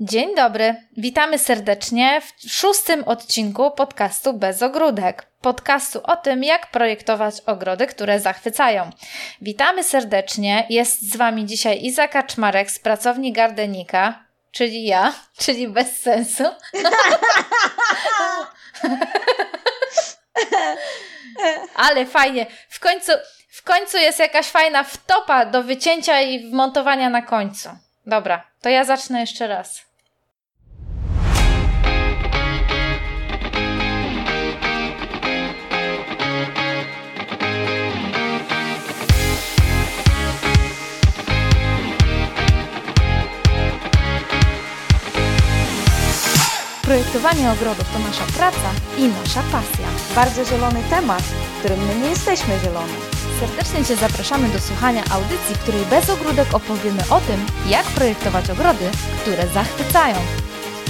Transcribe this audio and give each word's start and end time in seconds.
Dzień 0.00 0.34
dobry, 0.34 0.74
witamy 0.96 1.38
serdecznie 1.38 2.20
w 2.20 2.32
szóstym 2.50 3.04
odcinku 3.04 3.70
podcastu 3.70 4.32
Bez 4.32 4.62
Ogródek. 4.62 5.26
Podcastu 5.40 6.00
o 6.02 6.16
tym, 6.16 6.44
jak 6.44 6.70
projektować 6.70 7.34
ogrody, 7.46 7.86
które 7.86 8.20
zachwycają. 8.20 8.90
Witamy 9.42 9.84
serdecznie, 9.84 10.66
jest 10.70 11.12
z 11.12 11.16
Wami 11.16 11.46
dzisiaj 11.46 11.84
Iza 11.84 12.08
Kaczmarek 12.08 12.70
z 12.70 12.78
pracowni 12.78 13.32
Gardenika, 13.32 14.24
czyli 14.50 14.84
ja, 14.84 15.12
czyli 15.42 15.68
bez 15.68 16.00
sensu. 16.00 16.44
Ale 21.74 22.06
fajnie, 22.06 22.46
w 22.68 22.80
końcu, 22.80 23.12
w 23.50 23.62
końcu 23.62 23.96
jest 23.96 24.18
jakaś 24.18 24.46
fajna 24.46 24.84
wtopa 24.84 25.46
do 25.46 25.62
wycięcia 25.62 26.20
i 26.20 26.50
wmontowania 26.50 27.10
na 27.10 27.22
końcu. 27.22 27.68
Dobra, 28.06 28.50
to 28.60 28.68
ja 28.68 28.84
zacznę 28.84 29.20
jeszcze 29.20 29.46
raz. 29.46 29.87
Projektowanie 46.88 47.50
ogrodów 47.50 47.92
to 47.92 47.98
nasza 47.98 48.24
praca 48.38 48.70
i 48.98 49.08
nasza 49.08 49.42
pasja. 49.52 49.88
Bardzo 50.14 50.44
zielony 50.44 50.82
temat, 50.90 51.22
w 51.22 51.58
którym 51.58 51.86
my 51.86 51.94
nie 51.94 52.08
jesteśmy 52.08 52.58
zieloni. 52.64 52.92
Serdecznie 53.40 53.84
Cię 53.84 53.96
zapraszamy 53.96 54.48
do 54.48 54.60
słuchania 54.60 55.02
audycji, 55.10 55.54
w 55.54 55.58
której 55.58 55.84
bez 55.86 56.10
ogródek 56.10 56.54
opowiemy 56.54 57.02
o 57.10 57.20
tym, 57.20 57.46
jak 57.68 57.84
projektować 57.86 58.50
ogrody, 58.50 58.90
które 59.22 59.48
zachwycają. 59.48 60.16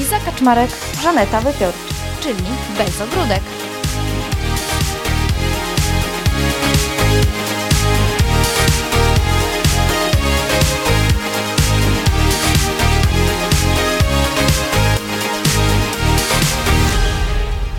Iza 0.00 0.20
Kaczmarek, 0.20 0.70
Żaneta 1.02 1.40
Wypiorcz. 1.40 1.76
czyli 2.20 2.44
bez 2.78 3.00
ogródek. 3.00 3.42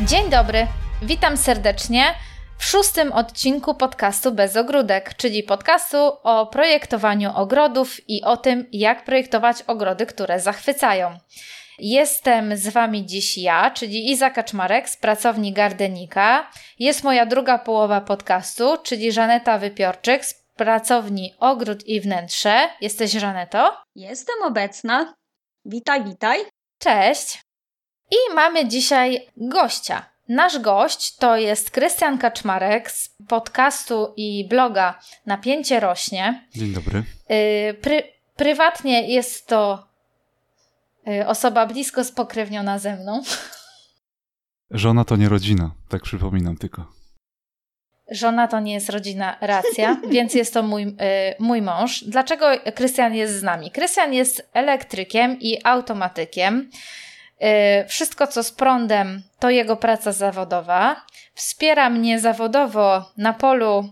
Dzień 0.09 0.29
dobry, 0.29 0.67
witam 1.01 1.37
serdecznie 1.37 2.03
w 2.57 2.65
szóstym 2.65 3.11
odcinku 3.11 3.75
podcastu 3.75 4.31
Bez 4.31 4.57
Ogródek, 4.57 5.13
czyli 5.17 5.43
podcastu 5.43 5.97
o 6.23 6.47
projektowaniu 6.47 7.31
ogrodów 7.35 8.09
i 8.09 8.23
o 8.23 8.37
tym, 8.37 8.65
jak 8.71 9.05
projektować 9.05 9.63
ogrody, 9.67 10.05
które 10.05 10.39
zachwycają. 10.39 11.17
Jestem 11.79 12.57
z 12.57 12.67
Wami 12.67 13.05
dziś 13.05 13.37
ja, 13.37 13.71
czyli 13.71 14.11
Iza 14.11 14.29
Kaczmarek 14.29 14.89
z 14.89 14.97
pracowni 14.97 15.53
Gardenika. 15.53 16.51
Jest 16.79 17.03
moja 17.03 17.25
druga 17.25 17.57
połowa 17.57 18.01
podcastu, 18.01 18.77
czyli 18.83 19.11
Żaneta 19.11 19.57
Wypiorczyk 19.57 20.25
z 20.25 20.33
pracowni 20.55 21.33
Ogród 21.39 21.87
i 21.87 22.01
Wnętrze. 22.01 22.69
Jesteś 22.81 23.11
Żaneto? 23.11 23.77
Jestem 23.95 24.35
obecna. 24.43 25.13
Witaj, 25.65 26.03
witaj. 26.03 26.39
Cześć! 26.79 27.48
I 28.11 28.33
mamy 28.35 28.67
dzisiaj 28.67 29.27
gościa. 29.37 30.05
Nasz 30.29 30.59
gość 30.59 31.15
to 31.15 31.37
jest 31.37 31.71
Krystian 31.71 32.17
Kaczmarek 32.17 32.91
z 32.91 33.09
podcastu 33.27 34.13
i 34.17 34.47
bloga 34.49 34.99
Napięcie 35.25 35.79
Rośnie. 35.79 36.47
Dzień 36.55 36.73
dobry. 36.73 37.03
Yy, 37.29 37.73
Pry, 37.73 38.03
prywatnie 38.35 39.07
jest 39.07 39.47
to 39.47 39.87
yy, 41.05 41.27
osoba 41.27 41.65
blisko 41.65 42.03
spokrewniona 42.03 42.79
ze 42.79 42.95
mną. 42.95 43.23
Żona 44.71 45.05
to 45.05 45.15
nie 45.15 45.29
rodzina, 45.29 45.71
tak 45.89 46.01
przypominam 46.01 46.57
tylko. 46.57 46.85
Żona 48.11 48.47
to 48.47 48.59
nie 48.59 48.73
jest 48.73 48.89
rodzina, 48.89 49.37
racja, 49.41 50.01
więc 50.11 50.33
jest 50.33 50.53
to 50.53 50.63
mój, 50.63 50.85
yy, 50.85 50.93
mój 51.39 51.61
mąż. 51.61 52.03
Dlaczego 52.03 52.45
Krystian 52.75 53.13
jest 53.13 53.39
z 53.39 53.43
nami? 53.43 53.71
Krystian 53.71 54.13
jest 54.13 54.49
elektrykiem 54.53 55.39
i 55.39 55.57
automatykiem. 55.63 56.69
Yy, 57.39 57.87
Wszystko, 57.87 58.27
co 58.27 58.43
z 58.43 58.51
prądem, 58.51 59.23
to 59.39 59.49
jego 59.49 59.75
praca 59.75 60.11
zawodowa. 60.11 61.05
Wspiera 61.33 61.89
mnie 61.89 62.19
zawodowo 62.19 63.11
na 63.17 63.33
polu 63.33 63.89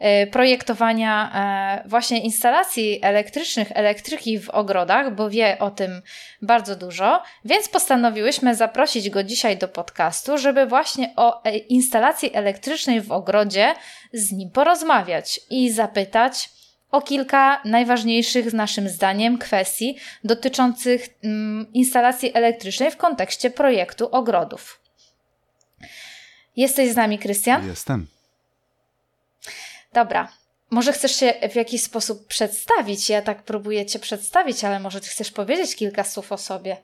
yy, 0.00 0.26
projektowania 0.26 1.32
e, 1.34 1.88
właśnie 1.88 2.20
instalacji 2.20 2.98
elektrycznych, 3.02 3.68
elektryki 3.74 4.38
w 4.38 4.50
ogrodach, 4.50 5.14
bo 5.14 5.30
wie 5.30 5.58
o 5.58 5.70
tym 5.70 6.02
bardzo 6.42 6.76
dużo, 6.76 7.22
więc 7.44 7.68
postanowiłyśmy 7.68 8.54
zaprosić 8.54 9.10
go 9.10 9.22
dzisiaj 9.22 9.56
do 9.56 9.68
podcastu, 9.68 10.38
żeby 10.38 10.66
właśnie 10.66 11.12
o 11.16 11.44
e, 11.44 11.56
instalacji 11.56 12.34
elektrycznej 12.34 13.00
w 13.00 13.12
ogrodzie 13.12 13.74
z 14.12 14.32
nim 14.32 14.50
porozmawiać 14.50 15.40
i 15.50 15.70
zapytać, 15.70 16.50
o 16.90 17.02
kilka 17.02 17.62
najważniejszych, 17.64 18.52
naszym 18.52 18.88
zdaniem, 18.88 19.38
kwestii 19.38 19.96
dotyczących 20.24 21.08
mm, 21.24 21.66
instalacji 21.72 22.30
elektrycznej 22.34 22.90
w 22.90 22.96
kontekście 22.96 23.50
projektu 23.50 24.08
ogrodów. 24.10 24.80
Jesteś 26.56 26.92
z 26.92 26.96
nami, 26.96 27.18
Krystian? 27.18 27.66
Jestem. 27.66 28.06
Dobra. 29.92 30.32
Może 30.70 30.92
chcesz 30.92 31.16
się 31.16 31.34
w 31.52 31.54
jakiś 31.54 31.82
sposób 31.82 32.26
przedstawić? 32.26 33.08
Ja 33.08 33.22
tak 33.22 33.42
próbuję 33.42 33.86
Cię 33.86 33.98
przedstawić, 33.98 34.64
ale 34.64 34.80
może 34.80 35.00
chcesz 35.00 35.30
powiedzieć 35.30 35.76
kilka 35.76 36.04
słów 36.04 36.32
o 36.32 36.38
sobie. 36.38 36.76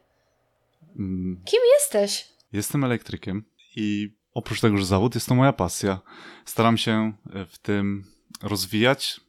Mm, 0.99 1.43
Kim 1.45 1.61
jesteś? 1.81 2.29
Jestem 2.53 2.85
elektrykiem 2.85 3.45
i 3.77 4.17
oprócz 4.35 4.61
tego, 4.61 4.79
że 4.79 4.87
zawód 4.87 5.15
jest 5.15 5.27
to 5.27 5.35
moja 5.35 5.53
pasja. 5.53 6.01
Staram 6.45 6.79
się 6.79 7.13
e, 7.35 7.47
w 7.47 7.59
tym 7.59 8.05
rozwijać, 8.43 9.21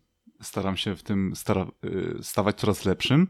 staram 0.41 0.77
się 0.77 0.95
w 0.95 1.03
tym 1.03 1.35
stara, 1.35 1.67
y, 1.85 2.23
stawać 2.23 2.59
coraz 2.59 2.85
lepszym 2.85 3.27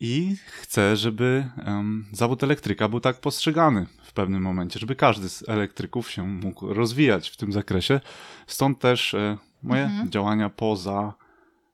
i 0.00 0.36
chcę, 0.46 0.96
żeby 0.96 1.48
em, 1.66 2.06
zawód 2.12 2.42
elektryka 2.42 2.88
był 2.88 3.00
tak 3.00 3.20
postrzegany 3.20 3.86
w 4.02 4.12
pewnym 4.12 4.42
momencie, 4.42 4.80
żeby 4.80 4.96
każdy 4.96 5.28
z 5.28 5.48
elektryków 5.48 6.10
się 6.10 6.26
mógł 6.26 6.74
rozwijać 6.74 7.30
w 7.30 7.36
tym 7.36 7.52
zakresie. 7.52 8.00
Stąd 8.46 8.78
też 8.78 9.14
e, 9.14 9.38
moje 9.62 9.82
Mhm. 9.84 10.10
działania 10.10 10.50
poza 10.50 11.14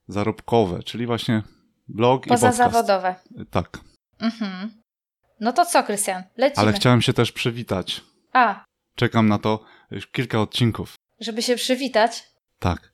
zarobkowe, 0.08 0.82
czyli 0.82 1.06
właśnie 1.06 1.42
blog 1.88 2.26
i 2.26 2.28
podcast. 2.28 2.42
Pozazawodowe. 2.58 3.14
Tak, 3.50 3.78
Mhm. 4.20 4.70
No 5.40 5.52
to 5.52 5.64
co, 5.66 5.82
Krystian? 5.84 6.22
Lecimy. 6.36 6.62
ale 6.62 6.72
chciałem 6.72 7.02
się 7.02 7.12
też 7.12 7.32
przywitać. 7.32 8.04
A, 8.32 8.64
Czekam 8.96 9.28
na 9.28 9.38
to 9.38 9.64
już 9.90 10.06
kilka 10.06 10.40
odcinków. 10.40 10.94
żeby 11.20 11.42
się 11.42 11.56
przywitać. 11.56 12.24
Tak. 12.58 12.92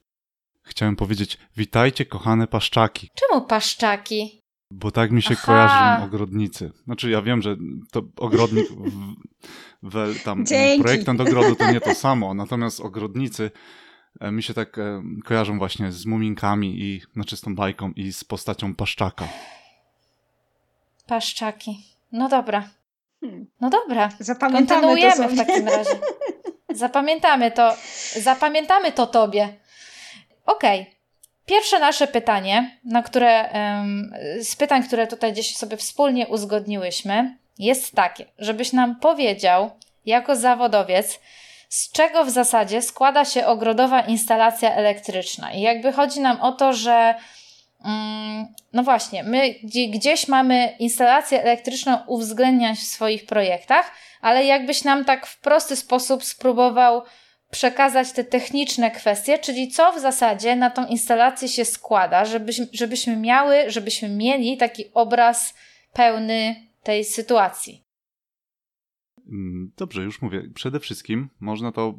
Chciałem 0.62 0.96
powiedzieć, 0.96 1.38
witajcie 1.56 2.06
kochane 2.06 2.46
paszczaki, 2.46 3.10
Czemu 3.14 3.42
paszczaki? 3.46 4.42
bo 4.70 4.90
tak 4.90 5.10
mi 5.10 5.22
się 5.22 5.34
Aha. 5.34 5.42
kojarzą 5.46 6.04
ogrodnicy. 6.04 6.72
Znaczy 6.84 7.10
ja 7.10 7.22
wiem, 7.22 7.42
że 7.42 7.56
to 7.92 8.02
ogrodnik, 8.16 8.66
w, 9.82 10.14
w, 10.14 10.22
tam 10.22 10.46
Dzięki. 10.46 10.82
projektant 10.82 11.20
ogrodu 11.20 11.56
to 11.56 11.72
nie 11.72 11.80
to 11.80 11.94
samo, 11.94 12.34
natomiast 12.34 12.80
ogrodnicy 12.80 13.50
e, 14.20 14.32
mi 14.32 14.42
się 14.42 14.54
tak 14.54 14.78
e, 14.78 15.02
kojarzą 15.24 15.58
właśnie 15.58 15.92
z 15.92 16.06
muminkami 16.06 16.80
i 16.80 17.00
na 17.16 17.24
czystą 17.24 17.54
bajką 17.54 17.92
i 17.96 18.12
z 18.12 18.24
postacią 18.24 18.74
paszczaka. 18.74 19.28
Paszczaki. 21.06 21.78
No 22.12 22.28
dobra. 22.28 22.68
Hmm. 23.20 23.46
No 23.60 23.70
dobra. 23.70 24.08
Zapamiętamy 24.20 24.66
to 24.66 24.86
Kontynuujemy 24.86 25.16
sobie. 25.16 25.34
w 25.34 25.46
takim 25.46 25.68
razie. 25.68 26.00
Zapamiętamy 26.74 27.50
to. 27.50 27.74
Zapamiętamy 28.20 28.92
to 28.92 29.06
tobie. 29.06 29.61
Okej. 30.46 30.96
Pierwsze 31.46 31.78
nasze 31.78 32.06
pytanie, 32.06 32.78
na 32.84 33.02
które, 33.02 33.48
z 34.40 34.56
pytań, 34.56 34.82
które 34.82 35.06
tutaj 35.06 35.32
gdzieś 35.32 35.56
sobie 35.56 35.76
wspólnie 35.76 36.26
uzgodniłyśmy, 36.26 37.36
jest 37.58 37.94
takie, 37.94 38.24
żebyś 38.38 38.72
nam 38.72 39.00
powiedział, 39.00 39.70
jako 40.06 40.36
zawodowiec, 40.36 41.20
z 41.68 41.92
czego 41.92 42.24
w 42.24 42.30
zasadzie 42.30 42.82
składa 42.82 43.24
się 43.24 43.46
ogrodowa 43.46 44.00
instalacja 44.00 44.74
elektryczna. 44.74 45.52
I 45.52 45.60
jakby 45.60 45.92
chodzi 45.92 46.20
nam 46.20 46.40
o 46.40 46.52
to, 46.52 46.72
że 46.72 47.14
mm, 47.84 48.46
no 48.72 48.82
właśnie, 48.82 49.24
my 49.24 49.54
gdzie- 49.62 49.88
gdzieś 49.88 50.28
mamy 50.28 50.76
instalację 50.78 51.42
elektryczną 51.42 51.98
uwzględniać 52.06 52.78
w 52.78 52.86
swoich 52.86 53.26
projektach, 53.26 53.90
ale 54.20 54.44
jakbyś 54.44 54.84
nam 54.84 55.04
tak 55.04 55.26
w 55.26 55.40
prosty 55.40 55.76
sposób 55.76 56.24
spróbował 56.24 57.02
przekazać 57.52 58.12
te 58.12 58.24
techniczne 58.24 58.90
kwestie, 58.90 59.38
czyli 59.38 59.68
co 59.68 59.92
w 59.92 60.00
zasadzie 60.00 60.56
na 60.56 60.70
tą 60.70 60.86
instalację 60.86 61.48
się 61.48 61.64
składa, 61.64 62.24
żebyśmy, 62.24 62.66
żebyśmy 62.72 63.16
miały, 63.16 63.70
żebyśmy 63.70 64.08
mieli 64.08 64.56
taki 64.56 64.84
obraz 64.94 65.54
pełny 65.92 66.66
tej 66.82 67.04
sytuacji. 67.04 67.84
Mm, 69.26 69.72
Dobrze, 69.76 70.02
już 70.02 70.22
mówię. 70.22 70.50
Przede 70.54 70.80
wszystkim 70.80 71.28
można 71.40 71.72
to, 71.72 71.98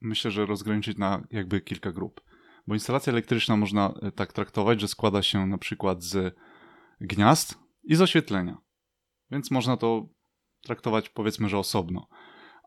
myślę, 0.00 0.30
że 0.30 0.46
rozgraniczyć 0.46 0.98
na 0.98 1.22
jakby 1.30 1.60
kilka 1.60 1.92
grup. 1.92 2.20
Bo 2.66 2.74
instalacja 2.74 3.12
elektryczna 3.12 3.56
można 3.56 3.94
e, 4.02 4.12
tak 4.12 4.32
traktować, 4.32 4.80
że 4.80 4.88
składa 4.88 5.22
się 5.22 5.46
na 5.46 5.58
przykład 5.58 6.02
z 6.02 6.34
gniazd 7.00 7.58
i 7.82 7.94
z 7.94 8.00
oświetlenia. 8.00 8.58
Więc 9.30 9.50
można 9.50 9.76
to 9.76 10.08
traktować 10.62 11.08
powiedzmy, 11.08 11.48
że 11.48 11.58
osobno. 11.58 12.08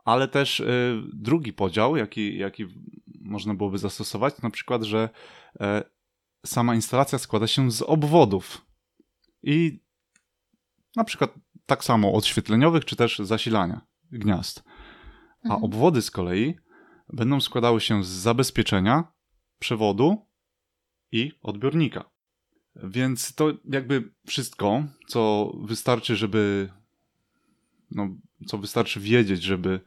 Ale 0.04 0.28
też 0.28 0.60
y, 0.60 1.02
drugi 1.14 1.54
podział, 1.54 1.98
jaki, 1.98 2.38
jaki 2.38 2.66
można 3.22 3.54
byłoby 3.54 3.78
zastosować, 3.78 4.36
to 4.36 4.40
na 4.44 4.50
przykład, 4.50 4.84
że 4.84 5.10
e, 5.60 5.84
sama 6.46 6.76
instalacja 6.76 7.20
składa 7.20 7.48
się 7.48 7.72
z 7.72 7.82
obwodów. 7.82 8.66
I 9.44 9.80
na 10.96 11.04
przykład 11.04 11.34
tak 11.66 11.84
samo 11.84 12.14
odświetleniowych, 12.14 12.86
czy 12.86 12.96
też 12.96 13.20
zasilania 13.20 13.82
gniazd. 14.12 14.64
A 15.44 15.44
Mhm. 15.44 15.64
obwody 15.64 16.02
z 16.02 16.12
kolei 16.12 16.56
będą 17.14 17.42
składały 17.42 17.82
się 17.82 18.04
z 18.04 18.08
zabezpieczenia, 18.08 19.14
przewodu 19.60 20.28
i 21.12 21.32
odbiornika. 21.42 22.10
Więc 22.76 23.36
to 23.36 23.52
jakby 23.70 24.14
wszystko, 24.28 24.84
co 25.08 25.52
wystarczy, 25.62 26.16
żeby. 26.16 26.70
No, 27.96 28.10
co 28.48 28.58
wystarczy 28.58 29.00
wiedzieć, 29.00 29.44
żeby. 29.44 29.80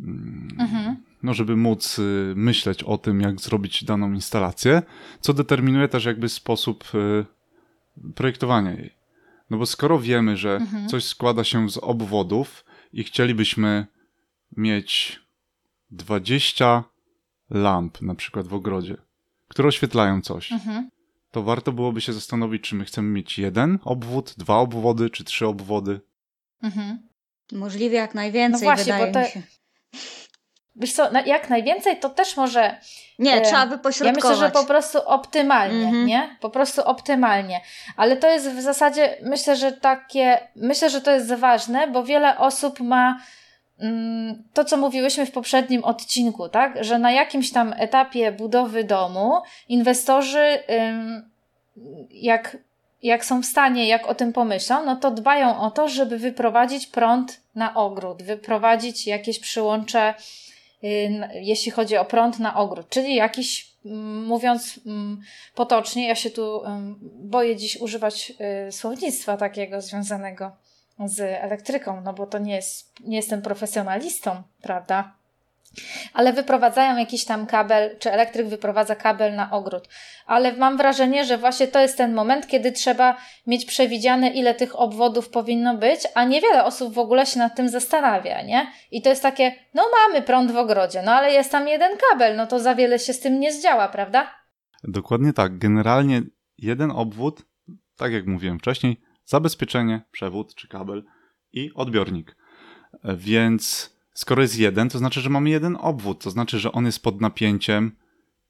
mm, 0.00 0.48
Mhm. 0.58 0.96
No, 1.22 1.34
żeby 1.34 1.56
móc 1.56 1.98
y, 1.98 2.32
myśleć 2.36 2.82
o 2.82 2.98
tym, 2.98 3.20
jak 3.20 3.40
zrobić 3.40 3.84
daną 3.84 4.12
instalację, 4.12 4.82
co 5.20 5.34
determinuje 5.34 5.88
też 5.88 6.04
jakby 6.04 6.28
sposób 6.28 6.84
y, 6.94 7.24
projektowania 8.14 8.70
jej. 8.70 8.90
No 9.50 9.58
bo 9.58 9.66
skoro 9.66 9.98
wiemy, 9.98 10.36
że 10.36 10.56
Mhm. 10.56 10.88
coś 10.88 11.04
składa 11.04 11.44
się 11.44 11.70
z 11.70 11.78
obwodów 11.78 12.64
i 12.92 13.04
chcielibyśmy 13.04 13.86
mieć 14.56 15.20
20 15.90 16.84
lamp 17.50 18.02
na 18.02 18.14
przykład 18.14 18.46
w 18.46 18.54
ogrodzie, 18.54 18.96
które 19.48 19.68
oświetlają 19.68 20.20
coś, 20.22 20.52
Mhm. 20.52 20.90
to 21.30 21.42
warto 21.42 21.72
byłoby 21.72 22.00
się 22.00 22.12
zastanowić, 22.12 22.62
czy 22.62 22.74
my 22.74 22.84
chcemy 22.84 23.08
mieć 23.08 23.38
jeden 23.38 23.78
obwód, 23.84 24.34
dwa 24.38 24.56
obwody, 24.56 25.10
czy 25.10 25.24
trzy 25.24 25.46
obwody. 25.46 26.00
Mhm. 26.62 26.98
Możliwie 27.52 27.98
jak 27.98 28.14
najwięcej, 28.14 28.68
No 28.68 28.74
właśnie, 28.74 28.92
wydaje 28.92 29.06
bo 29.06 29.12
to- 29.12 29.20
mi 29.26 29.26
się. 29.32 29.42
Wiesz 30.76 30.92
co, 30.92 31.08
jak 31.26 31.50
najwięcej 31.50 31.96
to 32.00 32.10
też 32.10 32.36
może 32.36 32.76
Nie, 33.18 33.34
E, 33.34 33.40
trzeba 33.40 33.60
Ja 33.60 33.66
wypośrodkować. 33.66 34.24
myślę, 34.24 34.36
że 34.36 34.50
po 34.50 34.64
prostu 34.64 34.98
optymalnie, 35.06 35.84
Mhm. 35.86 36.06
nie? 36.06 36.36
Po 36.40 36.50
prostu 36.50 36.82
optymalnie. 36.84 37.60
Ale 37.96 38.16
to 38.16 38.30
jest 38.30 38.50
w 38.50 38.60
zasadzie, 38.60 39.16
myślę, 39.22 39.56
że 39.56 39.72
takie, 39.72 40.48
myślę, 40.56 40.90
że 40.90 41.00
to 41.00 41.10
jest 41.10 41.34
ważne, 41.34 41.88
bo 41.88 42.04
wiele 42.04 42.38
osób 42.38 42.80
ma 42.80 43.18
mm, 43.80 44.44
to, 44.54 44.64
co 44.64 44.76
mówiłyśmy 44.76 45.26
w 45.26 45.30
poprzednim 45.30 45.84
odcinku, 45.84 46.48
tak? 46.48 46.84
Że 46.84 46.98
na 46.98 47.12
jakimś 47.12 47.52
tam 47.52 47.74
etapie 47.76 48.32
budowy 48.32 48.84
domu 48.84 49.42
inwestorzy, 49.68 50.58
ym, 50.70 51.30
jak, 52.10 52.56
jak 53.02 53.24
są 53.24 53.42
w 53.42 53.46
stanie, 53.46 53.88
jak 53.88 54.06
o 54.06 54.14
tym 54.14 54.32
pomyślą, 54.32 54.84
no 54.84 54.96
to 54.96 55.10
dbają 55.10 55.60
o 55.60 55.70
to, 55.70 55.88
żeby 55.88 56.18
wyprowadzić 56.18 56.86
prąd 56.86 57.40
na 57.54 57.74
ogród, 57.74 58.22
wyprowadzić 58.22 59.06
jakieś 59.06 59.38
przyłącze 59.38 60.14
y, 60.84 61.10
jeśli 61.34 61.72
chodzi 61.72 61.96
o 61.96 62.04
prąd 62.04 62.38
na 62.38 62.56
ogród, 62.56 62.88
czyli 62.88 63.14
jakiś, 63.14 63.72
mm, 63.86 64.24
mówiąc 64.24 64.80
mm, 64.86 65.20
potocznie, 65.54 66.08
ja 66.08 66.14
się 66.14 66.30
tu 66.30 66.62
boję 67.02 67.56
dziś 67.56 67.76
używać 67.76 68.32
y, 68.68 68.72
słownictwa 68.72 69.36
takiego 69.36 69.80
związanego 69.80 70.52
z 71.04 71.20
elektryką, 71.20 72.00
no 72.00 72.12
bo 72.12 72.26
to 72.26 72.38
nie 72.38 72.54
jest, 72.54 72.92
nie 73.00 73.16
jestem 73.16 73.42
profesjonalistą, 73.42 74.42
prawda? 74.62 75.21
Ale 76.12 76.32
wyprowadzają 76.32 76.96
jakiś 76.96 77.24
tam 77.24 77.46
kabel, 77.46 77.96
czy 77.98 78.12
elektryk 78.12 78.46
wyprowadza 78.46 78.96
kabel 78.96 79.34
na 79.34 79.50
ogród. 79.50 79.88
Ale 80.26 80.56
mam 80.56 80.76
wrażenie, 80.76 81.24
że 81.24 81.38
właśnie 81.38 81.68
to 81.68 81.80
jest 81.80 81.96
ten 81.96 82.14
moment, 82.14 82.46
kiedy 82.46 82.72
trzeba 82.72 83.16
mieć 83.46 83.64
przewidziane, 83.64 84.30
ile 84.30 84.54
tych 84.54 84.80
obwodów 84.80 85.28
powinno 85.28 85.76
być, 85.76 86.00
a 86.14 86.24
niewiele 86.24 86.64
osób 86.64 86.94
w 86.94 86.98
ogóle 86.98 87.26
się 87.26 87.38
nad 87.38 87.56
tym 87.56 87.68
zastanawia, 87.68 88.42
nie? 88.42 88.66
I 88.90 89.02
to 89.02 89.08
jest 89.08 89.22
takie, 89.22 89.54
no 89.74 89.82
mamy 89.98 90.22
prąd 90.22 90.52
w 90.52 90.56
ogrodzie, 90.56 91.02
no 91.02 91.12
ale 91.12 91.32
jest 91.32 91.50
tam 91.50 91.68
jeden 91.68 91.92
kabel, 92.10 92.36
no 92.36 92.46
to 92.46 92.60
za 92.60 92.74
wiele 92.74 92.98
się 92.98 93.12
z 93.12 93.20
tym 93.20 93.40
nie 93.40 93.52
zdziała, 93.52 93.88
prawda? 93.88 94.42
Dokładnie 94.84 95.32
tak. 95.32 95.58
Generalnie 95.58 96.22
jeden 96.58 96.90
obwód, 96.90 97.42
tak 97.96 98.12
jak 98.12 98.26
mówiłem 98.26 98.58
wcześniej, 98.58 99.00
zabezpieczenie, 99.24 100.02
przewód 100.12 100.54
czy 100.54 100.68
kabel 100.68 101.04
i 101.52 101.70
odbiornik. 101.74 102.36
E, 103.04 103.16
Więc 103.16 103.92
skoro 104.22 104.42
jest 104.42 104.58
jeden, 104.58 104.88
to 104.88 104.98
znaczy, 104.98 105.20
że 105.20 105.30
mamy 105.30 105.50
jeden 105.50 105.76
obwód. 105.80 106.22
To 106.24 106.30
znaczy, 106.30 106.58
że 106.58 106.72
on 106.72 106.86
jest 106.86 107.02
pod 107.02 107.20
napięciem 107.20 107.92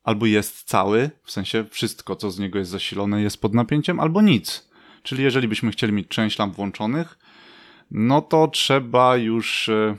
albo 0.04 0.26
jest 0.26 0.62
cały, 0.64 1.10
w 1.24 1.30
sensie 1.32 1.64
wszystko, 1.70 2.16
co 2.16 2.30
z 2.30 2.38
niego 2.38 2.58
jest 2.58 2.70
zasilone, 2.70 3.22
jest 3.22 3.40
pod 3.40 3.54
napięciem, 3.54 4.00
albo 4.00 4.22
nic. 4.22 4.68
Czyli 5.02 5.22
jeżeli 5.22 5.48
byśmy 5.48 5.70
chcieli 5.70 5.92
mieć 5.92 6.08
część 6.08 6.38
lamp 6.38 6.54
włączonych, 6.54 7.18
no 7.90 8.22
to 8.22 8.48
trzeba 8.48 9.16
już 9.16 9.68
e, 9.68 9.96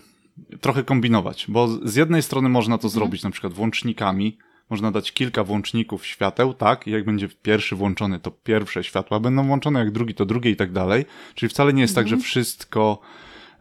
trochę 0.62 0.84
kombinować, 0.84 1.46
bo 1.50 1.68
z- 1.68 1.96
jednej 1.96 2.22
strony 2.22 2.50
można 2.50 2.78
to 2.78 2.90
zrobić 2.90 3.24
na 3.24 3.30
przykład 3.32 3.54
włącznikami, 3.54 4.38
można 4.70 4.92
dać 4.92 5.12
kilka 5.12 5.44
włączników 5.44 6.06
świateł, 6.06 6.54
tak, 6.54 6.88
i 6.88 6.92
jak 6.92 7.06
będzie 7.06 7.30
pierwszy 7.30 7.76
włączony, 7.76 8.20
to 8.20 8.32
pierwsze 8.32 8.84
światła 8.84 9.20
będą 9.20 9.48
włączone, 9.48 9.80
jak 9.80 9.92
drugi, 9.92 10.14
to 10.14 10.26
drugie 10.26 10.52
i 10.52 10.56
tak 10.56 10.72
dalej. 10.72 11.06
Czyli 11.36 11.50
wcale 11.50 11.74
nie 11.74 11.82
jest 11.82 11.96
tak, 11.96 12.08
że 12.08 12.18
wszystko 12.18 13.00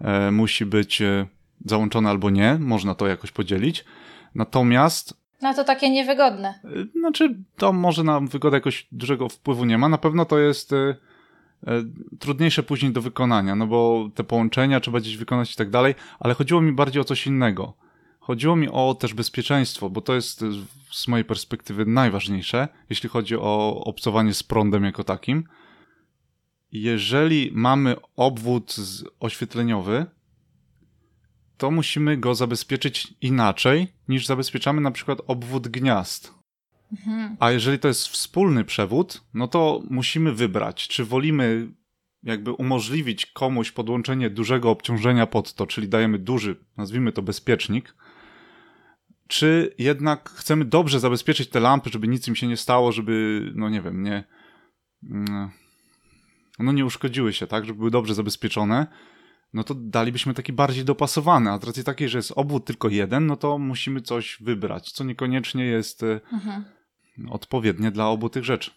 e, 0.00 0.30
musi 0.30 0.66
być 0.66 1.02
e, 1.02 1.26
załączone 1.64 2.10
albo 2.10 2.30
nie, 2.30 2.58
można 2.60 2.94
to 2.94 3.06
jakoś 3.06 3.30
podzielić. 3.30 3.84
Natomiast 4.34 5.22
No 5.42 5.54
to 5.54 5.64
takie 5.64 5.90
niewygodne. 5.90 6.60
Y, 6.64 6.98
Znaczy, 6.98 7.36
to 7.56 7.72
może 7.72 8.04
na 8.04 8.20
wygodę 8.20 8.56
jakoś 8.56 8.86
dużego 8.92 9.28
wpływu 9.28 9.64
nie 9.64 9.78
ma. 9.78 9.88
Na 9.88 9.98
pewno 9.98 10.24
to 10.24 10.38
jest 10.38 10.72
y, 10.72 10.76
y, 10.76 11.68
trudniejsze 12.18 12.62
później 12.62 12.92
do 12.92 13.02
wykonania, 13.02 13.54
no 13.54 13.66
bo 13.66 14.10
te 14.14 14.24
połączenia 14.24 14.80
trzeba 14.80 15.00
gdzieś 15.00 15.16
wykonać 15.16 15.52
i 15.52 15.56
tak 15.56 15.70
dalej, 15.70 15.94
ale 16.20 16.34
chodziło 16.34 16.60
mi 16.60 16.72
bardziej 16.72 17.02
o 17.02 17.04
coś 17.04 17.26
innego. 17.26 17.74
Chodziło 18.20 18.56
mi 18.56 18.68
o 18.68 18.96
też 19.00 19.14
bezpieczeństwo, 19.14 19.90
bo 19.90 20.00
to 20.00 20.14
jest 20.14 20.42
y, 20.42 20.46
z 20.90 21.08
mojej 21.08 21.24
perspektywy 21.24 21.86
najważniejsze, 21.86 22.68
jeśli 22.90 23.08
chodzi 23.08 23.36
o 23.36 23.82
obcowanie 23.84 24.34
z 24.34 24.42
prądem 24.42 24.84
jako 24.84 25.04
takim. 25.04 25.44
Jeżeli 26.72 27.50
mamy 27.54 27.96
obwód 28.16 28.76
oświetleniowy, 29.20 30.06
to 31.62 31.70
musimy 31.70 32.16
go 32.16 32.34
zabezpieczyć 32.34 33.14
inaczej 33.20 33.88
niż 34.08 34.26
zabezpieczamy 34.26 34.80
na 34.80 34.90
przykład 34.90 35.18
obwód 35.26 35.68
gniazd. 35.68 36.34
Mhm. 36.92 37.36
A 37.40 37.50
jeżeli 37.50 37.78
to 37.78 37.88
jest 37.88 38.08
wspólny 38.08 38.64
przewód, 38.64 39.24
no 39.34 39.48
to 39.48 39.82
musimy 39.90 40.32
wybrać, 40.32 40.88
czy 40.88 41.04
wolimy 41.04 41.68
jakby 42.22 42.52
umożliwić 42.52 43.26
komuś 43.26 43.72
podłączenie 43.72 44.30
dużego 44.30 44.70
obciążenia 44.70 45.26
pod 45.26 45.54
to, 45.54 45.66
czyli 45.66 45.88
dajemy 45.88 46.18
duży, 46.18 46.56
nazwijmy 46.76 47.12
to 47.12 47.22
bezpiecznik, 47.22 47.94
czy 49.28 49.74
jednak 49.78 50.30
chcemy 50.30 50.64
dobrze 50.64 51.00
zabezpieczyć 51.00 51.48
te 51.48 51.60
lampy, 51.60 51.90
żeby 51.90 52.08
nic 52.08 52.28
im 52.28 52.36
się 52.36 52.46
nie 52.46 52.56
stało, 52.56 52.92
żeby, 52.92 53.40
no 53.54 53.68
nie 53.68 53.82
wiem, 53.82 54.02
nie, 54.02 54.24
mm, 55.10 55.50
no 56.58 56.72
nie 56.72 56.84
uszkodziły 56.84 57.32
się, 57.32 57.46
tak, 57.46 57.64
żeby 57.64 57.78
były 57.78 57.90
dobrze 57.90 58.14
zabezpieczone, 58.14 58.86
no 59.52 59.64
to 59.64 59.74
dalibyśmy 59.74 60.34
taki 60.34 60.52
bardziej 60.52 60.84
dopasowany, 60.84 61.50
a 61.50 61.58
z 61.58 61.64
racji 61.64 61.84
takiej, 61.84 62.08
że 62.08 62.18
jest 62.18 62.32
obwód 62.36 62.64
tylko 62.64 62.88
jeden, 62.88 63.26
no 63.26 63.36
to 63.36 63.58
musimy 63.58 64.02
coś 64.02 64.38
wybrać, 64.40 64.92
co 64.92 65.04
niekoniecznie 65.04 65.64
jest 65.64 66.02
e, 66.02 66.20
Mhm. 66.32 66.64
odpowiednie 67.30 67.90
dla 67.90 68.08
obu 68.08 68.28
tych 68.28 68.44
rzeczy. 68.44 68.70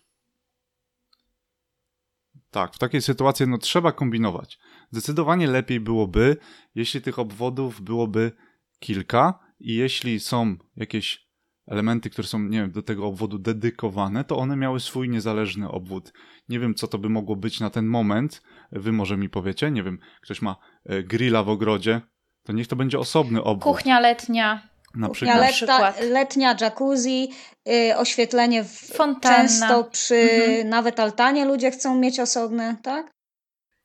Tak, 2.52 2.74
w 2.74 2.78
takiej 2.80 3.02
sytuacji 3.02 3.48
no, 3.48 3.58
trzeba 3.58 3.92
kombinować. 3.92 4.60
Zdecydowanie 4.92 5.48
lepiej 5.48 5.80
byłoby, 5.80 6.38
jeśli 6.76 7.02
tych 7.02 7.20
obwodów 7.20 7.82
byłoby 7.82 8.32
kilka 8.80 9.40
i 9.60 9.76
jeśli 9.76 10.20
są 10.20 10.56
jakieś 10.76 11.25
elementy, 11.68 12.10
które 12.10 12.28
są, 12.28 12.40
nie 12.40 12.60
wiem, 12.62 12.72
do 12.72 12.82
tego 12.82 13.06
obwodu 13.08 13.38
dedykowane, 13.40 14.24
to 14.24 14.38
one 14.38 14.56
miały 14.56 14.80
swój 14.80 15.10
niezależny 15.10 15.70
obwód. 15.70 16.14
Nie 16.50 16.60
wiem, 16.60 16.76
co 16.76 16.88
to 16.88 16.98
by 16.98 17.10
mogło 17.10 17.36
być 17.36 17.60
na 17.60 17.70
ten 17.70 17.86
moment. 17.86 18.42
Wy 18.72 18.92
może 18.92 19.18
mi 19.18 19.30
powiecie, 19.30 19.72
nie 19.72 19.84
wiem, 19.84 20.00
ktoś 20.22 20.42
ma 20.42 20.56
e, 20.86 21.04
grilla 21.04 21.44
w 21.44 21.50
ogrodzie, 21.50 22.02
to 22.44 22.54
niech 22.54 22.68
to 22.68 22.76
będzie 22.76 23.00
osobny 23.00 23.44
obwód. 23.44 23.64
Kuchnia 23.76 24.00
letnia, 24.00 24.70
na 24.96 25.10
przykład. 25.10 26.02
letnia 26.02 26.56
jacuzzi, 26.62 27.30
y, 27.70 27.98
oświetlenie 27.98 28.64
w, 28.64 28.72
Fontanna. 28.72 29.38
często 29.38 29.84
przy 29.84 30.16
Mhm. 30.16 30.70
nawet 30.70 31.00
altanie 31.00 31.46
ludzie 31.46 31.72
chcą 31.72 31.96
mieć 32.00 32.20
osobne, 32.20 32.78
tak? 32.84 33.12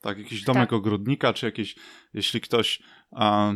Tak, 0.01 0.19
jakiś 0.19 0.43
domek 0.45 0.63
Tak. 0.69 0.73
ogrodnika, 0.73 1.33
czy 1.33 1.47
jakieś, 1.47 1.77
jeśli 2.15 2.41
ktoś 2.41 2.83
a, 3.13 3.53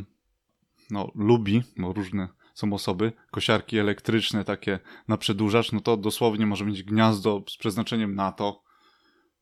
no, 0.90 1.10
lubi, 1.14 1.62
bo 1.76 1.92
różne 1.92 2.28
są 2.54 2.72
osoby, 2.72 3.12
kosiarki 3.30 3.78
elektryczne 3.78 4.44
takie 4.44 4.78
na 5.08 5.16
przedłużacz, 5.16 5.72
no 5.72 5.80
to 5.80 5.96
dosłownie 5.96 6.46
może 6.46 6.64
mieć 6.64 6.82
gniazdo 6.82 7.42
z 7.48 7.56
przeznaczeniem 7.56 8.14
na 8.14 8.32
to, 8.32 8.62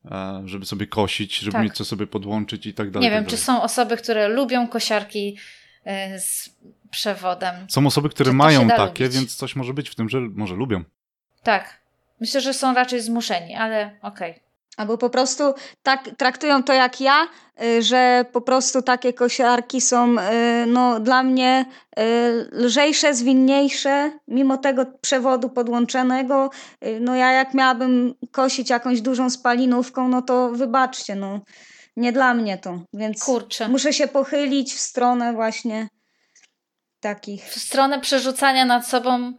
e, 0.05 0.43
żeby 0.45 0.65
sobie 0.65 0.87
kosić, 0.87 1.39
żeby 1.39 1.51
Tak. 1.51 1.63
mieć 1.63 1.73
co 1.73 1.85
sobie 1.85 2.07
podłączyć 2.07 2.65
i 2.65 2.73
tak 2.73 2.91
dalej. 2.91 3.09
Nie 3.09 3.15
wiem, 3.15 3.23
tak 3.23 3.31
czy 3.31 3.37
są 3.37 3.61
osoby, 3.61 3.97
które 3.97 4.27
lubią 4.27 4.67
kosiarki 4.67 5.37
y, 6.15 6.19
z 6.19 6.55
przewodem. 6.91 7.55
Są 7.69 7.87
osoby, 7.87 8.09
które 8.09 8.33
mają 8.33 8.67
takie, 8.67 9.03
lubić? 9.03 9.17
więc 9.17 9.35
coś 9.35 9.55
może 9.55 9.73
być 9.73 9.89
w 9.89 9.95
tym, 9.95 10.09
że 10.09 10.19
może 10.21 10.55
lubią. 10.55 10.83
Tak. 11.43 11.83
Myślę, 12.19 12.41
że 12.41 12.53
są 12.53 12.73
raczej 12.73 13.01
zmuszeni, 13.01 13.55
ale 13.55 13.99
okej. 14.01 14.39
Albo 14.77 14.97
po 14.97 15.09
prostu 15.09 15.43
tak 15.83 16.09
traktują 16.17 16.63
to 16.63 16.73
jak 16.73 17.01
ja, 17.01 17.27
y, 17.63 17.81
że 17.81 18.25
po 18.31 18.41
prostu 18.41 18.81
takie 18.81 19.13
kosiarki 19.13 19.81
są 19.81 20.15
y, 20.19 20.65
no, 20.67 20.99
dla 20.99 21.23
mnie 21.23 21.65
y, 21.99 22.03
lżejsze, 22.51 23.13
zwinniejsze, 23.13 24.11
mimo 24.27 24.57
tego 24.57 24.85
przewodu 25.01 25.49
podłączonego. 25.49 26.49
No 26.99 27.15
ja 27.15 27.31
jak 27.31 27.53
miałabym 27.53 28.13
kosić 28.31 28.69
jakąś 28.69 29.01
dużą 29.01 29.29
spalinówką, 29.29 30.07
no 30.07 30.21
to 30.21 30.49
wybaczcie, 30.49 31.15
no 31.15 31.39
nie 31.97 32.11
dla 32.11 32.33
mnie 32.33 32.57
to. 32.57 32.79
Więc 32.93 33.23
Kurczę. 33.23 33.69
muszę 33.69 33.93
się 33.93 34.07
pochylić 34.07 34.73
w 34.73 34.79
stronę 34.79 35.33
właśnie 35.33 35.87
takich. 36.99 37.43
W 37.43 37.59
stronę 37.59 37.99
przerzucania 37.99 38.65
nad 38.65 38.87
sobą 38.87 39.33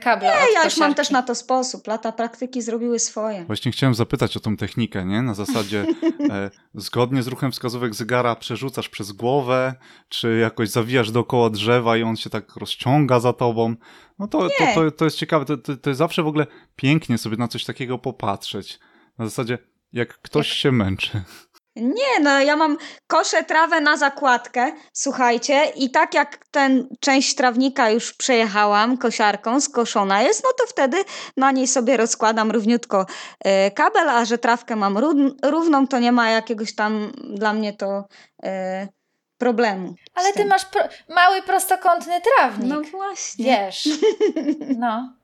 kabla. 0.00 0.28
Nie, 0.28 0.42
od 0.42 0.54
ja 0.54 0.64
już 0.64 0.76
mam 0.76 0.94
też 0.94 1.10
na 1.10 1.22
to 1.22 1.34
sposób. 1.34 1.86
Lata 1.86 2.12
praktyki 2.12 2.62
zrobiły 2.62 2.98
swoje. 2.98 3.44
Właśnie 3.44 3.72
chciałem 3.72 3.94
zapytać 3.94 4.36
o 4.36 4.40
tą 4.40 4.56
technikę, 4.56 5.04
nie? 5.04 5.22
Na 5.22 5.34
zasadzie 5.34 5.86
e, 6.30 6.50
zgodnie 6.74 7.22
z 7.22 7.26
ruchem 7.26 7.52
wskazówek 7.52 7.94
zegara 7.94 8.36
przerzucasz 8.36 8.88
przez 8.88 9.12
głowę, 9.12 9.74
czy 10.08 10.38
jakoś 10.38 10.68
zawijasz 10.68 11.10
dookoła 11.10 11.50
drzewa 11.50 11.96
i 11.96 12.02
on 12.02 12.16
się 12.16 12.30
tak 12.30 12.56
rozciąga 12.56 13.20
za 13.20 13.32
tobą. 13.32 13.74
No 14.18 14.28
to, 14.28 14.48
to, 14.58 14.64
to, 14.74 14.90
to 14.90 15.04
jest 15.04 15.16
ciekawe. 15.16 15.44
To, 15.44 15.56
to, 15.56 15.76
to 15.76 15.90
jest 15.90 15.98
zawsze 15.98 16.22
w 16.22 16.26
ogóle 16.26 16.46
pięknie 16.76 17.18
sobie 17.18 17.36
na 17.36 17.48
coś 17.48 17.64
takiego 17.64 17.98
popatrzeć. 17.98 18.78
Na 19.18 19.24
zasadzie, 19.24 19.58
jak 19.92 20.18
ktoś 20.18 20.48
się 20.48 20.72
męczy. 20.72 21.22
Nie, 21.76 22.20
no 22.20 22.40
ja 22.40 22.56
mam 22.56 22.76
koszę 23.06 23.44
trawę 23.44 23.80
na 23.80 23.96
zakładkę, 23.96 24.72
słuchajcie, 24.92 25.64
i 25.76 25.90
tak 25.90 26.14
jak 26.14 26.46
ten 26.50 26.88
część 27.00 27.34
trawnika 27.34 27.90
już 27.90 28.12
przejechałam 28.14 28.98
kosiarką, 28.98 29.60
skoszona 29.60 30.22
jest, 30.22 30.44
no 30.44 30.50
to 30.58 30.66
wtedy 30.66 30.96
na 31.36 31.50
niej 31.50 31.66
sobie 31.66 31.96
rozkładam 31.96 32.50
równiutko 32.50 33.06
e, 33.44 33.70
kabel, 33.70 34.08
a 34.08 34.24
że 34.24 34.38
trawkę 34.38 34.76
mam 34.76 34.94
rún- 34.94 35.34
równą, 35.44 35.86
to 35.86 35.98
nie 35.98 36.12
ma 36.12 36.30
jakiegoś 36.30 36.74
tam 36.74 37.12
dla 37.34 37.52
mnie 37.52 37.72
to 37.72 38.04
e, 38.44 38.88
problemu. 39.38 39.94
Ale 40.14 40.32
ty 40.32 40.44
masz 40.44 40.64
pro 40.64 40.82
mały 41.08 41.42
prostokątny 41.42 42.20
trawnik. 42.20 42.68
No 42.68 42.80
właśnie. 42.80 43.44
Wiesz. 43.44 43.88
No. 44.78 45.21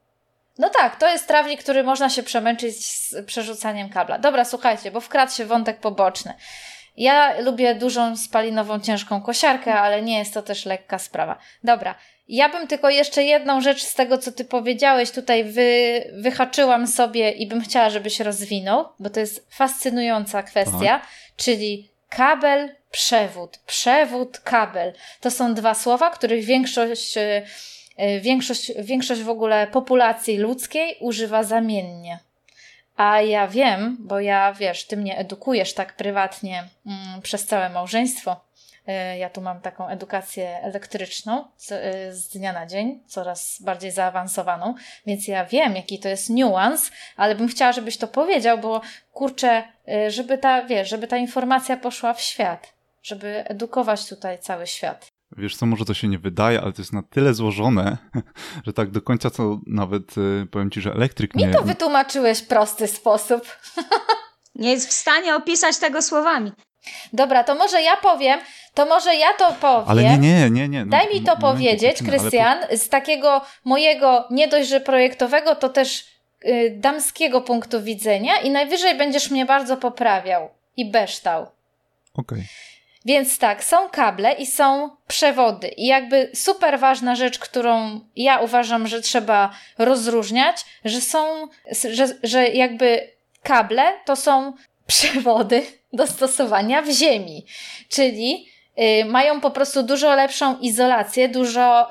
No 0.58 0.70
tak, 0.80 0.96
to 0.96 1.08
jest 1.08 1.26
trawnik, 1.28 1.62
który 1.62 1.84
można 1.84 2.10
się 2.10 2.22
przemęczyć 2.22 2.86
z 2.86 3.14
przerzucaniem 3.26 3.88
kabla. 3.88 4.18
Dobra, 4.18 4.44
słuchajcie, 4.44 4.90
bo 4.90 5.00
wkradł 5.00 5.32
się 5.32 5.44
wątek 5.44 5.80
poboczny. 5.80 6.34
Ja 6.96 7.40
lubię 7.40 7.74
dużą 7.74 8.16
spalinową, 8.16 8.80
ciężką 8.80 9.22
kosiarkę, 9.22 9.74
ale 9.74 10.02
nie 10.02 10.18
jest 10.18 10.34
to 10.34 10.42
też 10.42 10.66
lekka 10.66 10.98
sprawa. 10.98 11.38
Dobra, 11.64 11.94
ja 12.28 12.48
bym 12.48 12.66
tylko 12.66 12.90
jeszcze 12.90 13.24
jedną 13.24 13.60
rzecz 13.60 13.82
z 13.82 13.94
tego, 13.94 14.18
co 14.18 14.32
ty 14.32 14.44
powiedziałeś, 14.44 15.10
tutaj 15.10 15.44
wy, 15.44 16.02
wyhaczyłam 16.12 16.86
sobie 16.86 17.30
i 17.30 17.46
bym 17.46 17.60
chciała, 17.60 17.90
żebyś 17.90 18.20
rozwinął, 18.20 18.88
bo 18.98 19.10
to 19.10 19.20
jest 19.20 19.46
fascynująca 19.50 20.42
kwestia, 20.42 21.00
czyli 21.36 21.90
kabel, 22.08 22.74
przewód. 22.90 23.58
Przewód, 23.66 24.38
kabel. 24.38 24.92
To 25.20 25.30
są 25.30 25.54
dwa 25.54 25.74
słowa, 25.74 26.10
których 26.10 26.44
większość 26.44 27.16
e, 27.16 27.42
większość, 28.20 28.72
większość 28.78 29.22
w 29.22 29.28
ogóle 29.28 29.66
populacji 29.66 30.38
ludzkiej 30.38 30.96
używa 31.00 31.42
zamiennie. 31.42 32.18
A 32.96 33.20
ja 33.20 33.48
wiem, 33.48 33.96
bo 34.00 34.20
ja 34.20 34.52
wiesz, 34.52 34.84
ty 34.84 34.96
mnie 34.96 35.18
edukujesz 35.18 35.74
tak 35.74 35.96
prywatnie 35.96 36.68
mm, 36.86 37.22
przez 37.22 37.46
całe 37.46 37.68
małżeństwo. 37.68 38.40
E, 38.86 39.18
Ja 39.18 39.30
tu 39.30 39.40
mam 39.40 39.60
taką 39.60 39.88
edukację 39.88 40.60
elektryczną 40.62 41.44
z, 41.56 41.72
e, 41.72 42.12
z 42.12 42.28
dnia 42.28 42.52
na 42.52 42.66
dzień, 42.66 43.00
coraz 43.06 43.62
bardziej 43.62 43.90
zaawansowaną, 43.90 44.74
więc 45.06 45.28
ja 45.28 45.44
wiem, 45.44 45.76
jaki 45.76 45.98
to 45.98 46.08
jest 46.08 46.30
niuans, 46.30 46.90
ale 47.16 47.34
bym 47.34 47.48
chciała, 47.48 47.72
żebyś 47.72 47.96
to 47.96 48.08
powiedział, 48.08 48.58
bo 48.58 48.80
kurczę, 49.12 49.62
e, 49.88 50.10
żeby 50.10 50.38
ta, 50.38 50.62
wiesz, 50.62 50.88
żeby 50.88 51.06
ta 51.06 51.16
informacja 51.16 51.76
poszła 51.76 52.14
w 52.14 52.20
świat, 52.20 52.72
żeby 53.02 53.44
edukować 53.48 54.08
tutaj 54.08 54.38
cały 54.38 54.66
świat. 54.66 55.17
Wiesz 55.38 55.56
co, 55.56 55.66
może 55.66 55.84
to 55.84 55.94
się 55.94 56.08
nie 56.08 56.18
wydaje, 56.18 56.60
ale 56.60 56.72
to 56.72 56.82
jest 56.82 56.92
na 56.92 57.02
tyle 57.02 57.34
złożone, 57.34 57.96
że 58.66 58.72
tak 58.72 58.90
do 58.90 59.02
końca 59.02 59.30
to 59.30 59.58
nawet 59.66 60.18
y, 60.18 60.46
powiem 60.50 60.70
ci, 60.70 60.80
że 60.80 60.92
elektryk 60.92 61.34
Mi 61.34 61.44
nie... 61.44 61.50
to 61.50 61.62
wytłumaczyłeś 61.62 62.38
w 62.38 62.46
prosty 62.46 62.86
sposób. 62.86 63.42
Nie 64.54 64.70
jest 64.70 64.88
w 64.88 64.92
stanie 64.92 65.34
opisać 65.36 65.78
tego 65.78 66.02
słowami. 66.02 66.52
Dobra, 67.12 67.44
to 67.44 67.54
może 67.54 67.82
ja 67.82 67.96
powiem, 67.96 68.40
to 68.74 68.86
może 68.86 69.14
ja 69.14 69.32
to 69.38 69.52
powiem. 69.60 69.84
Ale 69.88 70.02
nie, 70.02 70.18
nie, 70.18 70.50
nie, 70.50 70.68
nie. 70.68 70.84
no, 70.84 70.90
Daj 70.90 71.06
mi 71.14 71.20
to 71.20 71.36
momencik, 71.36 71.40
powiedzieć, 71.40 72.02
ale 72.02 72.10
Krystian, 72.10 72.58
z 72.76 72.88
takiego 72.88 73.40
mojego 73.64 74.24
nie 74.30 74.48
dość, 74.48 74.68
że 74.68 74.80
projektowego, 74.80 75.54
to 75.56 75.68
też 75.68 76.04
y, 76.44 76.76
damskiego 76.80 77.40
punktu 77.40 77.82
widzenia 77.82 78.36
i 78.36 78.50
najwyżej 78.50 78.98
będziesz 78.98 79.30
mnie 79.30 79.46
bardzo 79.46 79.76
poprawiał 79.76 80.50
i 80.76 80.90
beształ. 80.90 81.46
po- 81.46 82.20
Okej. 82.22 82.44
Więc 83.08 83.38
tak, 83.38 83.64
są 83.64 83.88
kable 83.88 84.32
i 84.32 84.46
są 84.46 84.90
przewody. 85.06 85.68
I 85.68 85.86
jakby 85.86 86.30
super 86.34 86.78
ważna 86.78 87.16
rzecz, 87.16 87.38
którą 87.38 88.00
ja 88.16 88.38
uważam, 88.38 88.86
że 88.86 89.00
trzeba 89.02 89.54
rozróżniać, 89.78 90.64
że 90.84 91.00
są, 91.00 91.48
że, 91.90 92.06
że 92.22 92.48
jakby 92.48 93.10
kable 93.42 93.92
to 94.04 94.16
są 94.16 94.52
przewody 94.86 95.66
do 95.92 96.06
stosowania 96.06 96.82
w 96.82 96.90
ziemi. 96.90 97.46
Czyli 97.88 98.48
mają 99.06 99.40
po 99.40 99.50
prostu 99.50 99.82
dużo 99.82 100.14
lepszą 100.14 100.58
izolację, 100.58 101.28
dużo, 101.28 101.88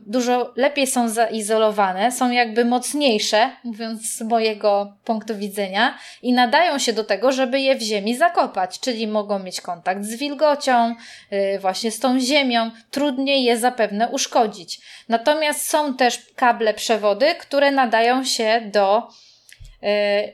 dużo 0.00 0.52
lepiej 0.56 0.86
są 0.86 1.08
zaizolowane, 1.08 2.12
są 2.12 2.30
jakby 2.30 2.64
mocniejsze, 2.64 3.50
mówiąc 3.64 4.16
z 4.16 4.22
mojego 4.22 4.92
punktu 5.04 5.36
widzenia, 5.36 5.98
i 6.22 6.32
nadają 6.32 6.78
się 6.78 6.92
do 6.92 7.04
tego, 7.04 7.32
żeby 7.32 7.60
je 7.60 7.76
w 7.76 7.82
ziemi 7.82 8.16
zakopać, 8.16 8.80
czyli 8.80 9.06
mogą 9.06 9.38
mieć 9.38 9.60
kontakt 9.60 10.04
z 10.04 10.14
wilgocią, 10.14 10.94
y, 11.32 11.58
właśnie 11.58 11.90
z 11.90 12.00
tą 12.00 12.20
ziemią, 12.20 12.70
trudniej 12.90 13.44
je 13.44 13.58
zapewne 13.58 14.08
uszkodzić. 14.08 14.80
Natomiast 15.08 15.68
są 15.68 15.94
też 15.94 16.18
kable 16.36 16.74
przewody, 16.74 17.34
które 17.34 17.70
nadają 17.70 18.24
się 18.24 18.60
do 18.72 19.08
y, 19.82 19.86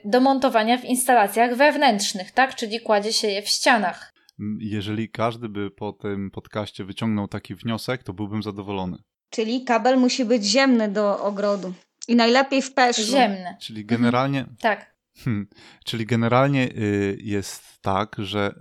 do 0.05 0.21
montowania 0.21 0.79
w 0.79 0.85
instalacjach 0.85 1.55
wewnętrznych, 1.55 2.31
tak? 2.31 2.55
Czyli 2.55 2.81
kładzie 2.81 3.13
się 3.13 3.29
je 3.29 3.43
w 3.43 3.49
ścianach. 3.49 4.12
Jeżeli 4.59 5.09
każdy 5.09 5.49
by 5.49 5.71
po 5.71 5.93
tym 5.93 6.31
podcaście 6.31 6.85
wyciągnął 6.85 7.29
taki 7.29 7.55
wniosek, 7.55 8.03
to 8.03 8.13
byłbym 8.13 8.43
zadowolony. 8.43 8.97
Czyli 9.31 9.65
kabel 9.65 9.99
musi 9.99 10.25
być 10.25 10.45
ziemny 10.45 10.89
do 10.89 11.25
ogrodu. 11.25 11.75
I 12.09 12.17
najlepiej 12.17 12.63
w 12.63 12.75
peszlu. 12.75 13.05
Ziemne. 13.05 13.57
Czyli 13.61 13.85
generalnie, 13.85 14.45
Tak. 14.61 14.95
hmm, 15.17 15.47
czyli 15.85 16.07
generalnie 16.07 16.69
y, 16.69 17.19
jest 17.21 17.83
tak, 17.83 18.17
że, 18.19 18.55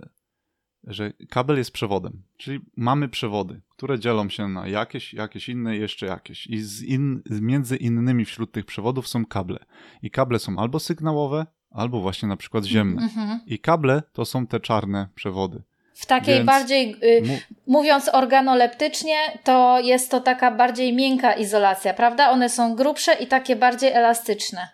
że 0.84 1.12
kabel 1.30 1.56
jest 1.56 1.70
przewodem. 1.70 2.22
Czyli 2.36 2.60
mamy 2.76 3.08
przewody, 3.08 3.60
które 3.68 3.98
dzielą 3.98 4.28
się 4.28 4.48
na 4.48 4.68
jakieś, 4.68 5.14
jakieś 5.14 5.48
inne 5.48 5.76
jeszcze 5.76 6.06
jakieś. 6.06 6.46
I 6.46 6.60
z 6.60 6.82
in, 6.82 7.22
między 7.30 7.76
innymi 7.76 8.24
wśród 8.24 8.52
tych 8.52 8.64
przewodów 8.64 9.08
są 9.08 9.26
kable. 9.26 9.58
I 10.02 10.10
kable 10.10 10.38
są 10.38 10.58
albo 10.58 10.80
sygnałowe, 10.80 11.46
albo 11.70 12.00
właśnie 12.00 12.28
na 12.28 12.36
przykład 12.36 12.64
ziemne. 12.64 13.02
Mhm. 13.02 13.40
I 13.46 13.58
kable 13.58 14.02
to 14.12 14.24
są 14.24 14.46
te 14.46 14.60
czarne 14.60 15.08
przewody. 15.14 15.62
W 15.94 16.06
takiej 16.06 16.34
Więc 16.34 16.46
bardziej, 16.46 16.96
y, 17.04 17.40
mówiąc 17.66 18.08
organoleptycznie, 18.12 19.16
to 19.44 19.80
jest 19.80 20.10
to 20.10 20.20
taka 20.20 20.50
bardziej 20.50 20.92
miękka 20.96 21.32
izolacja, 21.32 21.94
prawda? 21.94 22.30
One 22.30 22.48
są 22.48 22.76
grubsze 22.76 23.14
i 23.14 23.26
takie 23.26 23.56
bardziej 23.56 23.92
elastyczne. 23.92 24.68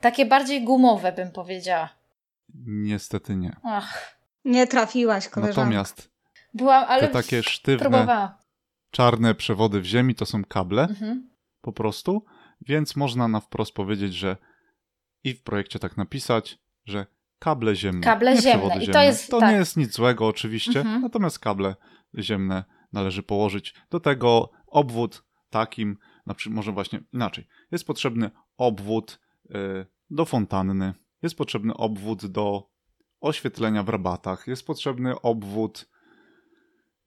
Takie 0.00 0.26
bardziej 0.26 0.64
gumowe, 0.64 1.12
bym 1.12 1.30
powiedziała. 1.32 1.88
niestety 2.66 3.36
nie. 3.36 3.56
Ach, 3.62 4.16
Nie 4.44 4.66
trafiłaś, 4.66 5.28
koleżanko. 5.28 5.60
Natomiast 5.60 6.10
byłam, 6.54 6.84
ale 6.88 7.02
te 7.02 7.08
takie 7.08 7.42
sztywne, 7.42 7.78
próbowałam. 7.90 8.28
czarne 8.90 9.34
przewody 9.34 9.80
w 9.80 9.84
ziemi 9.84 10.14
to 10.14 10.26
są 10.26 10.44
kable 10.44 10.82
Mhm. 10.82 11.30
po 11.60 11.72
prostu, 11.72 12.24
więc 12.60 12.96
można 12.96 13.28
na 13.28 13.40
wprost 13.40 13.72
powiedzieć, 13.74 14.14
że 14.14 14.36
i 15.24 15.34
w 15.34 15.42
projekcie 15.42 15.78
tak 15.78 15.96
napisać, 15.96 16.58
że 16.86 17.06
kable 17.38 17.76
ziemne. 17.76 18.00
Kable 18.00 18.34
nie 18.34 18.40
ziemne. 18.42 18.84
I 18.84 18.88
to 18.88 19.02
jest- 19.02 19.30
to 19.30 19.40
tak. 19.40 19.50
nie 19.50 19.56
jest 19.56 19.76
nic 19.76 19.92
złego 19.94 20.26
oczywiście, 20.26 20.80
Mhm. 20.80 21.00
natomiast 21.02 21.38
kable 21.38 21.74
ziemne 22.18 22.64
należy 22.92 23.22
położyć. 23.22 23.74
Do 23.90 24.00
tego 24.00 24.50
obwód 24.66 25.24
takim, 25.50 25.98
na 26.26 26.34
przykład 26.34 26.56
może 26.56 26.72
właśnie 26.72 27.00
inaczej. 27.12 27.46
Jest 27.72 27.86
potrzebny 27.86 28.30
obwód 28.56 29.20
y, 29.50 29.86
do 30.10 30.24
fontanny, 30.24 30.94
jest 31.22 31.36
potrzebny 31.38 31.74
obwód 31.74 32.26
do 32.26 32.68
oświetlenia 33.20 33.82
w 33.82 33.88
rabatach, 33.88 34.46
jest 34.46 34.66
potrzebny 34.66 35.20
obwód 35.20 35.88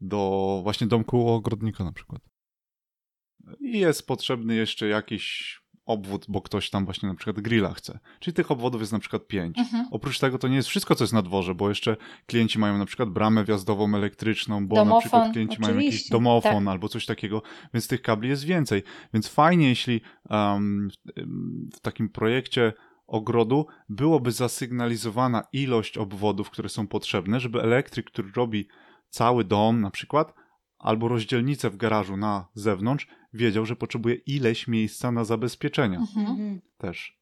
do 0.01 0.59
właśnie 0.63 0.87
domku 0.87 1.29
ogrodnika 1.29 1.83
na 1.83 1.91
przykład. 1.91 2.21
I 3.59 3.79
jest 3.79 4.07
potrzebny 4.07 4.55
jeszcze 4.55 4.87
jakiś 4.87 5.59
obwód, 5.87 6.25
bo 6.29 6.41
ktoś 6.41 6.69
tam 6.69 6.85
właśnie 6.85 7.09
na 7.09 7.15
przykład 7.15 7.39
grilla 7.39 7.73
chce. 7.73 7.99
Czyli 8.19 8.33
tych 8.33 8.51
obwodów 8.51 8.81
jest 8.81 8.93
na 8.93 8.99
przykład 8.99 9.27
pięć. 9.27 9.57
Mhm. 9.57 9.87
Oprócz 9.91 10.19
tego 10.19 10.37
to 10.37 10.47
nie 10.47 10.55
jest 10.55 10.69
wszystko, 10.69 10.95
co 10.95 11.03
jest 11.03 11.13
na 11.13 11.21
dworze, 11.21 11.55
bo 11.55 11.69
jeszcze 11.69 11.97
klienci 12.25 12.59
mają 12.59 12.77
na 12.77 12.85
przykład 12.85 13.09
bramę 13.09 13.43
wjazdową 13.43 13.95
elektryczną, 13.95 14.67
bo 14.67 14.75
na 14.75 14.81
Domofon, 14.81 15.01
przykład 15.01 15.31
klienci 15.31 15.61
mają 15.61 15.73
jakiś 15.73 15.87
oczywiście. 15.87 16.11
domofon 16.11 16.65
Tak. 16.65 16.71
albo 16.71 16.89
coś 16.89 17.05
takiego, 17.05 17.41
więc 17.73 17.87
tych 17.87 18.01
kabli 18.01 18.29
jest 18.29 18.43
więcej. 18.43 18.83
Więc 19.13 19.27
fajnie, 19.27 19.69
jeśli 19.69 20.01
um, 20.29 20.89
w 21.73 21.79
takim 21.79 22.09
projekcie 22.09 22.73
ogrodu 23.07 23.65
byłoby 23.89 24.31
zasygnalizowana 24.31 25.43
ilość 25.53 25.97
obwodów, 25.97 26.49
które 26.49 26.69
są 26.69 26.87
potrzebne, 26.87 27.39
żeby 27.39 27.61
elektryk, 27.61 28.05
który 28.05 28.31
robi 28.35 28.67
cały 29.09 29.43
dom 29.43 29.81
na 29.81 29.91
przykład, 29.91 30.33
albo 30.79 31.07
rozdzielnicę 31.07 31.69
w 31.69 31.77
garażu 31.77 32.17
na 32.17 32.47
zewnątrz, 32.53 33.07
wiedział, 33.33 33.65
że 33.65 33.75
potrzebuje 33.75 34.15
ileś 34.15 34.67
miejsca 34.67 35.11
na 35.11 35.23
zabezpieczenia 35.23 35.97
Mhm. 36.17 36.61
też. 36.77 37.17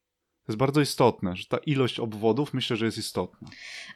To 0.46 0.52
jest 0.52 0.58
bardzo 0.58 0.80
istotne, 0.80 1.36
że 1.36 1.44
ta 1.46 1.56
ilość 1.58 2.00
obwodów 2.00 2.54
myślę, 2.54 2.76
że 2.76 2.84
jest 2.86 2.98
istotna. 2.98 3.48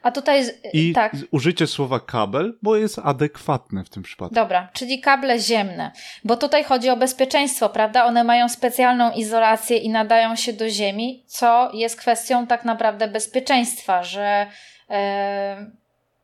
A 0.03 0.11
tutaj, 0.11 0.45
I 0.73 0.93
tak, 0.93 1.17
użycie 1.31 1.67
słowa 1.67 2.01
kabel, 2.01 2.59
bo 2.63 2.77
jest 2.77 2.99
adekwatne 2.99 3.85
w 3.85 3.89
tym 3.89 4.03
przypadku. 4.03 4.35
dobra, 4.35 4.69
czyli 4.73 5.01
kable 5.01 5.39
ziemne, 5.41 5.93
bo 6.25 6.37
tutaj 6.37 6.65
chodzi 6.65 6.89
o 6.91 6.97
bezpieczeństwo, 6.97 7.69
prawda? 7.69 8.05
One 8.05 8.25
mają 8.25 8.49
specjalną 8.49 9.13
izolację 9.13 9.77
i 9.77 9.89
nadają 9.91 10.37
się 10.37 10.53
do 10.53 10.69
ziemi, 10.69 11.25
co 11.27 11.71
jest 11.75 11.97
kwestią 12.01 12.47
tak 12.47 12.65
naprawdę 12.65 13.09
bezpieczeństwa, 13.09 14.03
że, 14.03 14.47
e, 14.91 15.71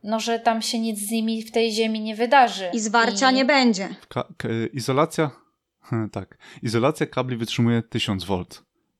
no, 0.06 0.20
że 0.20 0.38
tam 0.40 0.62
się 0.62 0.78
nic 0.78 0.98
z 0.98 1.10
nimi 1.10 1.42
w 1.42 1.50
tej 1.52 1.72
ziemi 1.72 2.00
nie 2.00 2.16
wydarzy. 2.16 2.70
I 2.72 2.80
zwarcia 2.80 3.30
I- 3.30 3.34
nie 3.34 3.44
będzie. 3.44 3.88
Ka- 4.08 4.28
k- 4.36 4.48
izolacja, 4.72 5.30
tak, 6.12 6.38
izolacja 6.62 7.06
kabli 7.06 7.36
wytrzymuje 7.36 7.82
1000 7.82 8.24
V, 8.24 8.44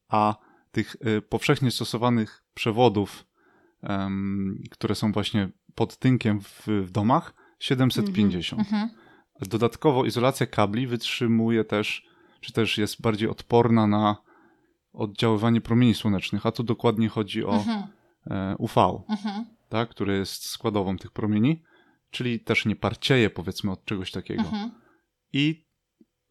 a 0.08 0.34
tych 0.72 0.96
y, 1.06 1.22
powszechnie 1.22 1.70
stosowanych 1.70 2.42
przewodów, 2.54 3.26
które 4.70 4.94
są 4.94 5.12
właśnie 5.12 5.48
pod 5.74 5.96
tynkiem 5.96 6.40
w, 6.40 6.66
w 6.66 6.90
domach, 6.90 7.34
750. 7.58 8.60
Mhm. 8.60 8.88
Dodatkowo 9.40 10.04
izolacja 10.04 10.46
kabli 10.46 10.86
wytrzymuje 10.86 11.64
też, 11.64 12.06
czy 12.40 12.52
też 12.52 12.78
jest 12.78 13.00
bardziej 13.00 13.28
odporna 13.28 13.86
na 13.86 14.16
oddziaływanie 14.92 15.60
promieni 15.60 15.94
słonecznych, 15.94 16.46
a 16.46 16.52
tu 16.52 16.62
dokładnie 16.62 17.08
chodzi 17.08 17.44
o 17.44 17.52
Mhm. 17.54 17.82
e, 18.30 18.56
UV, 18.58 19.04
Mhm. 19.08 19.44
Tak, 19.68 19.88
które 19.88 20.16
jest 20.16 20.48
składową 20.48 20.96
tych 20.96 21.10
promieni, 21.10 21.62
czyli 22.10 22.40
też 22.40 22.66
nie 22.66 22.76
parcieje 22.76 23.30
powiedzmy 23.30 23.70
od 23.72 23.84
czegoś 23.84 24.10
takiego. 24.10 24.42
Mhm. 24.42 24.70
I 25.32 25.66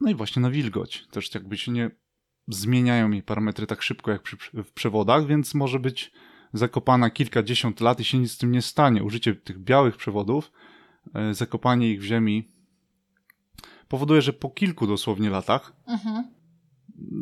no 0.01 0.11
i 0.11 0.15
właśnie 0.15 0.41
na 0.41 0.49
wilgoć. 0.49 1.07
Też 1.11 1.33
jakby 1.33 1.57
się 1.57 1.71
nie 1.71 1.91
zmieniają 2.47 3.11
jej 3.11 3.23
parametry 3.23 3.67
tak 3.67 3.81
szybko 3.81 4.11
jak 4.11 4.21
przy, 4.21 4.37
w 4.53 4.71
przewodach, 4.71 5.27
więc 5.27 5.53
może 5.53 5.79
być 5.79 6.11
zakopana 6.53 7.09
kilkadziesiąt 7.09 7.81
lat 7.81 7.99
i 7.99 8.03
się 8.03 8.17
nic 8.17 8.31
z 8.31 8.37
tym 8.37 8.51
nie 8.51 8.61
stanie. 8.61 9.03
Użycie 9.03 9.35
tych 9.35 9.59
białych 9.59 9.97
przewodów, 9.97 10.51
e, 11.13 11.33
zakopanie 11.33 11.91
ich 11.91 12.01
w 12.01 12.03
ziemi 12.03 12.51
powoduje, 13.87 14.21
że 14.21 14.33
po 14.33 14.49
kilku 14.49 14.87
dosłownie 14.87 15.29
latach 15.29 15.73
Mhm. 15.87 16.23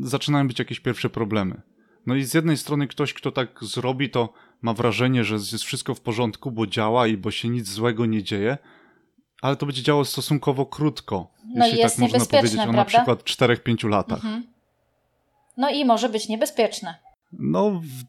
zaczynają 0.01 0.47
być 0.47 0.59
jakieś 0.59 0.79
pierwsze 0.79 1.09
problemy. 1.09 1.61
No 2.05 2.15
i 2.15 2.23
z 2.23 2.33
jednej 2.33 2.57
strony 2.57 2.87
ktoś, 2.87 3.13
kto 3.13 3.31
tak 3.31 3.63
zrobi, 3.63 4.09
to 4.09 4.33
ma 4.63 4.73
wrażenie, 4.73 5.23
że 5.23 5.35
jest 5.35 5.63
wszystko 5.63 5.95
w 5.95 6.01
porządku, 6.01 6.51
bo 6.51 6.67
działa 6.67 7.07
i 7.07 7.17
bo 7.17 7.31
się 7.31 7.49
nic 7.49 7.69
złego 7.69 8.05
nie 8.05 8.23
dzieje, 8.23 8.57
ale 9.41 9.55
to 9.55 9.65
będzie 9.65 9.83
działało 9.83 10.05
stosunkowo 10.05 10.65
krótko, 10.65 11.27
No 11.55 11.65
jeśli 11.67 11.81
tak 11.81 11.97
można 11.97 12.25
powiedzieć, 12.25 12.59
o 12.59 12.71
na 12.71 12.85
przykład 12.85 13.23
4-5 13.23 13.89
latach. 13.89 14.25
Mhm. 14.25 14.43
No 15.57 15.69
i 15.69 15.85
może 15.85 16.09
być 16.09 16.27
niebezpieczne. 16.27 16.95
No, 17.33 17.71
w, 17.71 18.03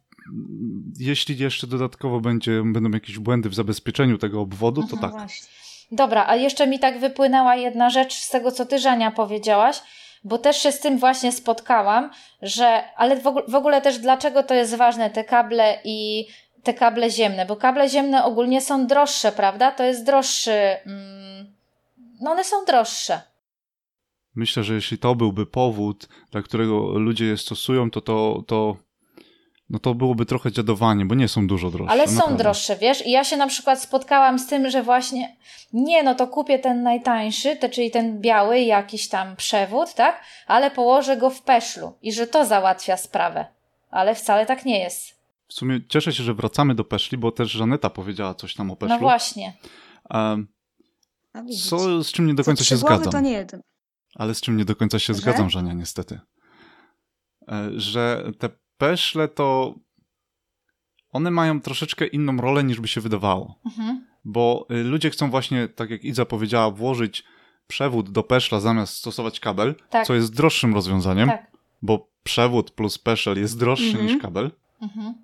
jeśli 0.98 1.38
jeszcze 1.38 1.66
dodatkowo 1.66 2.20
będzie, 2.20 2.62
będą 2.72 2.90
jakieś 2.90 3.18
błędy 3.18 3.48
w 3.48 3.54
zabezpieczeniu 3.54 4.18
tego 4.18 4.40
obwodu, 4.40 4.82
to 4.82 4.92
Mhm. 4.92 5.02
tak. 5.02 5.20
Właśnie. 5.20 5.48
Dobra, 5.92 6.26
a 6.28 6.36
jeszcze 6.36 6.66
mi 6.66 6.78
tak 6.78 7.00
wypłynęła 7.00 7.56
jedna 7.56 7.90
rzecz 7.90 8.14
z 8.14 8.30
tego, 8.30 8.52
co 8.52 8.66
ty, 8.66 8.78
Żania, 8.78 9.10
powiedziałaś, 9.10 9.80
bo 10.24 10.38
też 10.38 10.56
się 10.56 10.72
z 10.72 10.80
tym 10.80 10.98
właśnie 10.98 11.32
spotkałam, 11.32 12.10
że, 12.42 12.84
ale 12.96 13.20
w 13.20 13.26
ogóle, 13.26 13.44
w 13.48 13.54
ogóle 13.54 13.82
też 13.82 13.98
dlaczego 13.98 14.42
to 14.42 14.54
jest 14.54 14.74
ważne, 14.74 15.10
te 15.10 15.24
kable 15.24 15.78
i 15.84 16.26
te 16.64 16.74
kable 16.74 17.10
ziemne, 17.10 17.46
bo 17.46 17.56
kable 17.56 17.88
ziemne 17.88 18.24
ogólnie 18.24 18.60
są 18.60 18.86
droższe, 18.86 19.32
prawda? 19.32 19.72
To 19.72 19.84
jest 19.84 20.06
droższy, 20.06 20.52
mm, 20.86 21.54
no 22.20 22.30
one 22.30 22.44
są 22.44 22.64
droższe. 22.66 23.20
Myślę, 24.34 24.64
że 24.64 24.74
jeśli 24.74 24.98
to 24.98 25.14
byłby 25.14 25.46
powód, 25.46 26.08
dla 26.30 26.42
którego 26.42 26.98
ludzie 26.98 27.24
je 27.24 27.36
stosują, 27.36 27.90
to 27.90 28.00
to, 28.00 28.42
to, 28.46 28.76
no 29.70 29.78
to 29.78 29.94
byłoby 29.94 30.26
trochę 30.26 30.52
dziadowanie, 30.52 31.04
bo 31.04 31.14
nie 31.14 31.28
są 31.28 31.46
dużo 31.46 31.70
droższe. 31.70 31.92
Ale 31.92 32.08
są 32.08 32.14
naprawdę. 32.14 32.38
droższe, 32.38 32.76
wiesz? 32.76 33.06
I 33.06 33.10
ja 33.10 33.24
się 33.24 33.36
na 33.36 33.46
przykład 33.46 33.82
spotkałam 33.82 34.38
z 34.38 34.46
tym, 34.46 34.70
że 34.70 34.82
właśnie 34.82 35.36
nie, 35.72 36.02
no 36.02 36.14
to 36.14 36.26
kupię 36.26 36.58
ten 36.58 36.82
najtańszy, 36.82 37.56
te, 37.56 37.68
czyli 37.68 37.90
ten 37.90 38.20
biały 38.20 38.60
jakiś 38.60 39.08
tam 39.08 39.36
przewód, 39.36 39.94
tak? 39.94 40.20
Ale 40.46 40.70
położę 40.70 41.16
go 41.16 41.30
w 41.30 41.42
peszlu 41.42 41.92
i 42.02 42.12
że 42.12 42.26
to 42.26 42.44
załatwia 42.44 42.96
sprawę. 42.96 43.46
Ale 43.90 44.14
wcale 44.14 44.46
tak 44.46 44.64
nie 44.64 44.78
jest. 44.78 45.13
W 45.54 45.56
sumie 45.56 45.80
cieszę 45.88 46.12
się, 46.12 46.22
że 46.22 46.34
wracamy 46.34 46.74
do 46.74 46.84
peszli, 46.84 47.18
bo 47.18 47.32
też 47.32 47.50
Żaneta 47.50 47.90
powiedziała 47.90 48.34
coś 48.34 48.54
tam 48.54 48.70
o 48.70 48.76
peszlu. 48.76 48.94
No 48.96 49.00
właśnie. 49.00 49.56
Co, 51.68 52.04
z 52.04 52.12
czym 52.12 52.26
nie 52.26 52.34
do 52.34 52.44
końca 52.44 52.64
się 52.64 52.76
zgadzam. 52.76 53.12
to 53.12 53.20
nie 53.20 53.30
jeden. 53.32 53.60
Ale 54.14 54.34
z 54.34 54.40
czym 54.40 54.56
nie 54.56 54.64
do 54.64 54.76
końca 54.76 54.98
się 54.98 55.14
Że? 55.14 55.20
zgadzam, 55.20 55.50
Żania, 55.50 55.72
niestety. 55.72 56.20
E, 57.48 57.70
Że 57.76 58.30
te 58.38 58.48
peszle 58.78 59.28
to 59.28 59.74
one 61.10 61.30
mają 61.30 61.60
troszeczkę 61.60 62.06
inną 62.06 62.36
rolę 62.36 62.64
niż 62.64 62.80
by 62.80 62.88
się 62.88 63.00
wydawało. 63.00 63.58
Mhm. 63.66 64.06
Bo 64.24 64.66
y, 64.70 64.84
ludzie 64.84 65.10
chcą 65.10 65.30
właśnie, 65.30 65.68
tak 65.68 65.90
jak 65.90 66.04
Iza 66.04 66.24
powiedziała, 66.24 66.70
włożyć 66.70 67.24
przewód 67.66 68.10
do 68.10 68.22
peszla 68.22 68.60
zamiast 68.60 68.94
stosować 68.96 69.40
kabel, 69.40 69.74
Tak. 69.90 70.06
co 70.06 70.14
jest 70.14 70.34
droższym 70.34 70.74
rozwiązaniem, 70.74 71.28
Tak. 71.28 71.50
bo 71.82 72.08
przewód 72.22 72.70
plus 72.70 72.98
peszel 72.98 73.38
jest 73.40 73.58
droższy 73.58 73.86
Mhm. 73.88 74.06
niż 74.06 74.22
kabel. 74.22 74.50
Mhm. 74.82 75.14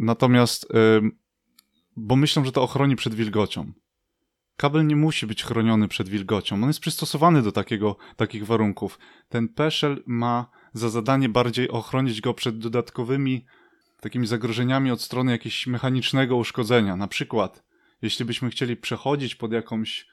Natomiast, 0.00 0.72
bo 1.96 2.16
myślą, 2.16 2.44
że 2.44 2.52
to 2.52 2.62
ochroni 2.62 2.96
przed 2.96 3.14
wilgocią. 3.14 3.72
Kabel 4.56 4.86
nie 4.86 4.96
musi 4.96 5.26
być 5.26 5.44
chroniony 5.44 5.88
przed 5.88 6.08
wilgocią. 6.08 6.54
On 6.54 6.68
jest 6.68 6.80
przystosowany 6.80 7.42
do 7.42 7.52
takiego, 7.52 7.96
takich 8.16 8.46
warunków. 8.46 8.98
Ten 9.28 9.48
peszel 9.48 10.02
ma 10.06 10.50
za 10.72 10.88
zadanie 10.88 11.28
bardziej 11.28 11.68
ochronić 11.68 12.20
go 12.20 12.34
przed 12.34 12.58
dodatkowymi 12.58 13.44
takimi 14.00 14.26
zagrożeniami 14.26 14.90
od 14.90 15.02
strony 15.02 15.32
jakiegoś 15.32 15.66
mechanicznego 15.66 16.36
uszkodzenia. 16.36 16.96
Na 16.96 17.08
przykład, 17.08 17.64
jeśli 18.02 18.24
byśmy 18.24 18.50
chcieli 18.50 18.76
przechodzić 18.76 19.34
pod 19.34 19.52
jakąś 19.52 20.08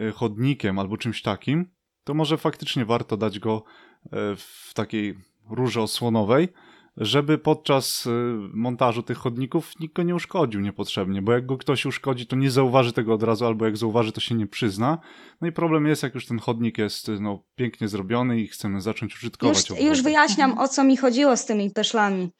y, 0.00 0.12
chodnikiem 0.12 0.78
albo 0.78 0.96
czymś 0.96 1.22
takim, 1.22 1.70
to 2.04 2.14
może 2.14 2.38
faktycznie 2.38 2.84
warto 2.84 3.16
dać 3.16 3.38
go 3.38 3.64
y, 4.06 4.08
w 4.36 4.70
takiej 4.74 5.18
rurze 5.50 5.82
osłonowej, 5.82 6.48
żeby 6.96 7.38
podczas 7.38 8.06
y, 8.06 8.10
montażu 8.54 9.02
tych 9.02 9.18
chodników 9.18 9.72
nikt 9.80 9.94
go 9.94 10.02
nie 10.02 10.14
uszkodził 10.14 10.60
niepotrzebnie, 10.60 11.22
bo 11.22 11.32
jak 11.32 11.46
go 11.46 11.58
ktoś 11.58 11.86
uszkodzi, 11.86 12.26
to 12.26 12.36
nie 12.36 12.50
zauważy 12.50 12.92
tego 12.92 13.14
od 13.14 13.22
razu, 13.22 13.46
albo 13.46 13.64
jak 13.64 13.76
zauważy, 13.76 14.12
to 14.12 14.20
się 14.20 14.34
nie 14.34 14.46
przyzna. 14.46 14.98
No 15.40 15.48
i 15.48 15.52
problem 15.52 15.86
jest, 15.86 16.02
jak 16.02 16.14
już 16.14 16.26
ten 16.26 16.38
chodnik 16.38 16.78
jest 16.78 17.08
y, 17.08 17.20
no, 17.20 17.42
pięknie 17.54 17.88
zrobiony 17.88 18.40
i 18.40 18.48
chcemy 18.48 18.80
zacząć 18.80 19.16
użytkować 19.16 19.70
Już, 19.70 19.80
już 19.80 20.02
wyjaśniam, 20.02 20.58
o 20.58 20.68
co 20.68 20.84
mi 20.84 20.96
chodziło 20.96 21.36
z 21.36 21.46
tymi 21.46 21.70
peszlami. 21.70 22.30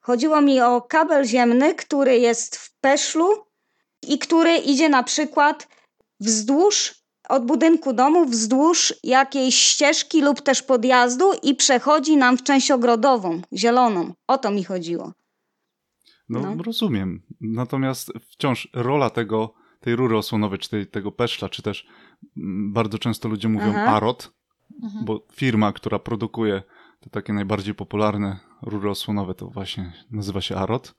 Chodziło 0.00 0.40
mi 0.40 0.60
o 0.60 0.82
kabel 0.82 1.26
ziemny, 1.26 1.74
który 1.74 2.18
jest 2.18 2.56
w 2.56 2.76
peszlu 2.80 3.28
i 4.08 4.18
który 4.18 4.56
idzie 4.56 4.88
na 4.88 5.02
przykład 5.02 5.68
wzdłuż 6.20 7.03
od 7.28 7.46
budynku 7.46 7.92
domu, 7.92 8.26
wzdłuż 8.26 8.94
jakiejś 9.02 9.54
ścieżki 9.54 10.22
lub 10.22 10.40
też 10.40 10.62
podjazdu 10.62 11.24
i 11.42 11.54
przechodzi 11.54 12.16
nam 12.16 12.36
w 12.38 12.42
część 12.42 12.70
ogrodową, 12.70 13.40
zieloną. 13.52 14.14
O 14.26 14.38
to 14.38 14.50
mi 14.50 14.64
chodziło. 14.64 15.12
No, 16.28 16.40
No. 16.56 16.62
rozumiem. 16.62 17.22
Natomiast 17.40 18.12
wciąż 18.30 18.68
rola 18.72 19.10
tego, 19.10 19.54
tej 19.80 19.96
rury 19.96 20.16
osłonowej, 20.16 20.58
czy 20.58 20.68
tej, 20.70 20.86
tego 20.86 21.12
peszla, 21.12 21.48
czy 21.48 21.62
też 21.62 21.86
mm, 22.36 22.72
bardzo 22.72 22.98
często 22.98 23.28
ludzie 23.28 23.48
mówią 23.48 23.70
Aha. 23.76 23.84
AROT, 23.96 24.32
Mhm. 24.82 25.04
bo 25.04 25.26
firma, 25.32 25.72
która 25.72 25.98
produkuje 25.98 26.62
te 27.00 27.10
takie 27.10 27.32
najbardziej 27.32 27.74
popularne 27.74 28.38
rury 28.62 28.90
osłonowe, 28.90 29.34
to 29.34 29.46
właśnie 29.48 29.92
nazywa 30.10 30.40
się 30.40 30.56
AROT, 30.56 30.94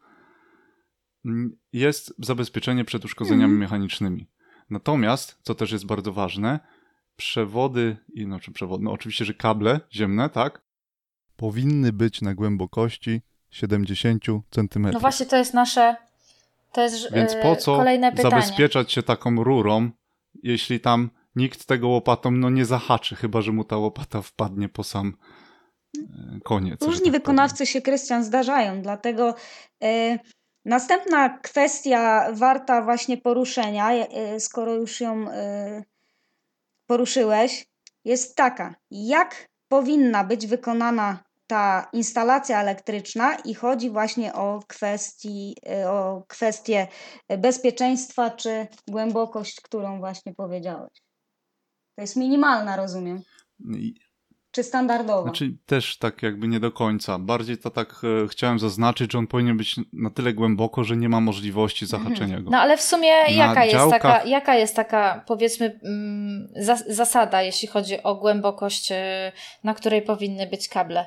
mm, 1.25 1.57
jest 1.73 2.13
zabezpieczenie 2.19 2.85
przed 2.85 3.05
uszkodzeniami 3.05 3.43
Mhm. 3.53 3.59
mechanicznymi. 3.59 4.27
Natomiast, 4.69 5.38
co 5.41 5.56
też 5.56 5.71
jest 5.71 5.86
bardzo 5.86 6.13
ważne, 6.13 6.60
przewody, 7.15 7.97
i 8.13 8.28
no, 8.28 8.39
czy 8.39 8.51
przewody, 8.51 8.84
no 8.84 8.91
oczywiście, 8.91 9.25
że 9.25 9.34
kable 9.34 9.80
ziemne, 9.93 10.30
tak, 10.30 10.62
powinny 11.38 11.93
być 11.93 12.21
na 12.21 12.36
głębokości 12.36 13.21
70 13.49 14.23
cm. 14.51 14.91
No 14.93 14.99
właśnie, 14.99 15.25
to 15.25 15.38
jest 15.38 15.54
nasze. 15.54 15.95
To 16.71 16.82
jest 16.82 17.13
Więc 17.13 17.34
e, 17.34 17.41
po 17.41 17.56
co 17.56 17.78
kolejne 17.78 18.12
pytanie. 18.12 18.30
zabezpieczać 18.30 18.91
się 18.91 19.04
taką 19.04 19.43
rurą, 19.43 19.89
jeśli 20.43 20.80
tam 20.80 21.10
nikt 21.36 21.65
tego 21.65 21.88
łopatą 21.88 22.32
no, 22.32 22.49
nie 22.49 22.65
zahaczy, 22.65 23.15
chyba 23.15 23.41
że 23.41 23.51
mu 23.51 23.63
ta 23.63 23.78
łopata 23.78 24.21
wpadnie 24.21 24.69
po 24.69 24.84
sam 24.84 25.17
e, 25.97 26.39
koniec. 26.43 26.82
Różni 26.82 27.04
tak 27.04 27.12
wykonawcy 27.12 27.65
się, 27.65 27.82
Krystian, 27.82 28.23
zdarzają, 28.23 28.82
dlatego 28.82 29.36
e, 29.84 30.19
następna 30.65 31.30
kwestia 31.30 32.28
warta 32.32 32.82
właśnie 32.82 33.17
poruszenia, 33.17 33.91
e, 33.93 34.39
skoro 34.39 34.73
już 34.73 35.01
ją 35.01 35.32
e, 35.32 35.84
poruszyłeś, 36.88 37.67
jest 38.06 38.36
taka, 38.36 38.75
jak 38.91 39.47
powinna 39.67 40.23
być 40.23 40.47
wykonana 40.47 41.23
ta 41.47 41.89
instalacja 41.93 42.62
elektryczna 42.62 43.36
i 43.36 43.54
chodzi 43.54 43.89
właśnie 43.89 44.34
o, 44.34 44.60
kwestii, 44.67 45.56
y, 45.84 45.89
o 45.89 46.23
kwestię 46.28 46.88
bezpieczeństwa 47.38 48.30
czy 48.30 48.67
głębokość, 48.88 49.62
którą 49.62 49.99
właśnie 49.99 50.34
powiedziałeś. 50.34 50.91
To 51.95 52.01
jest 52.01 52.15
minimalna, 52.15 52.75
rozumiem. 52.75 53.21
Czy 54.56 54.63
standardowa? 54.63 55.24
Znaczy 55.24 55.58
też 55.65 55.98
tak 55.98 56.24
jakby 56.24 56.48
nie 56.48 56.60
do 56.60 56.72
końca. 56.72 57.20
Bardziej 57.20 57.58
to 57.58 57.70
tak 57.70 58.02
e, 58.24 58.28
chciałem 58.28 58.60
zaznaczyć, 58.60 59.12
że 59.12 59.18
on 59.18 59.28
powinien 59.28 59.58
być 59.58 59.76
na 59.94 60.10
tyle 60.10 60.34
głęboko, 60.34 60.84
że 60.84 60.98
nie 60.98 61.10
ma 61.10 61.22
możliwości 61.22 61.86
zahaczenia 61.86 62.41
go. 62.41 62.50
No 62.50 62.58
ale 62.58 62.78
w 62.78 62.82
sumie 62.82 63.08
jaka 63.30 63.65
jest, 63.65 63.76
działkach- 63.78 63.91
taka, 63.91 64.24
jaka 64.26 64.56
jest 64.56 64.76
taka, 64.76 65.24
powiedzmy, 65.28 65.80
mm, 65.84 66.48
zas- 66.62 66.84
zasada, 66.94 67.41
jeśli 67.41 67.68
chodzi 67.68 68.04
o 68.04 68.15
głębokość, 68.15 68.91
y, 68.91 68.96
na 69.63 69.74
której 69.74 70.02
powinny 70.02 70.48
być 70.48 70.70
kable? 70.70 71.06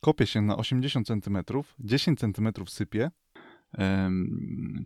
Kopie 0.00 0.26
się 0.26 0.42
na 0.42 0.56
80 0.56 1.06
cm, 1.06 1.38
10 1.78 2.20
cm 2.20 2.48
sypie 2.68 3.10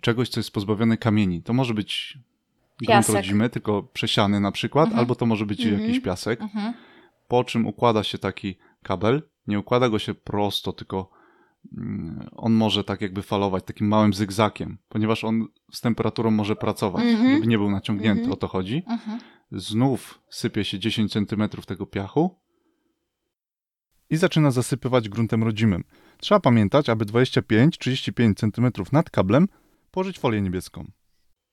czegoś, 0.00 0.28
co 0.28 0.40
jest 0.40 0.50
pozbawione 0.50 0.96
kamieni. 0.96 1.42
To 1.42 1.52
może 1.52 1.74
być 1.74 2.18
grunt 2.78 3.08
rodzimy, 3.08 3.50
tylko 3.50 3.82
przesiany 3.82 4.40
na 4.40 4.52
przykład, 4.52 4.84
Mhm. 4.86 5.00
albo 5.00 5.14
to 5.14 5.26
może 5.26 5.46
być 5.46 5.60
Mhm. 5.64 5.82
jakiś 5.82 6.00
piasek. 6.00 6.40
Mhm. 6.42 6.74
po 7.28 7.44
czym 7.44 7.66
układa 7.66 8.02
się 8.02 8.18
taki 8.18 8.58
kabel. 8.82 9.22
Nie 9.46 9.58
układa 9.58 9.88
go 9.88 9.98
się 9.98 10.14
prosto, 10.14 10.72
tylko 10.72 11.10
mm, 11.78 12.28
on 12.36 12.52
może 12.52 12.84
tak 12.84 13.00
jakby 13.00 13.22
falować 13.22 13.64
takim 13.64 13.88
małym 13.88 14.14
zygzakiem, 14.14 14.78
ponieważ 14.88 15.24
on 15.24 15.46
z 15.72 15.80
temperaturą 15.80 16.30
może 16.30 16.56
pracować, 16.56 17.04
Mhm. 17.04 17.34
żeby 17.34 17.46
nie 17.46 17.58
był 17.58 17.70
naciągnięty, 17.70 18.20
Mhm. 18.20 18.32
o 18.32 18.36
to 18.36 18.48
chodzi. 18.48 18.82
Mhm. 18.88 19.20
Znów 19.52 20.20
sypie 20.30 20.64
się 20.64 20.78
10 20.78 21.12
cm 21.12 21.48
tego 21.66 21.86
piachu 21.86 22.38
i 24.10 24.16
zaczyna 24.16 24.50
zasypywać 24.50 25.08
gruntem 25.08 25.42
rodzimym. 25.44 25.84
Trzeba 26.18 26.40
pamiętać, 26.40 26.88
aby 26.88 27.04
25-35 27.04 28.34
cm 28.34 28.66
nad 28.92 29.10
kablem 29.10 29.48
położyć 29.90 30.18
folię 30.18 30.42
niebieską. 30.42 30.90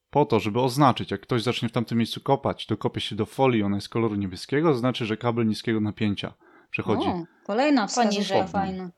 Po 0.09 0.25
to, 0.25 0.39
żeby 0.39 0.61
oznaczyć, 0.61 1.11
jak 1.11 1.21
ktoś 1.21 1.43
zacznie 1.43 1.69
w 1.69 1.71
tamtym 1.71 1.97
miejscu 1.97 2.21
kopać, 2.21 2.65
to 2.65 2.77
kopie 2.77 3.01
się 3.01 3.15
do 3.15 3.25
folii, 3.25 3.63
ona 3.63 3.75
jest 3.77 3.89
koloru 3.89 4.15
niebieskiego, 4.15 4.71
to 4.71 4.77
znaczy, 4.77 5.05
że 5.05 5.17
kabel 5.17 5.47
niskiego 5.47 5.79
napięcia 5.81 6.33
przechodzi. 6.71 7.07
O, 7.07 7.23
kolejna 7.43 7.87
wskazówka 7.87 8.47
fajna. 8.47 8.89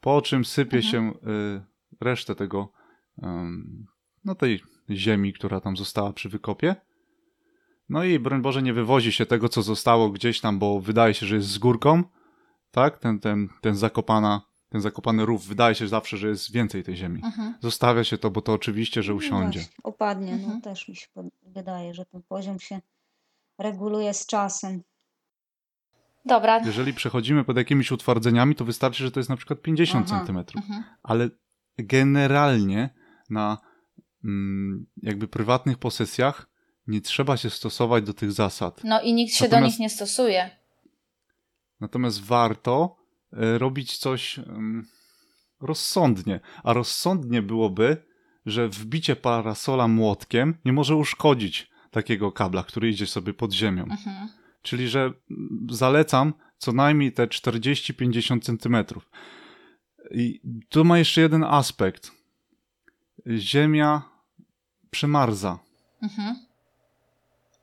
Po 0.00 0.22
czym 0.22 0.44
sypie 0.44 0.76
Mhm. 0.76 0.92
się 0.92 1.10
y, 1.30 1.62
resztę 2.00 2.34
tego, 2.34 2.68
ym, 3.22 3.86
no 4.24 4.34
tej 4.34 4.62
ziemi, 4.90 5.32
która 5.32 5.60
tam 5.60 5.76
została 5.76 6.12
przy 6.12 6.28
wykopie. 6.28 6.76
No 7.88 8.04
i 8.04 8.18
broń 8.18 8.42
Boże 8.42 8.62
nie 8.62 8.72
wywozi 8.72 9.12
się 9.12 9.26
tego, 9.26 9.48
co 9.48 9.62
zostało 9.62 10.10
gdzieś 10.10 10.40
tam, 10.40 10.58
bo 10.58 10.80
wydaje 10.80 11.14
się, 11.14 11.26
że 11.26 11.36
jest 11.36 11.48
z 11.48 11.58
górką, 11.58 12.02
tak? 12.70 12.98
Ten, 12.98 13.18
ten, 13.20 13.48
ten, 13.60 13.74
zakopana, 13.74 14.40
ten 14.72 14.80
zakopany 14.80 15.26
rów 15.26 15.46
wydaje 15.46 15.74
się 15.74 15.88
zawsze, 15.88 16.16
że 16.16 16.28
jest 16.28 16.52
więcej 16.52 16.82
tej 16.84 16.96
ziemi. 16.96 17.20
Mhm. 17.24 17.54
Zostawia 17.60 18.04
się 18.04 18.18
to, 18.18 18.30
bo 18.30 18.42
to 18.42 18.52
oczywiście, 18.52 19.02
że 19.02 19.12
No 19.12 19.18
usiądzie. 19.18 19.58
właśnie, 19.60 19.76
opadnie, 19.82 20.32
Mhm. 20.32 20.52
no 20.54 20.60
też 20.60 20.88
mi 20.88 20.96
się 20.96 21.06
wydaje, 21.42 21.94
że 21.94 22.04
ten 22.06 22.22
poziom 22.22 22.60
się 22.60 22.80
reguluje 23.58 24.14
z 24.14 24.26
czasem. 24.26 24.82
Dobra. 26.24 26.58
Jeżeli 26.66 26.94
przechodzimy 26.94 27.44
pod 27.44 27.56
jakimiś 27.56 27.90
utwardzeniami, 27.92 28.54
to 28.54 28.64
wystarczy, 28.64 29.02
że 29.04 29.10
to 29.10 29.20
jest 29.20 29.30
na 29.30 29.36
przykład 29.36 29.62
50 29.62 30.06
Aha. 30.08 30.18
centymetrów. 30.18 30.62
Mhm. 30.64 30.84
ale 31.02 31.30
generalnie 31.78 32.90
na 33.30 33.58
mm, 34.24 34.86
jakby 35.02 35.28
prywatnych 35.28 35.78
posesjach 35.78 36.46
nie 36.86 37.00
trzeba 37.00 37.36
się 37.36 37.50
stosować 37.50 38.04
do 38.04 38.14
tych 38.14 38.32
zasad. 38.32 38.80
No 38.84 39.00
i 39.02 39.14
nikt 39.14 39.34
się 39.34 39.44
do 39.48 39.50
Natomiast- 39.56 39.66
nich 39.72 39.78
nie 39.80 39.90
stosuje. 39.90 40.50
Natomiast 41.80 42.20
warto 42.24 42.96
robić 43.32 43.98
coś 43.98 44.40
rozsądnie. 45.60 46.40
A 46.62 46.72
rozsądnie 46.72 47.42
byłoby, 47.42 47.96
że 48.46 48.68
wbicie 48.68 49.16
parasola 49.16 49.88
młotkiem 49.88 50.54
nie 50.64 50.72
może 50.72 50.96
uszkodzić 50.96 51.70
takiego 51.90 52.32
kabla, 52.32 52.64
który 52.64 52.88
idzie 52.90 53.06
sobie 53.06 53.34
pod 53.34 53.52
ziemią. 53.52 53.82
Mhm. 53.82 54.28
Czyli, 54.62 54.88
że 54.88 55.00
mm, 55.00 55.66
zalecam 55.70 56.32
co 56.58 56.72
najmniej 56.72 57.12
te 57.12 57.26
40-50 57.26 58.40
centymetrów. 58.40 59.10
I 60.10 60.40
tu 60.68 60.84
ma 60.84 60.98
jeszcze 60.98 61.20
jeden 61.20 61.44
aspekt. 61.44 62.10
Ziemia 63.26 64.02
przemarza. 64.90 65.58
Mhm. 66.02 66.36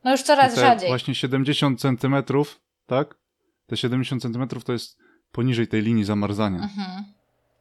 No 0.03 0.11
już 0.11 0.21
coraz 0.21 0.55
rzadziej. 0.55 0.89
Właśnie 0.89 1.15
70 1.15 1.81
centymetrów, 1.81 2.61
tak? 2.85 3.15
Te 3.67 3.77
70 3.77 4.21
centymetrów 4.21 4.63
to 4.63 4.73
jest 4.73 4.97
poniżej 5.31 5.67
tej 5.67 5.81
linii 5.81 6.03
zamarzania. 6.03 6.59
Mhm. 6.63 7.03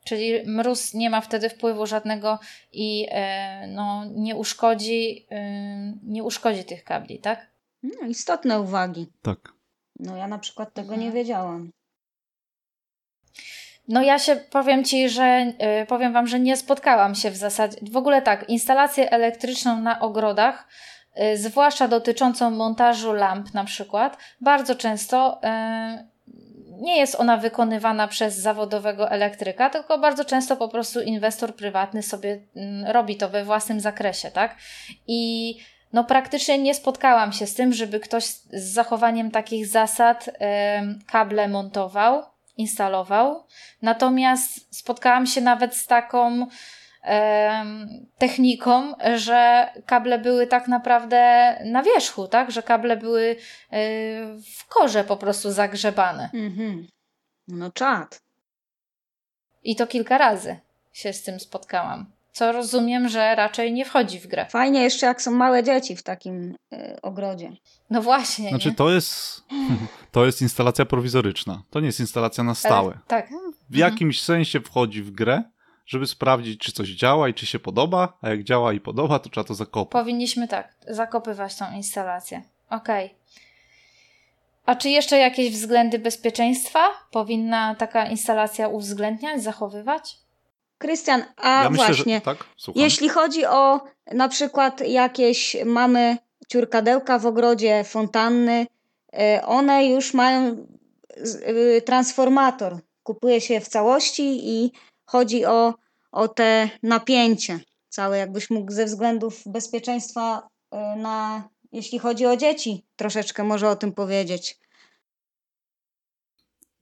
Czyli 0.04 0.33
mróz 0.46 0.94
nie 0.94 1.11
ma 1.11 1.20
wtedy 1.20 1.48
wpływu 1.48 1.87
żadnego 1.87 2.38
i 2.72 3.07
e, 3.11 3.66
no, 3.66 4.04
nie, 4.14 4.37
uszkodzi, 4.37 5.26
e, 5.31 5.92
nie 6.02 6.24
uszkodzi 6.24 6.64
tych 6.64 6.85
kabli, 6.85 7.18
tak? 7.18 7.46
No, 7.83 8.07
istotne 8.09 8.61
uwagi. 8.61 9.07
Tak. 9.22 9.52
No 10.00 10.16
ja 10.16 10.28
na 10.28 10.38
przykład 10.38 10.74
tego 10.74 10.92
Mhm. 10.94 11.00
nie 11.00 11.12
wiedziałam. 11.12 11.70
No 13.88 14.02
ja 14.02 14.18
się 14.18 14.37
powiem 14.37 14.85
Ci, 14.85 15.09
że 15.09 15.52
y, 15.83 15.87
powiem 15.87 16.12
Wam, 16.12 16.26
że 16.26 16.40
nie 16.40 16.57
spotkałam 16.57 17.14
się 17.14 17.31
w 17.31 17.37
zasadzie. 17.37 17.76
W 17.92 17.96
ogóle 17.96 18.22
tak, 18.22 18.48
instalację 18.48 19.11
elektryczną 19.11 19.81
na 19.81 20.00
ogrodach, 20.00 20.68
y, 21.35 21.37
zwłaszcza 21.38 21.88
dotyczącą 21.88 22.50
montażu 22.50 23.12
lamp 23.12 23.54
na 23.54 23.64
przykład, 23.64 24.18
bardzo 24.40 24.74
często 24.74 25.40
y, 25.44 26.09
nie 26.80 26.96
jest 26.96 27.14
ona 27.14 27.36
wykonywana 27.36 28.08
przez 28.08 28.36
zawodowego 28.36 29.10
elektryka, 29.10 29.70
tylko 29.70 29.98
bardzo 29.98 30.24
często 30.24 30.56
po 30.56 30.68
prostu 30.68 31.00
inwestor 31.00 31.54
prywatny 31.54 32.02
sobie 32.02 32.40
mm, 32.56 32.90
robi 32.90 33.16
to 33.16 33.28
we 33.28 33.44
własnym 33.44 33.80
zakresie, 33.80 34.30
tak? 34.30 34.56
I 35.06 35.54
no 35.92 36.04
praktycznie 36.04 36.58
nie 36.58 36.74
spotkałam 36.74 37.32
się 37.32 37.46
z 37.46 37.54
tym, 37.54 37.72
żeby 37.72 38.00
ktoś 38.00 38.24
z 38.24 38.72
zachowaniem 38.72 39.30
takich 39.30 39.66
zasad 39.66 40.30
kable 41.06 41.48
montował, 41.48 42.22
instalował. 42.56 43.44
Natomiast 43.82 44.76
spotkałam 44.76 45.26
się 45.26 45.40
nawet 45.40 45.76
z 45.76 45.86
taką 45.86 46.46
em, 47.02 47.88
techniką, 48.18 48.94
że 49.16 49.70
kable 49.87 50.18
były 50.18 50.46
tak 50.46 50.68
naprawdę 50.68 51.52
na 51.64 51.82
wierzchu, 51.82 52.28
tak? 52.28 52.50
Że 52.50 52.62
kable 52.62 52.96
były 52.96 53.37
e, 53.70 53.76
w 54.56 54.66
korze 54.68 55.04
po 55.04 55.16
prostu 55.16 55.52
zagrzebane. 55.52 56.30
Mhm. 56.34 56.87
No 57.48 57.72
czad. 57.72 58.22
I 59.64 59.76
to 59.76 59.87
kilka 59.87 60.18
razy 60.18 60.56
się 60.92 61.12
z 61.12 61.22
tym 61.22 61.40
spotkałam. 61.40 62.06
Co 62.32 62.52
rozumiem, 62.52 63.08
że 63.08 63.34
raczej 63.34 63.72
nie 63.72 63.84
wchodzi 63.84 64.20
w 64.20 64.26
grę. 64.26 64.46
Fajnie 64.50 64.82
jeszcze 64.82 65.06
jak 65.06 65.22
są 65.22 65.30
małe 65.30 65.64
dzieci 65.64 65.96
w 65.96 66.02
takim 66.02 66.54
y, 66.72 67.00
ogrodzie. 67.02 67.52
No 67.90 68.02
właśnie. 68.02 68.48
Znaczy 68.48 68.68
nie? 68.68 68.74
to 68.74 68.90
jest, 68.90 69.42
to 70.12 70.26
jest 70.26 70.42
instalacja 70.42 70.84
prowizoryczna. 70.84 71.62
To 71.70 71.80
nie 71.80 71.87
jest 71.87 72.00
instalacja 72.00 72.44
na 72.44 72.54
stałe. 72.54 72.92
Ale, 72.92 72.98
tak. 73.06 73.28
W 73.70 73.76
jakimś 73.76 74.22
sensie 74.22 74.61
wchodzi 74.61 75.02
w 75.02 75.11
grę, 75.11 75.42
żeby 75.88 76.07
sprawdzić, 76.07 76.61
czy 76.61 76.72
coś 76.72 76.88
działa 76.88 77.29
i 77.29 77.35
czy 77.35 77.46
się 77.46 77.59
podoba, 77.59 78.18
a 78.22 78.29
jak 78.29 78.42
działa 78.42 78.72
i 78.72 78.81
podoba, 78.81 79.18
to 79.18 79.31
trzeba 79.31 79.44
to 79.44 79.55
zakopać. 79.55 80.03
Powinniśmy 80.03 80.48
tak, 80.48 80.74
zakopywać 80.88 81.57
tą 81.57 81.72
instalację. 81.72 82.42
Okej. 82.70 83.14
A 84.66 84.74
czy 84.74 84.88
jeszcze 84.88 85.18
jakieś 85.18 85.53
względy 85.53 85.98
bezpieczeństwa 85.98 86.81
powinna 87.11 87.74
taka 87.74 88.07
instalacja 88.07 88.68
uwzględniać, 88.68 89.42
zachowywać? 89.42 90.18
Krystian, 90.79 91.24
a 91.37 91.62
ja 91.62 91.70
myślę, 91.70 91.87
właśnie, 91.87 92.14
że 92.14 92.20
tak, 92.20 92.44
jeśli 92.74 93.09
chodzi 93.09 93.46
o 93.46 93.81
na 94.12 94.29
przykład 94.29 94.81
jakieś 94.81 95.57
mamy 95.64 96.16
ciurkadełka 96.48 97.18
w 97.18 97.27
ogrodzie, 97.27 97.85
fontanny, 97.85 98.66
y, 99.14 99.44
one 99.46 99.87
już 99.87 100.14
mają 100.14 100.66
y, 101.48 101.83
transformator. 101.87 102.79
Kupuje 103.03 103.40
się 103.40 103.61
w 103.61 103.68
całości 103.68 104.48
i 104.48 104.72
chodzi 105.09 105.44
o, 105.44 105.75
o 106.12 106.29
te 106.29 106.71
napięcie 106.83 107.61
całe, 107.88 108.18
jakbyś 108.18 108.51
mógł 108.51 108.73
ze 108.73 108.85
względów 108.85 109.42
bezpieczeństwa 109.47 110.49
y, 110.75 110.77
na, 110.99 111.49
jeśli 111.73 111.99
chodzi 111.99 112.27
o 112.27 112.37
dzieci, 112.37 112.87
troszeczkę 112.97 113.44
może 113.44 113.68
o 113.68 113.77
tym 113.77 113.92
powiedzieć. 113.92 114.59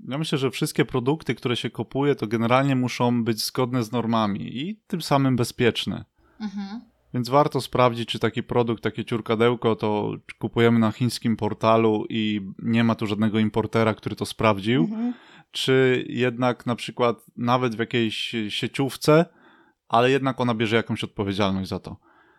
Ja 0.08 0.18
myślę, 0.18 0.38
że 0.38 0.50
wszystkie 0.50 0.84
produkty, 0.84 1.34
które 1.34 1.56
się 1.56 1.70
kupuje, 1.70 2.14
to 2.14 2.26
generalnie 2.26 2.76
muszą 2.76 3.24
być 3.24 3.44
zgodne 3.44 3.82
z 3.82 3.92
normami 3.92 4.58
i 4.58 4.80
tym 4.86 5.02
samym 5.02 5.36
bezpieczne. 5.36 6.04
Mhm. 6.40 6.80
Więc 7.14 7.28
warto 7.28 7.60
sprawdzić, 7.60 8.08
czy 8.08 8.18
taki 8.18 8.42
produkt, 8.42 8.82
takie 8.82 9.04
ciurkadełko, 9.04 9.76
to 9.76 10.12
kupujemy 10.38 10.78
na 10.78 10.92
chińskim 10.92 11.36
portalu 11.36 12.04
i 12.08 12.40
nie 12.58 12.84
ma 12.84 12.94
tu 12.94 13.06
żadnego 13.06 13.38
importera, 13.38 13.94
który 13.94 14.16
to 14.16 14.26
sprawdził, 14.26 14.82
Mhm. 14.82 15.14
Czy 15.56 16.04
jednak 16.08 16.66
na 16.66 16.76
przykład 16.76 17.16
nawet 17.36 17.76
w 17.76 17.78
jakiejś 17.78 18.34
sieciówce, 18.48 19.24
ale 19.88 20.10
jednak 20.10 20.40
ona 20.40 20.54
bierze 20.54 20.76
jakąś 20.76 21.04
odpowiedzialność 21.04 21.68
za 21.68 21.78
to. 21.78 21.90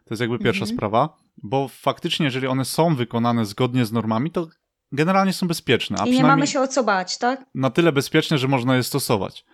To 0.05 0.13
jest 0.13 0.21
jakby 0.21 0.39
pierwsza 0.39 0.63
Mhm. 0.63 0.77
sprawa, 0.77 1.17
bo 1.37 1.67
faktycznie, 1.67 2.25
jeżeli 2.25 2.47
one 2.47 2.65
są 2.65 2.95
wykonane 2.95 3.45
zgodnie 3.45 3.85
z 3.85 3.91
normami, 3.91 4.31
to 4.31 4.47
generalnie 4.91 5.33
są 5.33 5.47
bezpieczne. 5.47 5.97
I 6.05 6.11
nie 6.11 6.23
mamy 6.23 6.47
się 6.47 6.59
o 6.59 6.67
co 6.67 6.83
bać, 6.83 7.17
tak? 7.17 7.45
Na 7.55 7.69
tyle 7.69 7.91
bezpieczne, 7.91 8.37
że 8.37 8.47
można 8.47 8.75
je 8.75 8.83
stosować. 8.83 9.45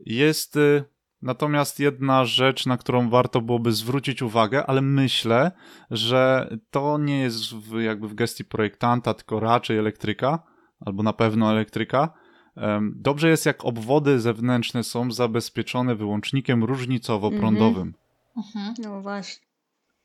Jest 0.00 0.56
y, 0.56 0.84
natomiast 1.22 1.80
jedna 1.80 2.24
rzecz, 2.24 2.66
na 2.66 2.76
którą 2.76 3.10
warto 3.10 3.40
byłoby 3.40 3.72
zwrócić 3.72 4.22
uwagę, 4.22 4.66
ale 4.66 4.80
myślę, 4.80 5.52
że 5.90 6.48
to 6.70 6.98
nie 6.98 7.20
jest 7.20 7.54
w, 7.54 7.80
jakby 7.80 8.08
w 8.08 8.14
gestii 8.14 8.44
projektanta, 8.44 9.14
tylko 9.14 9.40
raczej 9.40 9.78
elektryka, 9.78 10.42
albo 10.80 11.02
na 11.02 11.12
pewno 11.12 11.50
elektryka. 11.52 12.23
Dobrze 12.94 13.28
jest, 13.28 13.46
jak 13.46 13.64
obwody 13.64 14.20
zewnętrzne 14.20 14.84
są 14.84 15.12
zabezpieczone 15.12 15.94
wyłącznikiem 15.94 16.64
różnicowo-prądowym. 16.64 17.92
Mhm. 18.36 18.74
No 18.78 19.02
właśnie. 19.02 19.46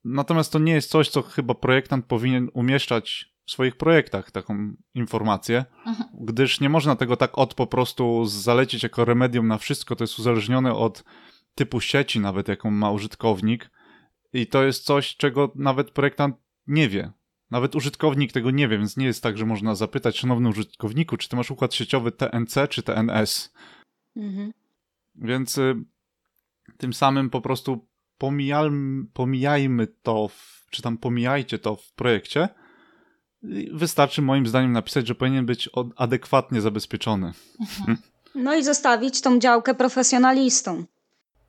Natomiast 0.03 0.51
to 0.51 0.59
nie 0.59 0.73
jest 0.73 0.89
coś, 0.89 1.09
co 1.09 1.21
chyba 1.21 1.53
projektant 1.53 2.05
powinien 2.05 2.49
umieszczać 2.53 3.33
w 3.45 3.51
swoich 3.51 3.75
projektach, 3.75 4.31
taką 4.31 4.73
informację, 4.95 5.65
mhm. 5.85 6.09
gdyż 6.21 6.59
nie 6.59 6.69
można 6.69 6.95
tego 6.95 7.17
tak 7.17 7.37
od 7.37 7.53
po 7.53 7.67
prostu 7.67 8.25
zalecić 8.25 8.83
jako 8.83 9.05
remedium 9.05 9.47
na 9.47 9.57
wszystko. 9.57 9.95
To 9.95 10.03
jest 10.03 10.19
uzależnione 10.19 10.73
od 10.73 11.03
typu 11.55 11.81
sieci, 11.81 12.19
nawet 12.19 12.47
jaką 12.47 12.71
ma 12.71 12.91
użytkownik. 12.91 13.71
I 14.33 14.47
to 14.47 14.63
jest 14.63 14.85
coś, 14.85 15.15
czego 15.15 15.51
nawet 15.55 15.91
projektant 15.91 16.35
nie 16.67 16.89
wie. 16.89 17.11
Nawet 17.51 17.75
użytkownik 17.75 18.31
tego 18.31 18.51
nie 18.51 18.67
wie, 18.67 18.77
więc 18.77 18.97
nie 18.97 19.05
jest 19.05 19.23
tak, 19.23 19.37
że 19.37 19.45
można 19.45 19.75
zapytać, 19.75 20.17
szanowny 20.17 20.49
użytkowniku, 20.49 21.17
czy 21.17 21.29
ty 21.29 21.35
masz 21.35 21.51
układ 21.51 21.73
sieciowy 21.73 22.11
TNC 22.11 22.67
czy 22.69 22.83
TNS. 22.83 23.53
Mhm. 24.15 24.53
Więc 25.15 25.57
y, 25.57 25.75
tym 26.77 26.93
samym 26.93 27.29
po 27.29 27.41
prostu 27.41 27.87
pomijajmy, 28.17 29.05
pomijajmy 29.13 29.87
to, 29.87 30.27
w, 30.27 30.65
czy 30.69 30.81
tam 30.81 30.97
pomijajcie 30.97 31.59
to 31.59 31.75
w 31.75 31.91
projekcie. 31.93 32.49
Wystarczy 33.71 34.21
moim 34.21 34.47
zdaniem 34.47 34.71
napisać, 34.71 35.07
że 35.07 35.15
powinien 35.15 35.45
być 35.45 35.69
adekwatnie 35.95 36.61
zabezpieczony. 36.61 37.31
Mhm. 37.59 37.97
No 38.35 38.55
i 38.55 38.63
zostawić 38.63 39.21
tą 39.21 39.39
działkę 39.39 39.75
profesjonalistom. 39.75 40.85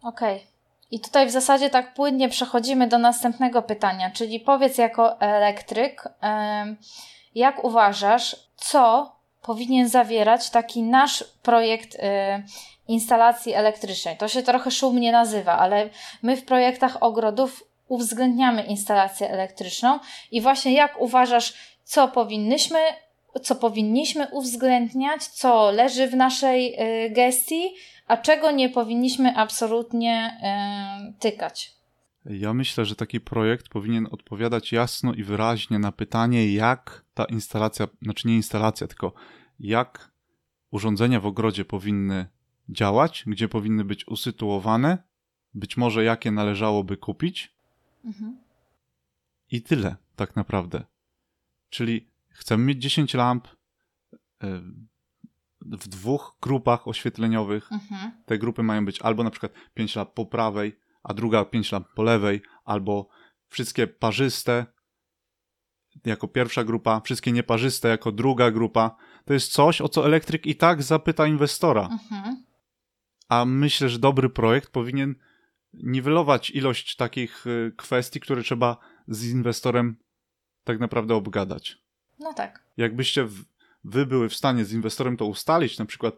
Okej. 0.02 0.36
Okay. 0.36 0.49
I 0.90 1.00
tutaj 1.00 1.26
w 1.26 1.30
zasadzie 1.30 1.70
tak 1.70 1.94
płynnie 1.94 2.28
przechodzimy 2.28 2.86
do 2.86 2.98
następnego 2.98 3.62
pytania, 3.62 4.10
czyli 4.10 4.40
powiedz 4.40 4.78
jako 4.78 5.20
elektryk, 5.20 6.08
jak 7.34 7.64
uważasz, 7.64 8.36
co 8.56 9.12
powinien 9.42 9.88
zawierać 9.88 10.50
taki 10.50 10.82
nasz 10.82 11.24
projekt 11.42 11.94
y, 11.94 11.98
instalacji 12.88 13.54
elektrycznej. 13.54 14.16
To 14.16 14.28
się 14.28 14.42
trochę 14.42 14.70
szumnie 14.70 15.12
nazywa, 15.12 15.58
ale 15.58 15.90
my 16.22 16.36
w 16.36 16.44
projektach 16.44 17.02
ogrodów 17.02 17.64
uwzględniamy 17.88 18.62
instalację 18.62 19.30
elektryczną 19.30 19.98
i 20.30 20.40
właśnie 20.40 20.72
jak 20.72 21.00
uważasz, 21.00 21.54
co 21.84 22.08
powinnyśmy, 22.08 22.78
co 23.42 23.54
powinniśmy 23.54 24.28
uwzględniać, 24.32 25.24
co 25.24 25.70
leży 25.70 26.06
w 26.06 26.14
naszej 26.14 26.80
y, 27.06 27.10
gestii, 27.10 27.74
a 28.10 28.16
czego 28.16 28.50
nie 28.50 28.68
powinniśmy 28.68 29.36
absolutnie 29.36 30.40
y, 31.10 31.20
tykać? 31.20 31.76
Ja 32.24 32.54
myślę, 32.54 32.84
że 32.84 32.96
taki 32.96 33.20
projekt 33.20 33.68
powinien 33.68 34.08
odpowiadać 34.10 34.72
jasno 34.72 35.14
i 35.14 35.24
wyraźnie 35.24 35.78
na 35.78 35.92
pytanie, 35.92 36.52
jak 36.52 37.04
ta 37.14 37.24
instalacja, 37.24 37.88
znaczy 38.02 38.28
nie 38.28 38.36
instalacja, 38.36 38.86
tylko 38.86 39.12
jak 39.60 40.12
urządzenia 40.70 41.20
w 41.20 41.26
ogrodzie 41.26 41.64
powinny 41.64 42.26
działać, 42.68 43.24
gdzie 43.26 43.48
powinny 43.48 43.84
być 43.84 44.08
usytuowane, 44.08 44.98
być 45.54 45.76
może 45.76 46.04
jakie 46.04 46.30
należałoby 46.30 46.96
kupić. 46.96 47.54
Mhm. 48.04 48.38
I 49.50 49.62
tyle, 49.62 49.96
tak 50.16 50.36
naprawdę. 50.36 50.84
Czyli 51.68 52.08
chcemy 52.28 52.64
mieć 52.64 52.82
10 52.82 53.14
lamp 53.14 53.48
e, 54.42 54.62
w 55.70 55.88
dwóch 55.88 56.36
grupach 56.42 56.88
oświetleniowych. 56.88 57.72
Mhm. 57.72 58.10
Te 58.26 58.38
grupy 58.38 58.62
mają 58.62 58.84
być 58.84 59.02
albo 59.02 59.24
na 59.24 59.30
przykład 59.30 59.52
5 59.74 59.96
lamp 59.96 60.12
po 60.14 60.26
prawej, 60.26 60.78
a 61.02 61.14
druga 61.14 61.44
5 61.44 61.72
lamp 61.72 61.88
po 61.94 62.02
lewej, 62.02 62.42
albo 62.64 63.08
wszystkie 63.48 63.86
parzyste 63.86 64.66
jako 66.04 66.28
pierwsza 66.28 66.64
grupa, 66.64 67.00
wszystkie 67.00 67.32
nieparzyste 67.32 67.88
jako 67.88 68.12
druga 68.12 68.50
grupa. 68.50 68.96
To 69.24 69.32
jest 69.32 69.52
coś, 69.52 69.80
o 69.80 69.88
co 69.88 70.06
elektryk 70.06 70.46
i 70.46 70.56
tak 70.56 70.82
zapyta 70.82 71.26
inwestora. 71.26 71.88
Mhm. 71.92 72.44
A 73.28 73.44
myślę, 73.44 73.88
że 73.88 73.98
dobry 73.98 74.30
projekt 74.30 74.70
powinien 74.70 75.14
niwelować 75.72 76.50
ilość 76.50 76.96
takich 76.96 77.46
y, 77.46 77.72
kwestii, 77.76 78.20
które 78.20 78.42
trzeba 78.42 78.76
z 79.08 79.30
inwestorem 79.30 79.96
tak 80.64 80.80
naprawdę 80.80 81.14
obgadać. 81.14 81.78
No 82.18 82.34
tak. 82.34 82.64
Jakbyście 82.76 83.24
w, 83.24 83.44
wy 83.84 84.06
były 84.06 84.28
w 84.28 84.34
stanie 84.34 84.64
z 84.64 84.72
inwestorem 84.72 85.16
to 85.16 85.26
ustalić, 85.26 85.78
na 85.78 85.84
przykład, 85.84 86.16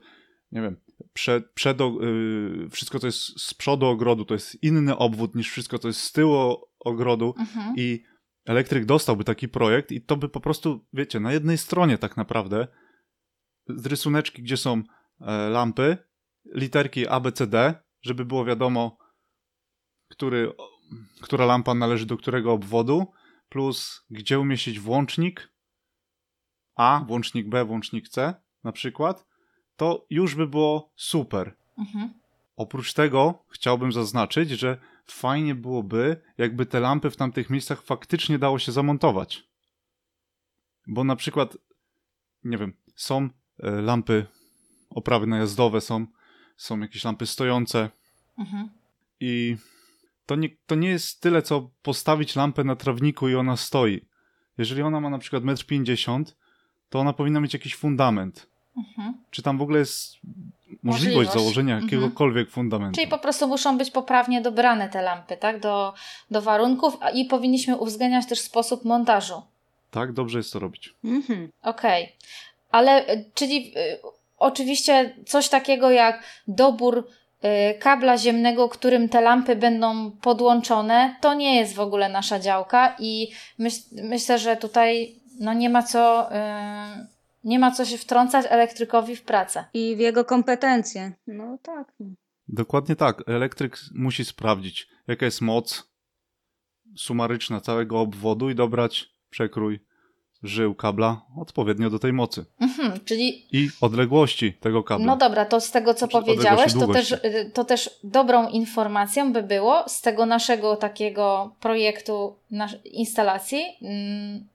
nie 0.53 0.63
wiem, 0.63 0.77
przed, 1.13 1.53
przed, 1.53 1.81
yy, 1.81 2.69
wszystko, 2.71 2.99
co 2.99 3.07
jest 3.07 3.41
z 3.41 3.55
przodu 3.55 3.87
ogrodu, 3.87 4.25
to 4.25 4.35
jest 4.35 4.63
inny 4.63 4.97
obwód 4.97 5.35
niż 5.35 5.51
wszystko, 5.51 5.79
co 5.79 5.89
jest 5.89 6.01
z 6.01 6.13
tyłu 6.13 6.57
ogrodu 6.81 7.35
mhm. 7.39 7.75
i 7.79 8.05
elektryk 8.45 8.85
dostałby 8.85 9.25
taki 9.25 9.49
projekt 9.49 9.93
i 9.93 10.03
to 10.03 10.17
by 10.17 10.29
po 10.29 10.41
prostu, 10.41 10.87
wiecie, 10.93 11.21
na 11.21 11.33
jednej 11.33 11.59
stronie 11.59 11.99
tak 11.99 12.17
naprawdę 12.17 12.69
z 13.69 13.87
rysuneczki, 13.87 14.43
gdzie 14.43 14.57
są 14.57 14.83
e, 15.21 15.49
lampy, 15.49 15.97
literki 16.55 17.09
ABCD, 17.09 17.75
żeby 18.03 18.25
było 18.25 18.45
wiadomo, 18.45 18.99
który, 20.09 20.53
która 21.21 21.47
lampa 21.47 21.75
należy 21.75 22.07
do 22.07 22.17
którego 22.17 22.53
obwodu, 22.53 23.07
plus 23.49 24.05
gdzie 24.11 24.41
umieścić 24.41 24.81
włącznik 24.81 25.52
A, 26.77 27.05
włącznik 27.07 27.49
B, 27.49 27.65
włącznik 27.65 28.09
C 28.09 28.35
na 28.65 28.73
przykład, 28.73 29.27
to 29.77 30.07
już 30.11 30.35
by 30.35 30.47
było 30.47 30.91
super. 30.97 31.57
Mhm. 31.79 32.15
Oprócz 32.57 32.93
tego 32.93 33.45
chciałbym 33.49 33.93
zaznaczyć, 33.93 34.51
że 34.51 34.79
fajnie 35.07 35.55
byłoby, 35.55 36.21
jakby 36.39 36.67
te 36.67 36.81
lampy 36.81 37.11
w 37.11 37.17
tamtych 37.17 37.51
miejscach 37.51 37.83
faktycznie 37.83 38.39
dało 38.39 38.59
się 38.59 38.73
zamontować. 38.73 39.49
Bo 40.87 41.05
na 41.05 41.17
przykład, 41.17 41.57
nie 42.45 42.59
wiem, 42.59 42.73
są 42.97 43.29
e, 43.59 43.71
lampy 43.71 44.27
oprawy 44.91 45.27
najazdowe, 45.27 45.81
są 45.81 46.07
są 46.57 46.81
jakieś 46.81 47.05
lampy 47.05 47.27
stojące. 47.27 47.91
Mhm. 48.39 48.71
I 49.21 49.57
to 50.27 50.37
nie, 50.37 50.49
to 50.67 50.75
nie 50.75 50.89
jest 50.89 51.21
tyle, 51.21 51.43
co 51.43 51.71
postawić 51.83 52.37
lampę 52.37 52.65
na 52.65 52.77
trawniku 52.77 53.29
i 53.29 53.35
ona 53.35 53.57
stoi. 53.57 54.07
Jeżeli 54.59 54.83
ona 54.83 55.01
ma 55.01 55.11
na 55.11 55.19
przykład 55.19 55.43
1,50 55.43 56.17
m, 56.17 56.25
to 56.93 56.99
ona 56.99 57.13
powinna 57.13 57.41
mieć 57.41 57.53
jakiś 57.53 57.77
fundament. 57.77 58.47
Mhm. 58.77 59.15
Czy 59.31 59.43
tam 59.43 59.59
w 59.59 59.63
ogóle 59.63 59.79
jest 59.79 60.17
możliwość, 60.23 60.83
możliwość. 60.83 61.33
założenia 61.33 61.75
mhm. 61.75 61.91
jakiegokolwiek 61.91 62.51
fundamentu? 62.51 62.95
Czyli 62.95 63.09
po 63.09 63.19
prostu 63.19 63.49
muszą 63.49 63.79
być 63.79 63.91
poprawnie 63.91 64.41
dobrane 64.41 64.89
te 64.89 65.03
lampy, 65.03 65.37
tak? 65.37 65.61
Do, 65.61 65.95
do 66.31 66.43
warunków 66.43 66.97
i 67.15 67.25
powinniśmy 67.25 67.77
uwzględniać 67.77 68.27
też 68.27 68.41
sposób 68.41 68.85
montażu. 68.85 69.43
Tak, 69.91 70.13
dobrze 70.13 70.39
jest 70.39 70.53
to 70.53 70.59
robić. 70.59 70.95
Mhm. 71.05 71.49
Okej. 71.63 72.05
Okay. 72.05 72.17
Ale, 72.71 73.13
y, 73.13 73.25
czyli 73.35 73.73
y, 73.77 73.99
oczywiście 74.39 75.17
coś 75.27 75.49
takiego 75.49 75.91
jak 75.91 76.25
dobór 76.49 76.99
y, 77.45 77.79
kabla 77.79 78.19
ziemnego, 78.19 78.69
którym 78.69 79.09
te 79.09 79.21
lampy 79.21 79.57
będą 79.57 80.11
podłączone, 80.11 81.17
to 81.21 81.35
nie 81.35 81.57
jest 81.57 81.75
w 81.75 81.81
ogóle 81.81 82.09
nasza 82.09 82.41
działka 82.41 82.97
i 82.99 83.29
myśl, 83.59 83.81
myślę, 83.93 84.39
że 84.39 84.57
tutaj 84.57 85.22
no 85.43 85.55
nie 85.55 85.71
ma 85.71 85.83
co 85.83 86.31
y, 86.33 87.07
nie 87.45 87.59
ma 87.59 87.71
co 87.71 87.85
się 87.85 87.99
wtrącać 87.99 88.47
elektrykowi 88.49 89.17
w 89.17 89.23
pracę. 89.23 89.65
I 89.75 89.97
w 89.97 89.99
jego 89.99 90.25
kompetencje. 90.25 91.13
No 91.27 91.59
tak. 91.63 91.93
Dokładnie 92.49 92.97
tak. 92.97 93.29
Elektryk 93.29 93.79
musi 93.95 94.25
sprawdzić, 94.25 94.89
jaka 95.07 95.25
jest 95.25 95.41
moc 95.41 95.93
sumaryczna 96.97 97.61
całego 97.61 98.01
obwodu 98.01 98.51
i 98.51 98.55
dobrać 98.55 99.11
przekrój 99.31 99.81
żył 100.43 100.75
kabla 100.75 101.23
odpowiednio 101.37 101.91
do 101.91 101.99
tej 101.99 102.13
mocy. 102.13 102.45
Mhm, 102.61 103.01
czyli... 103.05 103.47
I 103.53 103.71
odległości 103.81 104.53
tego 104.53 104.83
kabla. 104.83 105.07
No 105.07 105.17
dobra, 105.17 105.45
to 105.45 105.61
z 105.61 105.71
tego 105.71 105.95
co 105.95 106.07
znaczy, 106.07 106.13
powiedziałeś, 106.13 106.73
to 106.73 106.87
też, 106.87 107.13
y, 107.13 107.51
to 107.55 107.65
też 107.65 107.91
dobrą 108.05 108.49
informacją 108.49 109.33
by 109.33 109.43
było 109.43 109.85
z 109.89 110.01
tego 110.01 110.27
naszego 110.27 110.77
takiego 110.77 111.55
projektu 111.61 112.37
instalacji, 112.85 113.63
mm, 113.83 114.49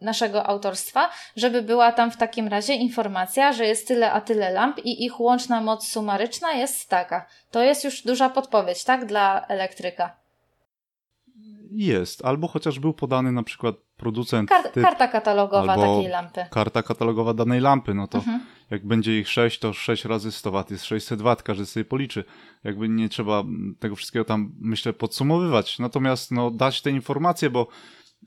naszego 0.00 0.46
autorstwa, 0.46 1.10
żeby 1.36 1.62
była 1.62 1.92
tam 1.92 2.10
w 2.10 2.16
takim 2.16 2.48
razie 2.48 2.74
informacja, 2.74 3.52
że 3.52 3.66
jest 3.66 3.88
tyle 3.88 4.12
a 4.12 4.20
tyle 4.20 4.50
lamp 4.50 4.78
i 4.78 5.04
ich 5.04 5.20
łączna 5.20 5.60
moc 5.60 5.88
sumaryczna 5.88 6.52
jest 6.52 6.88
taka. 6.88 7.26
To 7.50 7.62
jest 7.62 7.84
już 7.84 8.02
duża 8.02 8.30
podpowiedź, 8.30 8.84
tak, 8.84 9.06
dla 9.06 9.46
elektryka. 9.46 10.16
Jest, 11.70 12.24
albo 12.24 12.48
chociaż 12.48 12.78
był 12.78 12.92
podany 12.92 13.32
na 13.32 13.42
przykład 13.42 13.74
producent. 13.96 14.48
Kar 14.48 14.62
typ, 14.62 14.82
karta 14.82 15.08
katalogowa 15.08 15.76
takiej 15.76 16.08
lampy. 16.08 16.46
Karta 16.50 16.82
katalogowa 16.82 17.34
danej 17.34 17.60
lampy, 17.60 17.94
no 17.94 18.06
to 18.06 18.18
mhm. 18.18 18.40
jak 18.70 18.86
będzie 18.86 19.18
ich 19.18 19.28
6, 19.28 19.58
to 19.58 19.72
6 19.72 20.04
razy 20.04 20.32
100 20.32 20.50
W 20.50 20.70
jest 20.70 20.84
600 20.84 21.22
W, 21.22 21.36
każdy 21.36 21.66
sobie 21.66 21.84
policzy. 21.84 22.24
Jakby 22.64 22.88
nie 22.88 23.08
trzeba 23.08 23.44
tego 23.78 23.96
wszystkiego 23.96 24.24
tam, 24.24 24.52
myślę, 24.60 24.92
podsumowywać. 24.92 25.78
Natomiast 25.78 26.32
no, 26.32 26.50
dać 26.50 26.82
te 26.82 26.90
informacje, 26.90 27.50
bo 27.50 27.66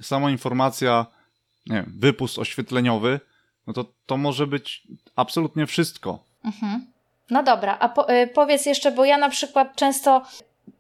sama 0.01 0.31
informacja, 0.31 1.05
nie 1.69 1.75
wiem, 1.75 1.93
wypust 1.99 2.39
oświetleniowy, 2.39 3.19
no 3.67 3.73
to 3.73 3.85
to 4.05 4.17
może 4.17 4.47
być 4.47 4.87
absolutnie 5.15 5.65
wszystko. 5.65 6.23
Mhm. 6.45 6.91
No 7.29 7.43
dobra, 7.43 7.77
a 7.79 7.89
po, 7.89 8.13
y, 8.13 8.27
powiedz 8.27 8.65
jeszcze, 8.65 8.91
bo 8.91 9.05
ja 9.05 9.17
na 9.17 9.29
przykład 9.29 9.75
często 9.75 10.21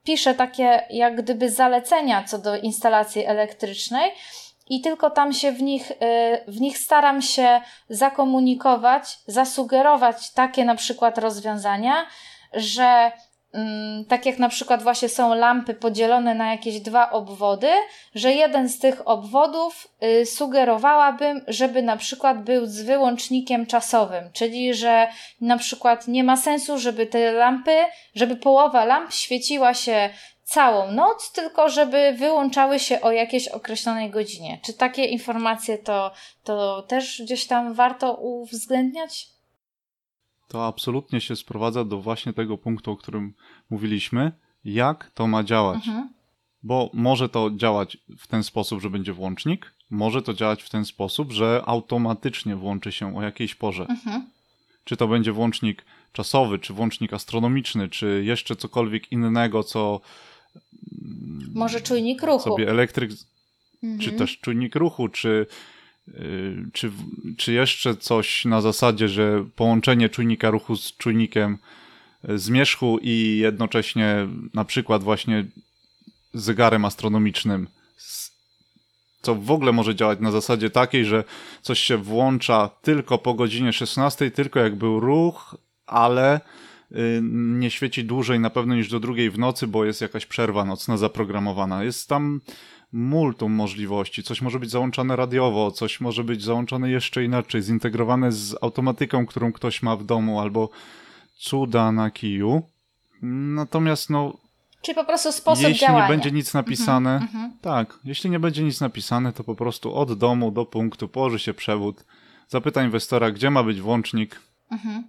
piszę 0.03 0.33
takie 0.33 0.81
jak 0.89 1.21
gdyby 1.21 1.49
zalecenia 1.49 2.23
co 2.23 2.37
do 2.37 2.57
instalacji 2.57 3.25
elektrycznej 3.25 4.11
i 4.69 4.81
tylko 4.81 5.09
tam 5.09 5.33
się 5.33 5.51
w 5.51 5.61
nich, 5.61 5.91
y, 5.91 5.95
w 6.47 6.61
nich 6.61 6.77
staram 6.77 7.21
się 7.21 7.61
zakomunikować, 7.89 9.19
zasugerować 9.27 10.31
takie 10.31 10.65
na 10.65 10.75
przykład 10.75 11.17
rozwiązania, 11.17 12.05
że 12.53 13.11
tak 14.07 14.25
jak 14.25 14.39
na 14.39 14.49
przykład 14.49 14.83
właśnie 14.83 15.09
są 15.09 15.35
lampy 15.35 15.73
podzielone 15.73 16.35
na 16.35 16.51
jakieś 16.51 16.79
dwa 16.79 17.09
obwody, 17.09 17.69
że 18.15 18.33
jeden 18.33 18.69
z 18.69 18.79
tych 18.79 19.07
obwodów 19.07 19.87
y, 20.03 20.25
sugerowałabym, 20.25 21.41
żeby 21.47 21.81
na 21.81 21.97
przykład 21.97 22.43
był 22.43 22.65
z 22.65 22.81
wyłącznikiem 22.81 23.65
czasowym, 23.65 24.23
czyli 24.33 24.73
że 24.73 25.07
na 25.41 25.57
przykład 25.57 26.07
nie 26.07 26.23
ma 26.23 26.37
sensu, 26.37 26.79
żeby 26.79 27.05
te 27.05 27.31
lampy, 27.31 27.75
żeby 28.15 28.35
połowa 28.35 28.85
lamp 28.85 29.13
świeciła 29.13 29.73
się 29.73 30.09
całą 30.43 30.91
noc, 30.91 31.31
tylko 31.31 31.69
żeby 31.69 32.13
wyłączały 32.17 32.79
się 32.79 33.01
o 33.01 33.11
jakiejś 33.11 33.47
określonej 33.47 34.09
godzinie. 34.09 34.59
Czy 34.65 34.73
takie 34.73 35.05
informacje 35.05 35.77
to, 35.77 36.11
to 36.43 36.81
też 36.81 37.21
gdzieś 37.21 37.47
tam 37.47 37.73
warto 37.73 38.13
uwzględniać? 38.13 39.36
To 40.47 40.65
absolutnie 40.67 41.21
się 41.21 41.35
sprowadza 41.35 41.85
do 41.85 42.01
właśnie 42.01 42.33
tego 42.33 42.57
punktu, 42.57 42.91
o 42.91 42.97
którym 42.97 43.33
mówiliśmy, 43.69 44.31
jak 44.65 45.11
to 45.13 45.27
ma 45.27 45.43
działać. 45.43 45.87
Mhm. 45.87 46.09
Bo 46.63 46.89
może 46.93 47.29
to 47.29 47.51
działać 47.55 47.97
w 48.17 48.27
ten 48.27 48.43
sposób, 48.43 48.81
że 48.81 48.89
będzie 48.89 49.13
włącznik, 49.13 49.73
może 49.89 50.21
to 50.21 50.33
działać 50.33 50.63
w 50.63 50.69
ten 50.69 50.85
sposób, 50.85 51.31
że 51.31 51.63
automatycznie 51.65 52.55
włączy 52.55 52.91
się 52.91 53.17
o 53.17 53.21
jakiejś 53.21 53.55
porze. 53.55 53.85
Mhm. 53.89 54.29
Czy 54.83 54.97
to 54.97 55.07
będzie 55.07 55.31
włącznik 55.31 55.85
czasowy, 56.13 56.59
czy 56.59 56.73
włącznik 56.73 57.13
astronomiczny, 57.13 57.89
czy 57.89 58.21
jeszcze 58.25 58.55
cokolwiek 58.55 59.11
innego, 59.11 59.63
co 59.63 60.01
Może 61.55 61.81
czujnik 61.81 62.23
ruchu. 62.23 62.43
sobie 62.49 62.69
elektryk, 62.69 63.11
Mhm. 63.83 63.99
czy 63.99 64.11
też 64.11 64.39
czujnik 64.39 64.75
ruchu, 64.75 65.09
czy, 65.09 65.45
czy, 66.73 66.91
czy 67.37 67.53
jeszcze 67.53 67.95
coś 67.95 68.45
na 68.45 68.61
zasadzie, 68.61 69.09
że 69.09 69.45
połączenie 69.55 70.09
czujnika 70.09 70.49
ruchu 70.49 70.75
z 70.75 70.97
czujnikiem 70.97 71.57
yy, 72.23 72.39
zmierzchu 72.39 72.99
i 73.01 73.37
jednocześnie 73.41 74.27
na 74.53 74.65
przykład 74.65 75.03
właśnie 75.03 75.45
zegarem 76.33 76.85
astronomicznym, 76.85 77.67
co 79.21 79.35
w 79.35 79.51
ogóle 79.51 79.71
może 79.71 79.95
działać 79.95 80.19
na 80.19 80.31
zasadzie 80.31 80.69
takiej, 80.69 81.05
że 81.05 81.23
coś 81.61 81.79
się 81.79 81.97
włącza 81.97 82.69
tylko 82.81 83.17
po 83.17 83.33
godzinie 83.33 83.73
16, 83.73 84.31
tylko 84.31 84.59
jak 84.59 84.75
był 84.75 84.99
ruch, 84.99 85.55
ale 85.85 86.41
nie 87.59 87.71
świeci 87.71 88.05
dłużej 88.05 88.39
na 88.39 88.49
pewno 88.49 88.75
niż 88.75 88.89
do 88.89 88.99
drugiej 88.99 89.29
w 89.31 89.39
nocy, 89.39 89.67
bo 89.67 89.85
jest 89.85 90.01
jakaś 90.01 90.25
przerwa 90.25 90.65
nocna 90.65 90.97
zaprogramowana. 90.97 91.83
Jest 91.83 92.09
tam 92.09 92.41
multum 92.91 93.51
możliwości. 93.51 94.23
Coś 94.23 94.41
może 94.41 94.59
być 94.59 94.69
załączane 94.69 95.15
radiowo, 95.15 95.71
coś 95.71 96.01
może 96.01 96.23
być 96.23 96.43
załączane 96.43 96.89
jeszcze 96.89 97.23
inaczej, 97.23 97.61
zintegrowane 97.61 98.31
z 98.31 98.55
automatyką, 98.61 99.25
którą 99.25 99.51
ktoś 99.53 99.83
ma 99.83 99.95
w 99.95 100.03
domu, 100.05 100.39
albo 100.39 100.69
cuda 101.37 101.91
na 101.91 102.11
kiju. 102.11 102.61
Natomiast 103.21 104.09
no, 104.09 104.37
Czyli 104.81 104.95
po 104.95 105.05
prostu 105.05 105.31
sposób 105.31 105.63
jeśli 105.63 105.79
działania. 105.87 106.07
nie 106.07 106.13
będzie 106.13 106.31
nic 106.31 106.53
napisane, 106.53 107.15
mhm. 107.15 107.51
tak, 107.61 107.99
jeśli 108.03 108.29
nie 108.29 108.39
będzie 108.39 108.63
nic 108.63 108.81
napisane, 108.81 109.33
to 109.33 109.43
po 109.43 109.55
prostu 109.55 109.95
od 109.95 110.17
domu 110.17 110.51
do 110.51 110.65
punktu 110.65 111.07
położy 111.07 111.39
się 111.39 111.53
przewód, 111.53 112.03
zapyta 112.47 112.83
inwestora, 112.83 113.31
gdzie 113.31 113.49
ma 113.49 113.63
być 113.63 113.81
włącznik 113.81 114.41
Mhm. 114.71 115.03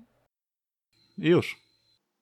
i 1.18 1.28
już. 1.28 1.67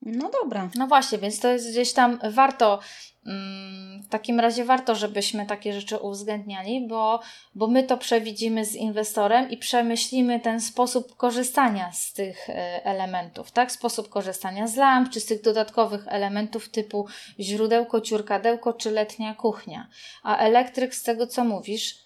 No 0.03 0.31
dobra. 0.43 0.71
No 0.75 0.87
właśnie, 0.87 1.19
więc 1.19 1.41
to 1.41 1.49
jest 1.49 1.71
gdzieś 1.71 1.93
tam 1.93 2.19
warto, 2.31 2.79
mm, 3.27 4.03
w 4.03 4.09
takim 4.09 4.41
razie 4.41 4.65
warto, 4.65 4.95
żebyśmy 4.95 5.47
takie 5.47 5.73
rzeczy 5.73 5.97
uwzględniali, 5.97 6.87
bo, 6.89 7.21
bo 7.55 7.67
my 7.67 7.83
to 7.83 7.99
przewidzimy 7.99 8.65
z 8.65 8.75
inwestorem 8.75 9.51
i 9.51 9.57
przemyślimy 9.57 10.41
ten 10.41 10.61
sposób 10.61 11.17
korzystania 11.17 11.93
z 11.93 12.13
tych 12.13 12.51
e, 12.51 12.85
elementów, 12.85 13.53
tak? 13.53 13.73
Sposób 13.73 14.09
korzystania 14.09 14.67
z 14.67 14.77
lamp, 14.77 15.11
czy 15.11 15.21
z 15.21 15.27
tych 15.27 15.43
dodatkowych 15.43 16.05
elementów 16.09 16.69
typu 16.69 17.07
źródełko, 17.41 18.01
ciurkadełko, 18.01 18.73
czy 18.73 18.91
letnia 18.91 19.35
kuchnia. 19.35 19.89
A 20.23 20.37
elektryk, 20.37 20.95
z 20.95 21.03
tego 21.03 21.27
co 21.27 21.45
mówisz, 21.45 22.06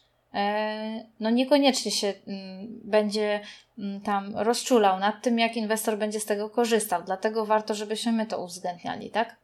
no 1.21 1.31
niekoniecznie 1.31 1.91
się 1.91 2.15
mm, 2.27 2.81
będzie 2.85 3.41
mm, 3.79 4.01
tam 4.01 4.37
rozczulał 4.37 5.01
nad 5.01 5.23
tym, 5.23 5.39
jak 5.39 5.57
inwestor 5.57 5.99
będzie 5.99 6.21
z 6.21 6.25
tego 6.25 6.51
korzystał. 6.51 7.03
Dlatego 7.07 7.47
warto, 7.47 7.75
żebyśmy 7.75 8.13
my 8.13 8.27
to 8.27 8.45
uwzględniali, 8.45 9.11
tak? 9.11 9.37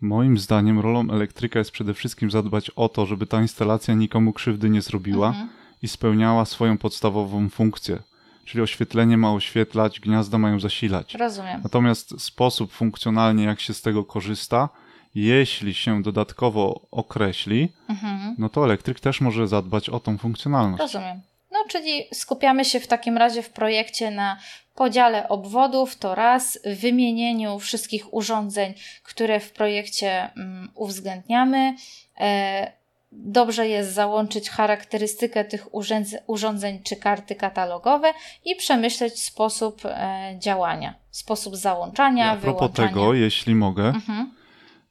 Moim 0.00 0.38
zdaniem 0.38 0.80
rolą 0.80 1.10
elektryka 1.10 1.58
jest 1.58 1.70
przede 1.70 1.94
wszystkim 1.94 2.30
zadbać 2.30 2.70
o 2.70 2.88
to, 2.88 3.06
żeby 3.06 3.26
ta 3.26 3.40
instalacja 3.40 3.94
nikomu 3.94 4.32
krzywdy 4.32 4.70
nie 4.70 4.82
zrobiła 4.82 5.28
Mhm. 5.28 5.48
i 5.82 5.88
spełniała 5.88 6.44
swoją 6.44 6.78
podstawową 6.78 7.48
funkcję. 7.48 8.02
Czyli 8.44 8.62
oświetlenie 8.62 9.16
ma 9.16 9.32
oświetlać, 9.32 10.00
gniazda 10.00 10.38
mają 10.38 10.60
zasilać. 10.60 11.14
Rozumiem. 11.14 11.60
Natomiast 11.64 12.20
sposób 12.20 12.72
funkcjonalnie, 12.72 13.44
jak 13.44 13.60
się 13.60 13.74
z 13.74 13.82
tego 13.82 14.04
korzysta, 14.04 14.68
jeśli 15.14 15.74
się 15.74 16.02
dodatkowo 16.02 16.80
określi, 16.90 17.72
Mhm. 17.88 18.34
no 18.38 18.48
to 18.48 18.64
elektryk 18.64 19.00
też 19.00 19.20
może 19.20 19.48
zadbać 19.48 19.88
o 19.88 20.00
tą 20.00 20.18
funkcjonalność. 20.18 20.80
Rozumiem. 20.80 21.20
No, 21.52 21.58
czyli 21.68 22.04
skupiamy 22.14 22.64
się 22.64 22.80
w 22.80 22.86
takim 22.86 23.16
razie 23.18 23.42
w 23.42 23.50
projekcie 23.50 24.10
na 24.10 24.36
podziale 24.74 25.28
obwodów, 25.28 25.96
to 25.96 26.14
raz, 26.14 26.58
wymienieniu 26.80 27.58
wszystkich 27.58 28.14
urządzeń, 28.14 28.74
które 29.02 29.40
w 29.40 29.52
projekcie 29.52 30.30
mm, 30.36 30.70
uwzględniamy. 30.74 31.76
E, 32.20 32.72
dobrze 33.12 33.68
jest 33.68 33.92
załączyć 33.92 34.50
charakterystykę 34.50 35.44
tych 35.44 35.74
urządze- 35.74 36.18
urządzeń 36.26 36.82
czy 36.82 36.96
karty 36.96 37.34
katalogowe 37.34 38.12
i 38.44 38.56
przemyśleć 38.56 39.22
sposób 39.22 39.80
e, 39.84 40.34
działania, 40.38 40.94
sposób 41.10 41.56
załączania, 41.56 42.30
A 42.30 42.36
propos 42.36 42.58
wyłączania. 42.60 42.88
tego, 42.88 43.14
jeśli 43.14 43.54
mogę, 43.54 43.84
Mhm. 43.88 44.34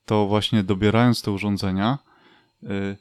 To 0.06 0.28
właśnie 0.28 0.64
dobierając 0.64 1.22
te 1.22 1.32
urządzenia, 1.32 1.98
y, 2.64 2.98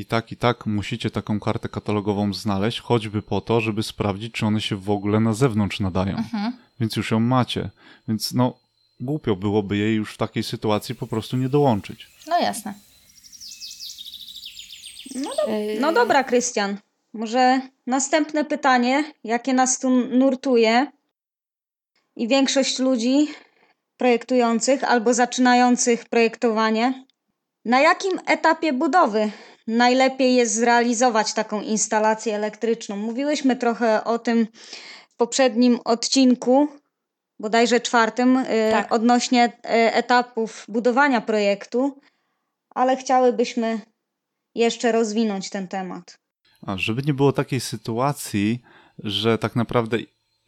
i 0.00 0.04
tak, 0.04 0.32
i 0.32 0.36
tak 0.36 0.66
musicie 0.66 1.10
taką 1.10 1.40
kartę 1.40 1.68
katalogową 1.68 2.34
znaleźć, 2.34 2.80
choćby 2.80 3.22
po 3.22 3.40
to, 3.40 3.60
żeby 3.60 3.82
sprawdzić, 3.82 4.34
czy 4.34 4.46
one 4.46 4.60
się 4.60 4.76
w 4.76 4.90
ogóle 4.90 5.20
na 5.20 5.32
zewnątrz 5.32 5.80
nadają. 5.80 6.16
Mhm. 6.16 6.52
Więc 6.80 6.96
już 6.96 7.10
ją 7.10 7.20
macie. 7.20 7.70
Więc 8.08 8.32
no, 8.32 8.58
głupio 9.00 9.36
byłoby 9.36 9.76
jej 9.76 9.96
już 9.96 10.14
w 10.14 10.16
takiej 10.16 10.42
sytuacji 10.42 10.94
po 10.94 11.06
prostu 11.06 11.36
nie 11.36 11.48
dołączyć. 11.48 12.06
No 12.26 12.38
jasne. 12.38 12.74
No, 15.14 15.30
Yy, 15.48 15.80
No 15.80 15.92
dobra, 15.92 16.24
Krystian. 16.24 16.76
Może 17.12 17.60
następne 17.86 18.44
pytanie, 18.44 19.04
jakie 19.24 19.54
nas 19.54 19.78
tu 19.78 19.90
nurtuje 19.90 20.86
i 22.16 22.28
większość 22.28 22.78
ludzi 22.78 23.28
projektujących 24.00 24.84
albo 24.84 25.14
zaczynających 25.14 26.04
projektowanie. 26.04 27.04
Na 27.64 27.80
jakim 27.80 28.12
etapie 28.26 28.72
budowy 28.72 29.30
najlepiej 29.66 30.34
jest 30.34 30.54
zrealizować 30.54 31.34
taką 31.34 31.60
instalację 31.60 32.36
elektryczną? 32.36 32.96
Mówiłyśmy 32.96 33.56
trochę 33.56 34.04
o 34.04 34.18
tym 34.18 34.46
w 35.10 35.16
poprzednim 35.16 35.78
odcinku, 35.84 36.68
bodajże 37.38 37.80
czwartym, 37.80 38.36
y, 38.36 38.46
Tak. 38.70 38.92
odnośnie 38.92 39.44
y, 39.46 39.68
etapów 39.72 40.64
budowania 40.68 41.20
projektu, 41.20 42.00
ale 42.74 42.96
chciałybyśmy 42.96 43.80
jeszcze 44.54 44.92
rozwinąć 44.92 45.50
ten 45.50 45.68
temat. 45.68 46.18
A 46.66 46.76
żeby 46.76 47.02
nie 47.02 47.14
było 47.14 47.32
takiej 47.32 47.60
sytuacji, 47.60 48.62
że 48.98 49.38
tak 49.38 49.56
naprawdę 49.56 49.98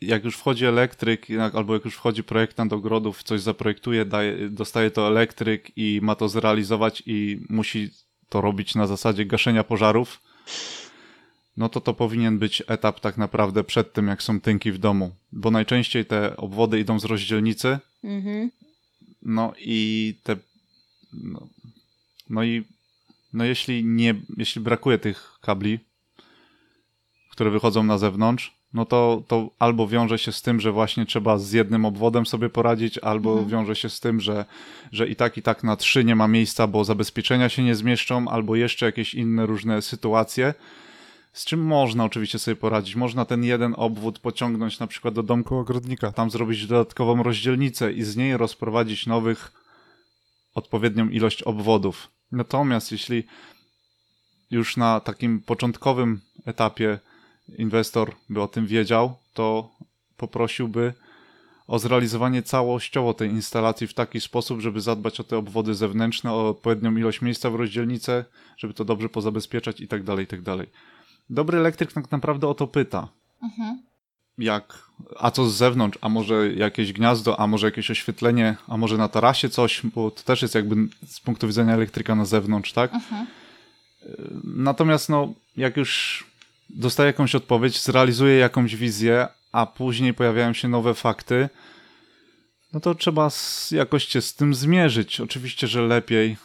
jak 0.02 0.24
już 0.24 0.36
wchodzi 0.36 0.64
elektryk, 0.66 1.26
albo 1.52 1.74
jak 1.74 1.84
już 1.84 1.94
wchodzi 1.94 2.24
projektant 2.24 2.72
ogrodów, 2.72 3.22
coś 3.22 3.40
zaprojektuje, 3.40 4.04
daje, 4.04 4.48
dostaje 4.50 4.90
to 4.90 5.06
elektryk 5.06 5.72
i 5.76 6.00
ma 6.02 6.14
to 6.14 6.28
zrealizować 6.28 7.02
i 7.06 7.40
musi 7.48 7.90
to 8.28 8.40
robić 8.40 8.74
na 8.74 8.86
zasadzie 8.86 9.24
gaszenia 9.26 9.64
pożarów, 9.64 10.20
no 11.56 11.68
to 11.68 11.80
to 11.80 11.94
powinien 11.94 12.38
być 12.38 12.62
etap 12.66 13.00
tak 13.00 13.16
naprawdę 13.16 13.64
przed 13.64 13.92
tym, 13.92 14.06
jak 14.08 14.22
są 14.22 14.40
tynki 14.40 14.72
w 14.72 14.78
domu. 14.78 15.14
Bo 15.32 15.50
najczęściej 15.50 16.04
te 16.06 16.36
obwody 16.36 16.80
idą 16.80 17.00
z 17.00 17.04
rozdzielnicy, 17.04 17.78
Mhm. 18.04 18.50
no 19.22 19.52
i 19.58 20.14
te. 20.22 20.36
No, 21.12 21.48
no 22.30 22.44
i. 22.44 22.64
No 23.32 23.44
jeśli 23.44 23.84
nie. 23.84 24.14
Jeśli 24.36 24.60
brakuje 24.60 24.98
tych 24.98 25.38
kabli, 25.40 25.78
które 27.30 27.50
wychodzą 27.50 27.82
na 27.82 27.98
zewnątrz, 27.98 28.54
no 28.74 28.84
to, 28.84 29.22
to 29.28 29.50
albo 29.58 29.88
wiąże 29.88 30.18
się 30.18 30.32
z 30.32 30.42
tym, 30.42 30.60
że 30.60 30.72
właśnie 30.72 31.06
trzeba 31.06 31.38
z 31.38 31.52
jednym 31.52 31.84
obwodem 31.84 32.26
sobie 32.26 32.48
poradzić, 32.48 32.98
albo 32.98 33.30
Mhm. 33.30 33.48
wiąże 33.48 33.76
się 33.76 33.88
z 33.88 34.00
tym, 34.00 34.20
że, 34.20 34.44
że 34.92 35.08
i 35.08 35.16
tak, 35.16 35.36
i 35.38 35.42
tak 35.42 35.64
na 35.64 35.76
trzy 35.76 36.04
nie 36.04 36.16
ma 36.16 36.28
miejsca, 36.28 36.66
bo 36.66 36.84
zabezpieczenia 36.84 37.48
się 37.48 37.62
nie 37.64 37.74
zmieszczą, 37.74 38.28
albo 38.28 38.56
jeszcze 38.56 38.86
jakieś 38.86 39.14
inne 39.14 39.46
różne 39.46 39.82
sytuacje. 39.82 40.54
z 41.32 41.44
czym 41.44 41.60
można 41.60 42.04
oczywiście 42.04 42.38
sobie 42.38 42.56
poradzić. 42.56 42.96
Można 42.96 43.24
ten 43.24 43.44
jeden 43.44 43.74
obwód 43.76 44.18
pociągnąć 44.18 44.78
na 44.78 44.86
przykład 44.86 45.14
do 45.14 45.22
domku 45.22 45.56
ogrodnika, 45.56 46.12
tam 46.12 46.30
zrobić 46.30 46.66
dodatkową 46.66 47.22
rozdzielnicę 47.22 47.92
i 47.92 48.02
z 48.02 48.16
niej 48.16 48.36
rozprowadzić 48.36 49.06
nowych 49.06 49.52
odpowiednią 50.54 51.08
ilość 51.08 51.42
obwodów. 51.42 52.08
Natomiast 52.32 52.92
jeśli 52.92 53.24
już 54.50 54.76
na 54.76 55.00
takim 55.00 55.40
początkowym 55.40 56.20
etapie 56.46 56.98
inwestor 57.58 58.14
by 58.30 58.42
o 58.42 58.48
tym 58.48 58.66
wiedział, 58.66 59.16
to 59.34 59.70
poprosiłby 60.16 60.94
o 61.66 61.78
zrealizowanie 61.78 62.42
całościowo 62.42 63.14
tej 63.14 63.30
instalacji 63.30 63.86
w 63.86 63.94
taki 63.94 64.20
sposób, 64.20 64.60
żeby 64.60 64.80
zadbać 64.80 65.20
o 65.20 65.24
te 65.24 65.36
obwody 65.36 65.74
zewnętrzne, 65.74 66.32
o 66.32 66.48
odpowiednią 66.48 66.96
ilość 66.96 67.20
miejsca 67.20 67.50
w 67.50 67.54
rozdzielnicę, 67.54 68.24
żeby 68.56 68.74
to 68.74 68.84
dobrze 68.84 69.08
pozabezpieczać 69.08 69.80
i 69.80 69.88
tak 69.88 70.02
dalej, 70.02 70.24
i 70.24 70.28
tak 70.28 70.42
dalej. 70.42 70.66
Dobry 71.30 71.58
elektryk 71.58 71.92
tak 71.92 72.10
naprawdę 72.10 72.48
o 72.48 72.54
to 72.54 72.66
pyta. 72.66 73.08
Mhm. 73.42 73.82
Jak, 74.38 74.78
a 75.18 75.30
co 75.30 75.50
z 75.50 75.54
zewnątrz, 75.54 75.98
a 76.00 76.08
może 76.08 76.52
jakieś 76.52 76.92
gniazdo, 76.92 77.40
a 77.40 77.46
może 77.46 77.66
jakieś 77.66 77.90
oświetlenie, 77.90 78.56
a 78.68 78.76
może 78.76 78.98
na 78.98 79.08
tarasie 79.08 79.48
coś, 79.48 79.82
bo 79.94 80.10
to 80.10 80.22
też 80.22 80.42
jest 80.42 80.54
jakby 80.54 80.76
z 81.06 81.20
punktu 81.20 81.46
widzenia 81.46 81.74
elektryka 81.74 82.14
na 82.14 82.24
zewnątrz, 82.24 82.72
tak? 82.72 82.94
Mhm. 82.94 83.26
Natomiast 84.44 85.08
no, 85.08 85.32
jak 85.56 85.76
już 85.76 86.24
dostaje 86.72 87.06
jakąś 87.06 87.34
odpowiedź, 87.34 87.80
zrealizuje 87.80 88.36
jakąś 88.36 88.76
wizję, 88.76 89.28
a 89.52 89.66
później 89.66 90.14
pojawiają 90.14 90.52
się 90.52 90.68
nowe 90.68 90.94
fakty, 90.94 91.48
no 92.72 92.80
to 92.80 92.94
trzeba 92.94 93.28
jakoś 93.70 94.08
się 94.08 94.20
z 94.20 94.34
tym 94.34 94.54
zmierzyć. 94.54 95.20
Oczywiście, 95.20 95.66
że 95.66 95.82
lepiej 95.82 96.36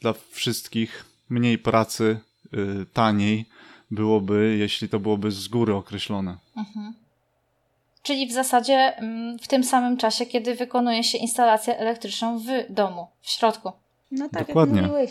dla 0.00 0.14
wszystkich, 0.30 1.04
mniej 1.28 1.58
pracy, 1.58 2.18
yy, 2.52 2.86
taniej 2.92 3.46
byłoby, 3.90 4.56
jeśli 4.58 4.88
to 4.88 5.00
byłoby 5.00 5.30
z 5.30 5.48
góry 5.48 5.74
określone. 5.74 6.36
Mhm. 6.56 6.94
Czyli 8.02 8.26
w 8.26 8.32
zasadzie 8.32 8.96
mm, 8.96 9.38
w 9.38 9.48
tym 9.48 9.64
samym 9.64 9.96
czasie, 9.96 10.26
kiedy 10.26 10.54
wykonuje 10.54 11.04
się 11.04 11.18
instalację 11.18 11.78
elektryczną 11.78 12.38
w 12.38 12.46
domu, 12.70 13.06
w 13.20 13.30
środku. 13.30 13.72
No 14.10 14.28
tak 14.28 14.46
Dokładnie. 14.46 14.80
jak 14.80 14.90
mówiłeś. 14.90 15.10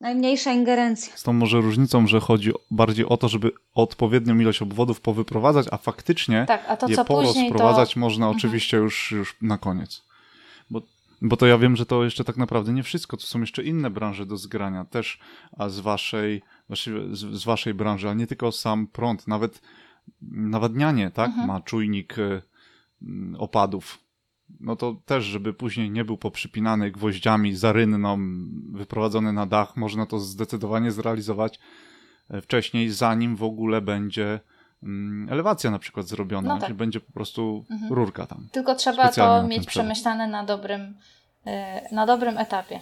Najmniejsza 0.00 0.52
ingerencja. 0.52 1.16
Z 1.16 1.22
tą 1.22 1.32
może 1.32 1.60
różnicą, 1.60 2.06
że 2.06 2.20
chodzi 2.20 2.52
bardziej 2.70 3.06
o 3.06 3.16
to, 3.16 3.28
żeby 3.28 3.50
odpowiednią 3.74 4.38
ilość 4.38 4.62
obwodów 4.62 5.00
powyprowadzać, 5.00 5.66
a 5.70 5.76
faktycznie 5.76 6.44
Tak, 6.48 6.64
a 6.68 6.76
to 6.76 6.88
je 6.88 6.96
co 6.96 7.04
później 7.04 7.34
to... 7.34 7.34
porozprowadzać 7.34 7.96
można 7.96 8.26
Mhm. 8.26 8.36
oczywiście 8.36 8.76
już, 8.76 9.10
już 9.10 9.36
na 9.42 9.58
koniec. 9.58 10.04
Bo, 10.70 10.82
bo 11.22 11.36
to 11.36 11.46
ja 11.46 11.58
wiem, 11.58 11.76
że 11.76 11.86
to 11.86 12.04
jeszcze 12.04 12.24
tak 12.24 12.36
naprawdę 12.36 12.72
nie 12.72 12.82
wszystko. 12.82 13.16
To 13.16 13.26
są 13.26 13.40
jeszcze 13.40 13.64
inne 13.64 13.90
branże 13.90 14.26
do 14.26 14.36
zgrania 14.36 14.84
też, 14.84 15.18
a 15.58 15.68
z 15.68 15.80
waszej, 15.80 16.42
właściwie 16.68 17.00
z, 17.16 17.18
z 17.18 17.44
waszej 17.44 17.74
branży, 17.74 18.08
a 18.08 18.14
nie 18.14 18.26
tylko 18.26 18.52
sam 18.52 18.86
prąd, 18.86 19.28
nawet 19.28 19.62
nawadnianie, 20.22 21.10
tak? 21.10 21.28
Mhm. 21.28 21.48
Ma 21.48 21.60
czujnik 21.60 22.18
y, 22.18 22.42
mm, 23.02 23.36
opadów. 23.40 23.98
No 24.60 24.76
to 24.76 24.96
też, 25.06 25.24
żeby 25.24 25.54
później 25.54 25.90
nie 25.90 26.04
był 26.04 26.16
poprzypinany 26.16 26.90
gwoździami 26.90 27.56
za 27.56 27.72
rynną, 27.72 28.18
wyprowadzony 28.72 29.32
na 29.32 29.46
dach, 29.46 29.76
można 29.76 30.06
to 30.06 30.18
zdecydowanie 30.18 30.90
zrealizować 30.92 31.58
e, 32.30 32.40
wcześniej, 32.40 32.90
zanim 32.90 33.36
w 33.36 33.42
ogóle 33.42 33.80
będzie 33.80 34.40
mm, 34.82 35.28
elewacja 35.32 35.70
na 35.70 35.78
przykład 35.78 36.06
zrobiona, 36.08 36.48
No 36.48 36.54
tak. 36.60 36.66
czyli 36.66 36.78
będzie 36.78 37.00
po 37.00 37.12
prostu 37.12 37.64
Mhm. 37.70 37.92
rurka 37.92 38.26
tam. 38.26 38.48
Tylko 38.52 38.74
trzeba 38.74 39.08
to 39.08 39.42
mieć 39.42 39.66
przemyślane 39.66 40.28
na 40.28 40.44
dobrym, 40.44 40.80
y, 41.46 41.94
na 41.94 42.06
dobrym 42.06 42.38
etapie. 42.38 42.80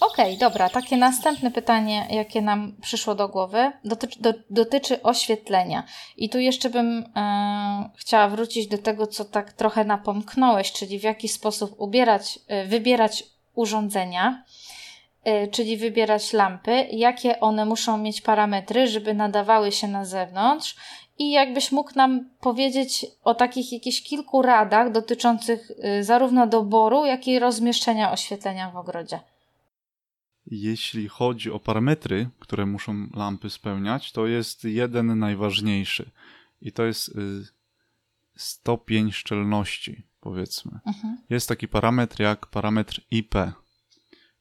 Okej, 0.00 0.38
dobra. 0.38 0.68
Takie 0.68 0.96
następne 0.96 1.50
pytanie, 1.50 2.06
jakie 2.10 2.42
nam 2.42 2.76
przyszło 2.80 3.14
do 3.14 3.28
głowy, 3.28 3.72
dotyczy, 3.84 4.22
do, 4.22 4.32
dotyczy 4.50 5.02
oświetlenia. 5.02 5.84
I 6.16 6.28
tu 6.28 6.38
jeszcze 6.38 6.70
bym 6.70 7.04
e, 7.16 7.90
chciała 7.96 8.28
wrócić 8.28 8.66
do 8.66 8.78
tego, 8.78 9.06
co 9.06 9.24
tak 9.24 9.52
trochę 9.52 9.84
napomknąłeś, 9.84 10.72
czyli 10.72 10.98
w 10.98 11.02
jaki 11.02 11.28
sposób 11.28 11.74
ubierać, 11.78 12.38
e, 12.48 12.66
wybierać 12.66 13.24
urządzenia, 13.54 14.44
e, 15.24 15.48
czyli 15.48 15.76
wybierać 15.76 16.32
lampy, 16.32 16.86
jakie 16.92 17.40
one 17.40 17.64
muszą 17.64 17.98
mieć 17.98 18.20
parametry, 18.20 18.86
żeby 18.86 19.14
nadawały 19.14 19.72
się 19.72 19.88
na 19.88 20.04
zewnątrz 20.04 20.76
i 21.18 21.30
jakbyś 21.30 21.72
mógł 21.72 21.90
nam 21.96 22.30
powiedzieć 22.40 23.06
o 23.24 23.34
takich 23.34 23.72
jakichś 23.72 24.02
kilku 24.02 24.42
radach 24.42 24.92
dotyczących 24.92 25.70
y, 25.70 26.04
zarówno 26.04 26.46
doboru, 26.46 27.04
jak 27.04 27.28
i 27.28 27.38
rozmieszczenia 27.38 28.12
oświetlenia 28.12 28.70
w 28.70 28.76
ogrodzie. 28.76 29.20
Jeśli 30.50 31.08
chodzi 31.08 31.50
o 31.50 31.60
parametry, 31.60 32.28
które 32.38 32.66
muszą 32.66 33.08
lampy 33.14 33.50
spełniać, 33.50 34.12
to 34.12 34.26
jest 34.26 34.64
jeden 34.64 35.18
najważniejszy 35.18 36.10
i 36.60 36.72
to 36.72 36.84
jest 36.84 37.08
y, 37.08 37.12
stopień 38.36 39.12
szczelności, 39.12 40.02
powiedzmy. 40.20 40.80
Mhm. 40.86 41.18
Jest 41.30 41.48
taki 41.48 41.68
parametr 41.68 42.20
jak 42.20 42.46
parametr 42.46 43.00
IP. 43.10 43.34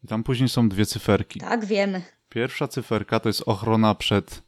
I 0.04 0.08
tam 0.08 0.24
później 0.24 0.50
są 0.50 0.70
dwie 0.70 0.86
cyferki. 0.86 1.40
Tak, 1.40 1.66
wiemy. 1.66 2.02
Pierwsza 2.30 2.68
cyferka 2.68 3.20
to 3.20 3.30
jest 3.30 3.44
ochrona 3.46 3.96
przed 3.96 4.44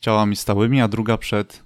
ciałami 0.00 0.36
stałymi, 0.36 0.80
a 0.80 0.88
druga 0.88 1.18
przed 1.18 1.64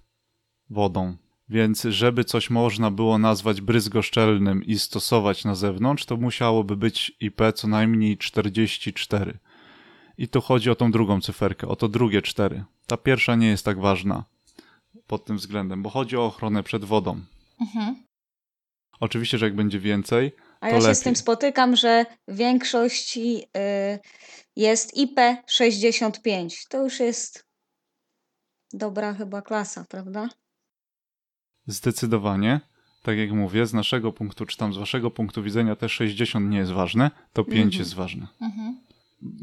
wodą. 0.71 1.17
Więc 1.49 1.83
żeby 1.83 2.25
coś 2.25 2.51
można 2.51 2.91
było 2.91 3.19
nazwać 3.19 3.61
bryzgoszczelnym 3.61 4.65
i 4.65 4.79
stosować 4.79 5.45
na 5.45 5.55
zewnątrz, 5.55 6.05
to 6.05 6.17
musiałoby 6.17 6.77
być 6.77 7.13
IP 7.21 7.41
co 7.55 7.69
najmniej 7.69 8.19
44. 8.19 9.39
I 10.19 10.29
tu 10.29 10.41
chodzi 10.41 10.71
o 10.71 10.75
tą 10.75 10.91
drugą 10.91 11.21
cyferkę, 11.21 11.69
o 11.69 11.77
to 11.77 11.89
drugie 11.89 12.23
4. 12.23 12.65
Ta 12.87 12.97
pierwsza 12.97 13.35
nie 13.37 13.47
jest 13.49 13.65
tak 13.65 13.81
ważna 13.81 14.25
pod 15.07 15.25
tym 15.25 15.37
względem, 15.37 15.83
bo 15.83 15.91
chodzi 15.91 16.17
o 16.17 16.25
ochronę 16.25 16.63
przed 16.63 16.85
wodą. 16.85 17.21
Mhm. 17.61 18.05
Oczywiście, 19.01 19.39
że 19.39 19.47
jak 19.47 19.57
będzie 19.57 19.81
więcej, 19.81 20.33
A 20.61 20.69
ja 20.69 20.75
się 20.75 20.83
z 20.83 20.85
lepiej. 20.85 21.03
tym 21.03 21.17
spotykam, 21.17 21.77
że 21.77 22.07
w 22.29 22.37
większości 22.37 23.45
y, 23.57 23.99
jest 24.57 24.97
IP65. 24.97 26.69
To 26.69 26.85
już 26.85 27.01
jest 27.01 27.47
dobra 28.73 29.15
chyba 29.15 29.43
klasa, 29.43 29.85
prawda? 29.89 30.29
Zdecydowanie. 31.67 32.61
Tak 33.03 33.19
jak 33.19 33.33
mówię, 33.33 33.67
z 33.67 33.75
naszego 33.75 34.13
punktu, 34.13 34.47
czy 34.47 34.57
tam 34.57 34.75
z 34.75 34.77
waszego 34.77 35.11
punktu 35.11 35.43
widzenia 35.43 35.77
te 35.77 35.89
60 35.89 36.51
nie 36.51 36.59
jest 36.59 36.73
ważne, 36.73 37.11
to 37.33 37.45
5 37.45 37.57
Mhm. 37.57 37.79
jest 37.79 37.95
ważne. 37.95 38.27
Mhm. 38.41 38.77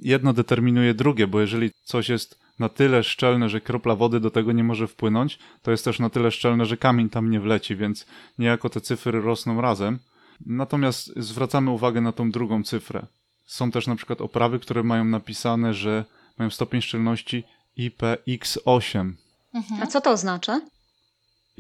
Jedno 0.02 0.34
determinuje 0.34 0.94
drugie, 0.94 1.28
bo 1.28 1.42
jeżeli 1.42 1.72
coś 1.84 2.10
jest 2.10 2.40
na 2.60 2.70
tyle 2.70 3.04
szczelne, 3.04 3.50
że 3.50 3.62
kropla 3.62 3.96
wody 3.96 4.20
do 4.20 4.32
tego 4.32 4.52
nie 4.52 4.64
może 4.64 4.88
wpłynąć, 4.88 5.40
to 5.62 5.72
jest 5.72 5.86
też 5.86 6.00
na 6.00 6.10
tyle 6.10 6.32
szczelne, 6.32 6.66
że 6.66 6.78
kamień 6.78 7.10
tam 7.10 7.30
nie 7.30 7.40
wleci, 7.40 7.76
więc 7.76 8.06
niejako 8.40 8.70
te 8.70 8.82
cyfry 8.82 9.22
rosną 9.22 9.62
razem. 9.62 10.00
Natomiast 10.46 11.14
zwracamy 11.18 11.72
uwagę 11.72 12.02
na 12.02 12.12
tą 12.12 12.32
drugą 12.32 12.64
cyfrę. 12.64 13.06
Są 13.46 13.72
też 13.72 13.88
na 13.88 13.96
przykład 13.96 14.22
oprawy, 14.22 14.60
które 14.60 14.84
mają 14.84 15.06
napisane, 15.06 15.74
że 15.74 16.06
mają 16.38 16.50
stopień 16.50 16.82
szczelności 16.82 17.44
IPX8. 17.78 19.14
Mhm. 19.54 19.84
A 19.84 19.88
co 19.88 20.02
to 20.02 20.12
oznacza? 20.12 20.62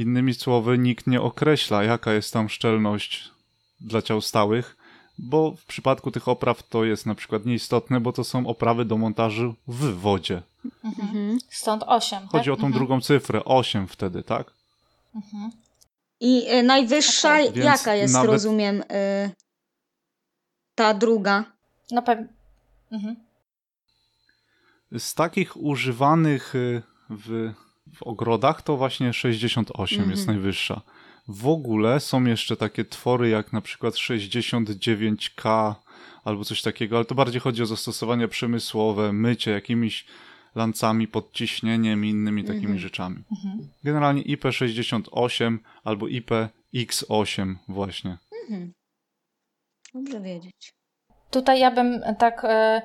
Innymi 0.02 0.34
słowy, 0.34 0.78
nikt 0.78 1.08
nie 1.08 1.22
określa, 1.22 1.84
jaka 1.84 2.14
jest 2.14 2.34
tam 2.34 2.49
szczelność 2.49 3.32
dla 3.82 4.02
ciał 4.02 4.22
stałych, 4.22 4.78
bo 5.18 5.52
w 5.52 5.66
przypadku 5.66 6.12
tych 6.12 6.28
opraw 6.28 6.64
to 6.70 6.86
jest 6.86 7.06
na 7.06 7.16
przykład 7.16 7.45
nieistotne, 7.45 7.99
bo 7.99 8.14
to 8.14 8.24
są 8.24 8.47
oprawy 8.47 8.86
do 8.86 8.97
montażu 8.97 9.56
w 9.68 9.93
wodzie. 9.99 10.41
Mhm. 10.86 11.08
Mhm. 11.10 11.38
Stąd 11.49 11.84
8. 11.88 12.28
Chodzi 12.28 12.45
tak? 12.45 12.54
o 12.54 12.58
tą 12.58 12.66
Mhm. 12.68 12.74
drugą 12.74 13.02
cyfrę, 13.02 13.45
8 13.45 13.88
wtedy, 13.88 14.24
tak? 14.24 14.54
Mhm. 15.16 15.52
I 16.20 16.52
y, 16.52 16.64
najwyższa. 16.64 17.38
Więc 17.38 17.56
jaka 17.56 17.95
jest, 17.95 18.14
nawet- 18.14 18.32
rozumiem, 18.32 18.82
y, 18.82 19.32
ta 20.76 20.93
druga? 20.93 21.43
No 21.91 22.02
pewnie. 22.02 22.28
Mhm. 22.91 23.16
Z 24.97 25.14
takich 25.14 25.58
używanych 25.58 26.56
y, 26.56 26.82
w, 27.10 27.54
w 27.96 28.04
ogrodach 28.04 28.62
to 28.62 28.78
właśnie 28.78 29.14
68 29.14 30.10
jest 30.10 30.22
Mhm. 30.22 30.38
najwyższa. 30.38 30.82
W 31.28 31.48
ogóle 31.48 32.00
są 32.00 32.24
jeszcze 32.26 32.58
takie 32.58 32.86
twory 32.86 33.30
jak 33.30 33.54
na 33.54 33.62
przykład 33.62 33.94
69K 33.96 35.76
albo 36.24 36.46
coś 36.46 36.62
takiego, 36.62 36.96
ale 36.96 37.06
to 37.06 37.16
bardziej 37.16 37.42
chodzi 37.42 37.64
o 37.64 37.66
zastosowania 37.66 38.28
przemysłowe, 38.28 39.14
mycie 39.14 39.52
jakimiś 39.52 40.06
lancami 40.56 41.08
pod 41.08 41.32
ciśnieniem 41.34 42.06
i 42.06 42.10
innymi 42.10 42.44
takimi 42.44 42.64
Mhm. 42.66 42.80
rzeczami. 42.80 43.24
Mhm. 43.32 43.70
Generalnie 43.84 44.22
IP68 44.22 45.58
albo 45.84 46.06
IPX8 46.06 47.56
właśnie. 47.68 48.18
Mhm. 48.44 48.74
Dobrze 49.94 50.22
wiedzieć. 50.22 50.74
Tutaj 51.32 51.60
ja 51.60 51.72
bym 51.72 52.02
tak 52.20 52.42
e, 52.46 52.82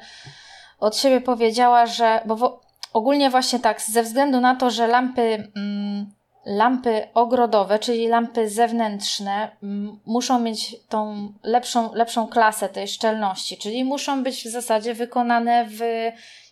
od 0.79 0.97
siebie 0.97 1.21
powiedziała, 1.21 1.87
że 1.87 2.21
bo 2.27 2.66
ogólnie 2.97 3.31
właśnie 3.31 3.59
tak, 3.59 3.83
ze 3.83 4.03
względu 4.03 4.41
na 4.41 4.55
to, 4.55 4.71
że 4.71 4.87
lampy, 4.87 5.51
mm, 5.57 6.07
lampy 6.47 7.09
ogrodowe, 7.15 7.79
czyli 7.79 8.09
lampy 8.09 8.49
zewnętrzne, 8.49 9.51
mm, 9.63 9.99
muszą 10.07 10.41
mieć 10.41 10.77
tą 10.89 11.33
lepszą, 11.43 11.95
lepszą 11.95 12.27
klasę 12.27 12.69
tej 12.69 12.89
szczelności, 12.89 13.57
czyli 13.57 13.85
muszą 13.85 14.23
być 14.23 14.45
w 14.45 14.51
zasadzie 14.51 14.95
wykonane 14.95 15.67
w 15.69 15.83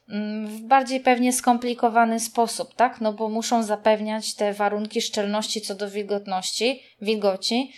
mm, 0.09 0.47
w 0.47 0.61
bardziej 0.61 1.01
pewnie 1.01 1.33
skomplikowany 1.33 2.21
sposób, 2.21 2.75
tak? 2.75 3.01
No 3.01 3.13
bo 3.13 3.29
muszą 3.29 3.63
zapewniać 3.63 4.35
te 4.35 4.53
warunki 4.53 5.01
szczelności 5.01 5.61
co 5.61 5.75
do 5.75 5.91
wilgotności, 5.91 6.83
wilgoci. 7.01 7.73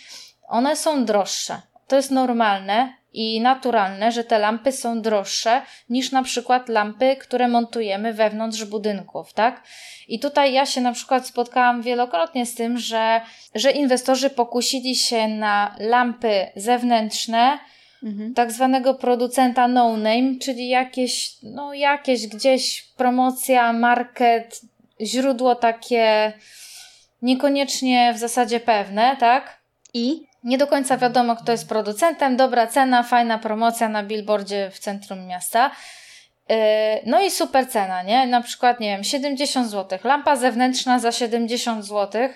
One 0.47 0.75
są 0.75 1.05
droższe. 1.05 1.61
To 1.87 1.95
jest 1.95 2.11
normalne 2.11 2.93
i 3.17 3.41
naturalne, 3.41 4.11
że 4.11 4.23
te 4.23 4.39
lampy 4.39 4.71
są 4.71 5.01
droższe 5.01 5.61
niż 5.89 6.11
na 6.11 6.23
przykład 6.23 6.69
lampy, 6.69 7.15
które 7.15 7.47
montujemy 7.47 8.13
wewnątrz 8.13 8.63
budynków, 8.65 9.33
tak? 9.33 9.63
I 10.07 10.19
tutaj 10.19 10.53
ja 10.53 10.65
się 10.65 10.81
na 10.81 10.91
przykład 10.91 11.27
spotkałam 11.27 11.81
wielokrotnie 11.81 12.45
z 12.45 12.55
tym, 12.55 12.77
że, 12.77 13.21
że 13.55 13.71
inwestorzy 13.71 14.29
pokusili 14.29 14.95
się 14.95 15.27
na 15.27 15.75
lampy 15.79 16.47
zewnętrzne, 16.55 17.59
mhm. 18.03 18.33
tak 18.33 18.51
zwanego 18.51 18.93
producenta 18.93 19.67
no 19.67 19.97
name, 19.97 20.35
czyli 20.41 20.69
jakieś, 20.69 21.37
no 21.43 21.73
jakieś 21.73 22.27
gdzieś 22.27 22.81
promocja, 22.97 23.73
market, 23.73 24.61
źródło 25.01 25.55
takie 25.55 26.33
niekoniecznie 27.21 28.13
w 28.15 28.17
zasadzie 28.17 28.59
pewne, 28.59 29.17
tak? 29.19 29.61
I? 29.93 30.26
Nie 30.43 30.57
do 30.57 30.67
końca 30.67 30.97
wiadomo, 30.97 31.35
kto 31.35 31.51
jest 31.51 31.69
producentem, 31.69 32.37
dobra 32.37 32.67
cena, 32.67 33.03
fajna 33.03 33.37
promocja 33.37 33.89
na 33.89 34.03
billboardzie 34.03 34.71
w 34.73 34.79
centrum 34.79 35.25
miasta. 35.25 35.71
Yy, 36.49 36.55
no 37.05 37.21
i 37.21 37.31
super 37.31 37.69
cena, 37.69 38.03
nie? 38.03 38.27
Na 38.27 38.41
przykład, 38.41 38.79
nie 38.79 38.89
wiem, 38.89 39.03
70 39.03 39.69
zł. 39.69 39.99
Lampa 40.03 40.35
zewnętrzna 40.35 40.99
za 40.99 41.11
70 41.11 41.85
zł. 41.85 42.29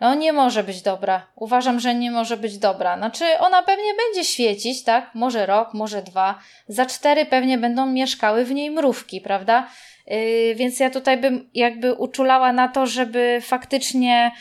No 0.00 0.14
nie 0.14 0.32
może 0.32 0.64
być 0.64 0.82
dobra. 0.82 1.26
Uważam, 1.36 1.80
że 1.80 1.94
nie 1.94 2.10
może 2.10 2.36
być 2.36 2.58
dobra. 2.58 2.96
Znaczy, 2.96 3.24
ona 3.38 3.62
pewnie 3.62 3.94
będzie 3.94 4.24
świecić, 4.24 4.84
tak? 4.84 5.14
Może 5.14 5.46
rok, 5.46 5.74
może 5.74 6.02
dwa. 6.02 6.38
Za 6.68 6.86
cztery 6.86 7.26
pewnie 7.26 7.58
będą 7.58 7.86
mieszkały 7.86 8.44
w 8.44 8.50
niej 8.50 8.70
mrówki, 8.70 9.20
prawda? 9.20 9.68
Yy, 10.06 10.54
więc 10.54 10.80
ja 10.80 10.90
tutaj 10.90 11.16
bym 11.16 11.50
jakby 11.54 11.94
uczulała 11.94 12.52
na 12.52 12.68
to, 12.68 12.86
żeby 12.86 13.38
faktycznie 13.42 14.32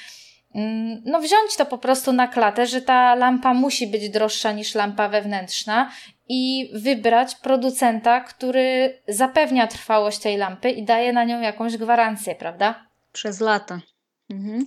no 1.06 1.20
wziąć 1.20 1.56
to 1.58 1.66
po 1.66 1.78
prostu 1.78 2.14
na 2.14 2.28
klatę, 2.28 2.68
że 2.68 2.82
ta 2.82 3.16
lampa 3.16 3.54
musi 3.54 3.88
być 3.88 4.10
droższa 4.10 4.52
niż 4.52 4.76
lampa 4.76 5.10
wewnętrzna 5.10 5.92
i 6.30 6.72
wybrać 6.74 7.36
producenta, 7.36 8.22
który 8.22 8.98
zapewnia 9.08 9.68
trwałość 9.68 10.20
tej 10.20 10.38
lampy 10.38 10.70
i 10.70 10.86
daje 10.86 11.14
na 11.14 11.24
nią 11.24 11.42
jakąś 11.42 11.78
gwarancję, 11.78 12.36
prawda? 12.36 12.86
Przez 13.12 13.40
lata. 13.40 13.82
Mhm. 14.30 14.66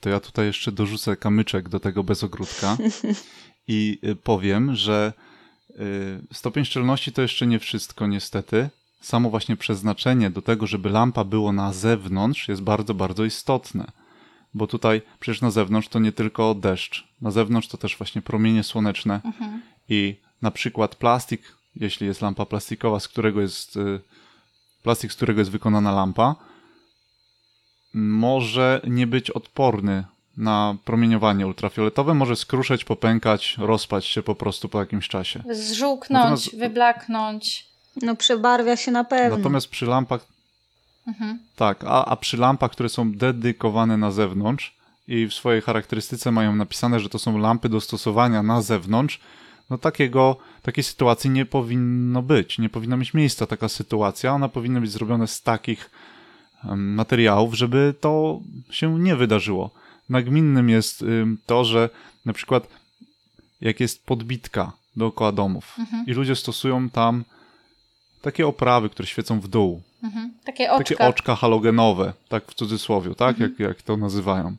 To 0.00 0.10
ja 0.10 0.20
tutaj 0.20 0.46
jeszcze 0.46 0.72
dorzucę 0.72 1.16
kamyczek 1.16 1.68
do 1.68 1.80
tego 1.80 2.04
bezogródka 2.04 2.76
i 3.68 3.98
y, 4.04 4.16
powiem, 4.16 4.74
że 4.74 5.12
y, 5.70 6.34
stopień 6.34 6.64
szczelności 6.64 7.12
to 7.12 7.22
jeszcze 7.22 7.46
nie 7.46 7.58
wszystko 7.58 8.06
niestety. 8.06 8.68
Samo 9.00 9.30
właśnie 9.30 9.56
przeznaczenie 9.56 10.30
do 10.30 10.42
tego, 10.42 10.66
żeby 10.66 10.90
lampa 10.90 11.24
było 11.24 11.52
na 11.52 11.72
zewnątrz 11.72 12.48
jest 12.48 12.62
bardzo, 12.62 12.94
bardzo 12.94 13.24
istotne 13.24 14.03
bo 14.54 14.66
tutaj 14.66 15.02
przecież 15.20 15.40
na 15.40 15.50
zewnątrz 15.50 15.88
to 15.88 15.98
nie 15.98 16.12
tylko 16.12 16.54
deszcz, 16.54 17.08
na 17.20 17.30
zewnątrz 17.30 17.68
to 17.68 17.76
też 17.78 17.96
właśnie 17.96 18.22
promienie 18.22 18.62
słoneczne 18.62 19.20
mhm. 19.24 19.62
i 19.88 20.16
na 20.42 20.50
przykład 20.50 20.94
plastik, 20.94 21.42
jeśli 21.76 22.06
jest 22.06 22.22
lampa 22.22 22.46
plastikowa, 22.46 23.00
z 23.00 23.08
którego 23.08 23.40
jest 23.40 23.76
y, 23.76 24.00
plastik, 24.82 25.12
z 25.12 25.16
którego 25.16 25.40
jest 25.40 25.50
wykonana 25.50 25.92
lampa, 25.92 26.36
może 27.94 28.80
nie 28.86 29.06
być 29.06 29.30
odporny 29.30 30.04
na 30.36 30.76
promieniowanie 30.84 31.46
ultrafioletowe, 31.46 32.14
może 32.14 32.36
skruszeć, 32.36 32.84
popękać, 32.84 33.56
rozpaść 33.58 34.08
się 34.12 34.22
po 34.22 34.34
prostu 34.34 34.68
po 34.68 34.80
jakimś 34.80 35.08
czasie. 35.08 35.42
Zżółknąć, 35.50 36.22
Natomiast... 36.24 36.56
wyblaknąć. 36.56 37.66
No 38.02 38.16
przebarwia 38.16 38.76
się 38.76 38.90
na 38.90 39.04
pewno. 39.04 39.36
Natomiast 39.36 39.68
przy 39.68 39.86
lampach 39.86 40.33
Mhm. 41.06 41.38
Tak, 41.56 41.84
a, 41.84 42.04
a 42.04 42.16
przy 42.16 42.36
lampach, 42.36 42.70
które 42.70 42.88
są 42.88 43.12
dedykowane 43.12 43.96
na 43.96 44.10
zewnątrz 44.10 44.76
i 45.08 45.26
w 45.26 45.34
swojej 45.34 45.62
charakterystyce 45.62 46.30
mają 46.30 46.56
napisane, 46.56 47.00
że 47.00 47.08
to 47.08 47.18
są 47.18 47.38
lampy 47.38 47.68
do 47.68 47.80
stosowania 47.80 48.42
na 48.42 48.62
zewnątrz, 48.62 49.20
no 49.70 49.78
takiego, 49.78 50.36
takiej 50.62 50.84
sytuacji 50.84 51.30
nie 51.30 51.46
powinno 51.46 52.22
być. 52.22 52.58
Nie 52.58 52.68
powinna 52.68 52.96
mieć 52.96 53.14
miejsca 53.14 53.46
taka 53.46 53.68
sytuacja. 53.68 54.32
Ona 54.32 54.48
powinna 54.48 54.80
być 54.80 54.90
zrobiona 54.90 55.26
z 55.26 55.42
takich 55.42 55.90
materiałów, 56.76 57.54
żeby 57.54 57.94
to 58.00 58.40
się 58.70 58.98
nie 58.98 59.16
wydarzyło. 59.16 59.70
Nagminnym 60.08 60.68
jest 60.68 61.04
to, 61.46 61.64
że 61.64 61.90
na 62.24 62.32
przykład 62.32 62.68
jak 63.60 63.80
jest 63.80 64.06
podbitka 64.06 64.72
dookoła 64.96 65.32
domów 65.32 65.76
mhm. 65.78 66.06
i 66.06 66.12
ludzie 66.12 66.36
stosują 66.36 66.90
tam 66.90 67.24
takie 68.22 68.46
oprawy, 68.46 68.88
które 68.88 69.06
świecą 69.06 69.40
w 69.40 69.48
dół. 69.48 69.82
Mhm. 70.04 70.34
Takie 70.44 70.72
oczka. 70.72 70.94
Takie 70.94 71.08
oczka 71.08 71.34
halogenowe, 71.36 72.12
tak 72.28 72.50
w 72.50 72.54
cudzysłowie, 72.54 73.14
tak? 73.14 73.30
Mhm. 73.30 73.50
Jak, 73.50 73.60
jak 73.60 73.82
to 73.82 73.96
nazywają. 73.96 74.56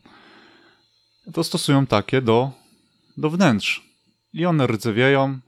To 1.33 1.43
stosują 1.43 1.85
takie 1.85 2.21
do, 2.21 2.51
do 3.17 3.29
wnętrz. 3.29 3.83
I 4.33 4.45
one 4.45 4.67
rdzewieją. 4.67 5.39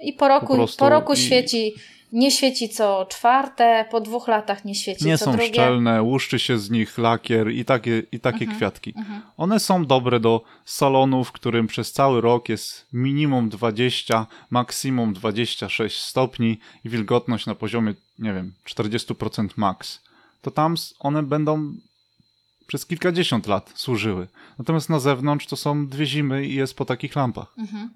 I 0.00 0.12
po 0.12 0.28
roku, 0.28 0.56
po, 0.56 0.66
po 0.78 0.88
roku 0.88 1.12
i... 1.12 1.16
świeci 1.16 1.74
nie 2.12 2.30
świeci 2.30 2.68
co 2.68 3.06
czwarte, 3.10 3.84
po 3.90 4.00
dwóch 4.00 4.28
latach 4.28 4.64
nie 4.64 4.74
świeci 4.74 5.06
nie 5.06 5.18
co 5.18 5.24
drugie. 5.24 5.42
Nie 5.42 5.48
są 5.48 5.54
szczelne, 5.54 6.02
łuszczy 6.02 6.38
się 6.38 6.58
z 6.58 6.70
nich 6.70 6.98
lakier 6.98 7.50
i 7.50 7.64
takie, 7.64 8.02
i 8.12 8.20
takie 8.20 8.40
mhm, 8.40 8.56
kwiatki. 8.56 8.94
Mhm. 8.96 9.22
One 9.36 9.60
są 9.60 9.86
dobre 9.86 10.20
do 10.20 10.44
salonu, 10.64 11.24
w 11.24 11.32
którym 11.32 11.66
przez 11.66 11.92
cały 11.92 12.20
rok 12.20 12.48
jest 12.48 12.86
minimum 12.92 13.48
20, 13.48 14.26
maksimum 14.50 15.12
26 15.12 16.02
stopni 16.02 16.58
i 16.84 16.88
wilgotność 16.88 17.46
na 17.46 17.54
poziomie, 17.54 17.94
nie 18.18 18.32
wiem, 18.32 18.52
40% 18.68 19.48
max. 19.56 20.00
To 20.42 20.50
tam 20.50 20.74
one 20.98 21.22
będą 21.22 21.74
przez 22.66 22.86
kilkadziesiąt 22.86 23.46
lat 23.46 23.72
służyły. 23.74 24.28
Natomiast 24.58 24.90
na 24.90 25.00
zewnątrz 25.00 25.46
to 25.46 25.56
są 25.56 25.86
dwie 25.86 26.06
zimy 26.06 26.46
i 26.46 26.54
jest 26.54 26.76
po 26.76 26.84
takich 26.84 27.16
lampach. 27.16 27.54
Mhm. 27.58 27.90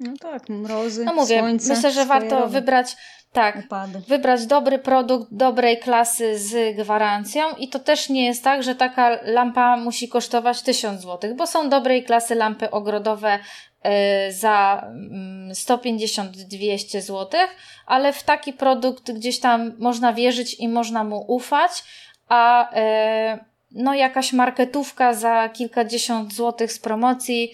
No 0.00 0.12
tak, 0.20 0.48
mrozy, 0.48 1.04
No 1.04 1.14
mówię, 1.14 1.38
słońce, 1.38 1.74
myślę, 1.74 1.92
że 1.92 2.06
warto 2.06 2.48
wybrać 2.48 2.96
tak, 3.32 3.56
upady. 3.56 4.00
wybrać 4.08 4.46
dobry 4.46 4.78
produkt 4.78 5.26
dobrej 5.30 5.78
klasy 5.78 6.38
z 6.38 6.76
gwarancją 6.76 7.42
i 7.58 7.68
to 7.68 7.78
też 7.78 8.08
nie 8.08 8.26
jest 8.26 8.44
tak, 8.44 8.62
że 8.62 8.74
taka 8.74 9.18
lampa 9.22 9.76
musi 9.76 10.08
kosztować 10.08 10.62
1000 10.62 11.02
zł, 11.02 11.34
bo 11.34 11.46
są 11.46 11.68
dobrej 11.68 12.04
klasy 12.04 12.34
lampy 12.34 12.70
ogrodowe 12.70 13.38
y, 13.38 14.32
za 14.32 14.84
150-200 15.52 16.94
mm, 16.94 17.02
zł, 17.02 17.40
ale 17.86 18.12
w 18.12 18.22
taki 18.22 18.52
produkt 18.52 19.12
gdzieś 19.12 19.40
tam 19.40 19.72
można 19.78 20.12
wierzyć 20.12 20.54
i 20.54 20.68
można 20.68 21.04
mu 21.04 21.24
ufać, 21.28 21.84
a 22.28 22.72
y, 23.34 23.38
no 23.70 23.94
jakaś 23.94 24.32
marketówka 24.32 25.14
za 25.14 25.48
kilkadziesiąt 25.48 26.34
złotych 26.34 26.72
z 26.72 26.78
promocji 26.78 27.52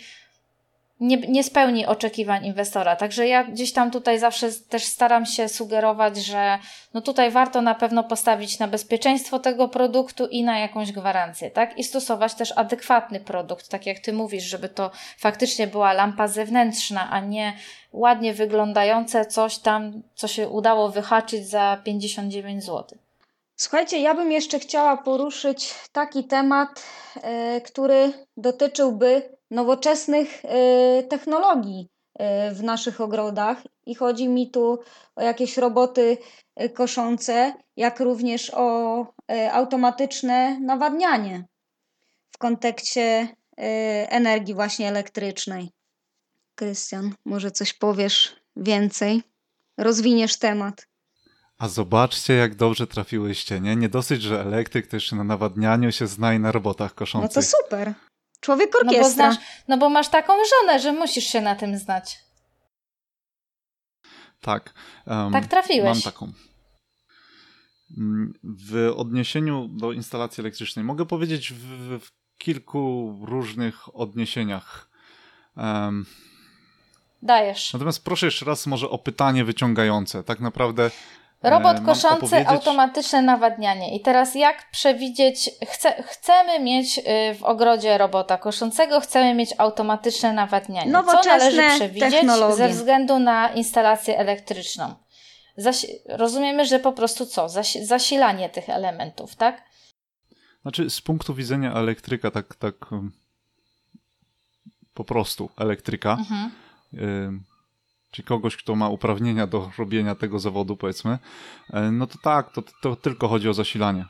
nie, 1.01 1.17
nie 1.17 1.45
spełni 1.45 1.87
oczekiwań 1.87 2.45
inwestora. 2.45 2.97
Także 2.97 3.27
ja 3.27 3.45
gdzieś 3.45 3.73
tam 3.73 3.91
tutaj 3.91 4.19
zawsze 4.19 4.49
też 4.69 4.85
staram 4.85 5.27
się 5.27 5.49
sugerować, 5.49 6.17
że 6.17 6.59
no 6.95 7.01
tutaj 7.01 7.31
warto 7.31 7.63
na 7.63 7.75
pewno 7.75 8.05
postawić 8.05 8.59
na 8.59 8.69
bezpieczeństwo 8.69 9.39
tego 9.39 9.69
produktu 9.69 10.27
i 10.27 10.43
na 10.43 10.59
jakąś 10.59 10.93
gwarancję, 10.93 11.51
tak? 11.51 11.79
I 11.79 11.85
stosować 11.85 12.35
też 12.35 12.53
adekwatny 12.57 13.21
produkt, 13.21 13.69
tak 13.69 13.87
jak 13.87 13.99
ty 13.99 14.13
mówisz, 14.13 14.45
żeby 14.45 14.69
to 14.69 14.91
faktycznie 15.19 15.67
była 15.67 15.93
lampa 15.93 16.29
zewnętrzna, 16.29 17.11
a 17.11 17.21
nie 17.21 17.53
ładnie 17.93 18.35
wyglądające 18.35 19.27
coś 19.27 19.59
tam, 19.59 20.03
co 20.15 20.29
się 20.29 20.49
udało 20.49 20.89
wyhaczyć 20.89 21.49
za 21.49 21.79
59 21.85 22.65
zł. 22.65 22.99
Słuchajcie, 23.57 24.01
ja 24.01 24.15
bym 24.15 24.33
jeszcze 24.33 24.59
chciała 24.59 24.97
poruszyć 24.97 25.75
taki 25.93 26.25
temat, 26.25 26.83
yy, 27.17 27.61
który 27.61 28.13
dotyczyłby 28.37 29.35
nowoczesnych 29.55 30.45
y, 30.45 30.49
technologii 31.09 31.89
y, 32.51 32.55
w 32.55 32.63
naszych 32.63 33.01
ogrodach 33.01 33.63
i 33.87 33.95
chodzi 33.95 34.29
mi 34.29 34.51
tu 34.51 34.79
o 35.17 35.23
jakieś 35.23 35.57
roboty 35.57 36.19
y, 36.63 36.71
koszące, 36.71 37.53
jak 37.77 38.01
również 38.01 38.53
o 38.55 39.07
automatyczne 39.53 40.61
nawadnianie 40.61 41.45
w 42.31 42.39
kontekście 42.39 43.29
energii 43.57 44.55
właśnie 44.55 44.89
elektrycznej. 44.89 45.71
Krystian, 46.55 47.15
może 47.25 47.51
coś 47.51 47.73
powiesz 47.73 48.37
więcej? 48.57 49.23
Rozwiniesz 49.79 50.39
temat. 50.39 50.87
A 51.59 51.69
zobaczcie, 51.69 52.35
jak 52.35 52.55
dobrze 52.55 52.87
trafiłyście, 52.87 53.61
nie? 53.61 53.77
Nie 53.77 53.89
dosyć, 53.89 54.23
że 54.23 54.41
elektryk 54.41 54.87
to 54.87 54.97
jeszcze 54.97 55.17
na 55.17 55.25
nawadnianiu 55.25 55.93
się 55.93 56.07
zna 56.07 56.35
i 56.35 56.41
na 56.41 56.53
robotach 56.53 56.95
koszących. 56.95 57.37
No 57.37 57.43
to 57.43 57.49
super. 57.49 57.95
Człowiek 58.45 58.77
orkiestra. 58.77 59.27
No 59.27 59.31
bo, 59.31 59.35
znasz, 59.35 59.47
no 59.69 59.79
bo 59.79 59.89
masz 59.89 60.09
taką 60.09 60.33
żonę, 60.33 60.81
że 60.81 60.93
musisz 60.93 61.25
się 61.25 61.41
na 61.41 61.55
tym 61.55 61.79
znać. 61.79 62.19
Tak. 64.41 64.75
Um, 65.07 65.33
tak 65.33 65.47
trafiłeś. 65.47 66.05
Mam 66.05 66.13
taką. 66.13 66.33
W 68.45 68.93
odniesieniu 68.97 69.69
do 69.69 69.93
instalacji 69.93 70.41
elektrycznej 70.41 70.85
mogę 70.85 71.07
powiedzieć 71.07 71.53
w, 71.53 71.99
w 72.01 72.11
kilku 72.39 73.19
różnych 73.23 73.97
odniesieniach. 73.97 74.91
Um, 75.57 76.07
Dajesz. 77.23 77.73
Natomiast 77.73 78.05
proszę 78.05 78.27
jeszcze 78.27 78.45
raz 78.45 78.67
może 78.67 78.91
o 78.91 78.99
pytanie 78.99 79.45
wyciągające. 79.45 80.25
Tak 80.25 80.41
naprawdę 80.41 80.91
Robot 81.45 81.77
E, 81.77 81.81
koszący, 81.81 82.27
opowiedzieć- 82.27 82.49
automatyczne 82.49 83.23
nawadnianie. 83.23 83.97
I 83.97 84.01
teraz 84.01 84.35
jak 84.35 84.71
przewidzieć, 84.71 85.51
chce, 85.67 86.03
chcemy 86.03 86.61
mieć 86.61 86.99
y, 86.99 87.03
w 87.35 87.43
ogrodzie 87.43 87.99
robota 87.99 88.37
koszącego, 88.39 89.01
chcemy 89.01 89.35
mieć 89.35 89.51
automatyczne 89.59 90.33
nawadnianie. 90.33 90.93
Co 90.93 91.23
należy 91.29 91.63
przewidzieć 91.77 92.11
technologie. 92.15 92.57
ze 92.57 92.69
względu 92.69 93.19
na 93.19 93.49
instalację 93.55 94.19
elektryczną? 94.19 94.95
Zasi- 95.59 95.93
rozumiemy, 96.09 96.67
że 96.67 96.79
po 96.79 96.93
prostu 96.93 97.27
co? 97.27 97.47
Zasi- 97.47 97.85
zasilanie 97.85 98.49
tych 98.49 98.69
elementów, 98.69 99.37
tak? 99.37 99.63
Znaczy, 100.63 100.91
z 100.91 101.01
punktu 101.01 101.35
widzenia 101.35 101.73
elektryka, 101.75 102.31
tak, 102.31 102.55
tak 102.55 102.75
po 104.95 105.05
prostu 105.05 105.51
elektryka, 105.59 106.13
Mhm. 106.13 106.51
ym, 106.95 107.45
czy 108.15 108.23
kogoś, 108.23 108.57
kto 108.57 108.75
ma 108.75 108.89
uprawnienia 108.89 109.47
do 109.47 109.71
robienia 109.79 110.15
tego 110.15 110.39
zawodu, 110.39 110.77
powiedzmy, 110.77 111.19
e, 111.73 111.91
no 111.91 112.07
to 112.07 112.19
tak, 112.23 112.53
to, 112.53 112.63
to 112.83 112.97
tylko 112.97 113.29
chodzi 113.29 113.49
o 113.49 113.55
zasilanie. 113.55 114.05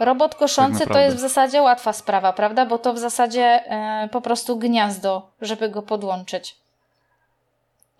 Robot 0.00 0.34
koszący 0.34 0.72
to 0.72 0.78
Tak 0.78 0.88
naprawdę. 0.88 1.04
jest 1.04 1.16
w 1.16 1.20
zasadzie 1.20 1.62
łatwa 1.62 1.92
sprawa, 1.92 2.32
prawda? 2.32 2.66
Bo 2.66 2.78
to 2.78 2.94
w 2.94 2.98
zasadzie 2.98 3.42
e, 3.42 4.08
po 4.12 4.20
prostu 4.20 4.58
gniazdo, 4.58 5.30
żeby 5.40 5.68
go 5.68 5.82
podłączyć. 5.82 6.56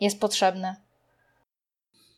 Jest 0.00 0.20
potrzebne. 0.20 0.76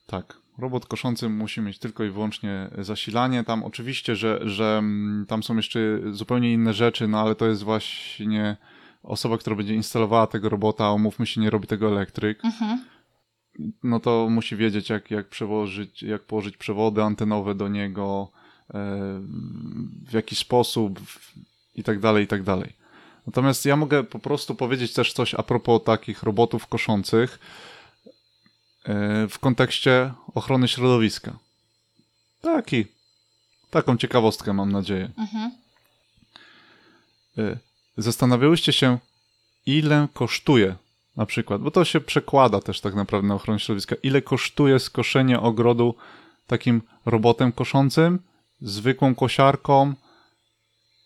Tak. 0.06 0.36
Robot 0.58 0.86
koszący 0.86 1.28
musi 1.28 1.60
mieć 1.60 1.78
tylko 1.78 2.04
i 2.04 2.10
wyłącznie 2.10 2.70
zasilanie. 2.78 3.44
Tam 3.44 3.64
oczywiście, 3.64 4.16
że, 4.16 4.40
że 4.42 4.76
mm, 4.78 5.26
tam 5.28 5.42
są 5.42 5.56
jeszcze 5.56 5.78
zupełnie 6.10 6.52
inne 6.52 6.72
rzeczy, 6.72 7.08
no 7.08 7.20
ale 7.20 7.34
to 7.34 7.46
jest 7.46 7.62
właśnie 7.62 8.56
osoba, 9.02 9.38
która 9.38 9.56
będzie 9.56 9.74
instalowała 9.74 10.26
tego 10.26 10.48
robota, 10.48 10.84
a 10.84 10.92
umówmy 10.92 11.26
się, 11.26 11.40
nie 11.40 11.50
robi 11.50 11.66
tego 11.66 11.88
elektryk. 11.88 12.44
Mhm. 12.44 12.95
No 13.82 14.00
to 14.00 14.28
musi 14.30 14.56
wiedzieć, 14.56 14.90
jak, 14.90 15.10
jak 15.10 15.28
przełożyć, 15.28 16.02
jak 16.02 16.22
położyć 16.22 16.56
przewody 16.56 17.02
antenowe 17.02 17.54
do 17.54 17.68
niego, 17.68 18.28
e, 18.68 18.72
w 20.08 20.12
jaki 20.12 20.36
sposób 20.36 21.00
i 21.74 21.82
tak 21.82 22.00
dalej, 22.00 22.24
i 22.24 22.26
tak 22.26 22.42
dalej. 22.42 22.72
Natomiast 23.26 23.64
ja 23.64 23.76
mogę 23.76 24.04
po 24.04 24.18
prostu 24.18 24.54
powiedzieć 24.54 24.92
też 24.92 25.12
coś 25.12 25.34
a 25.34 25.42
propos 25.42 25.84
takich 25.84 26.22
robotów 26.22 26.66
koszących 26.66 27.38
e, 28.84 29.28
w 29.28 29.38
kontekście 29.38 30.12
ochrony 30.34 30.68
środowiska. 30.68 31.38
Taki, 32.40 32.84
taką 33.70 33.96
ciekawostkę 33.96 34.52
mam 34.52 34.72
nadzieję. 34.72 35.10
Mhm. 35.18 35.50
Y, 37.38 37.58
Zastanawiałyście 37.96 38.72
się, 38.72 38.98
ile 39.66 40.08
kosztuje 40.14 40.76
na 41.16 41.26
przykład, 41.26 41.62
bo 41.62 41.70
to 41.70 41.84
się 41.84 42.00
przekłada 42.00 42.60
też 42.60 42.80
tak 42.80 42.94
naprawdę 42.94 43.28
na 43.28 43.34
ochronę 43.34 43.60
środowiska, 43.60 43.96
ile 44.02 44.22
kosztuje 44.22 44.78
skoszenie 44.78 45.40
ogrodu 45.40 45.94
takim 46.46 46.82
robotem 47.06 47.52
koszącym, 47.52 48.18
zwykłą 48.60 49.14
kosiarką, 49.14 49.94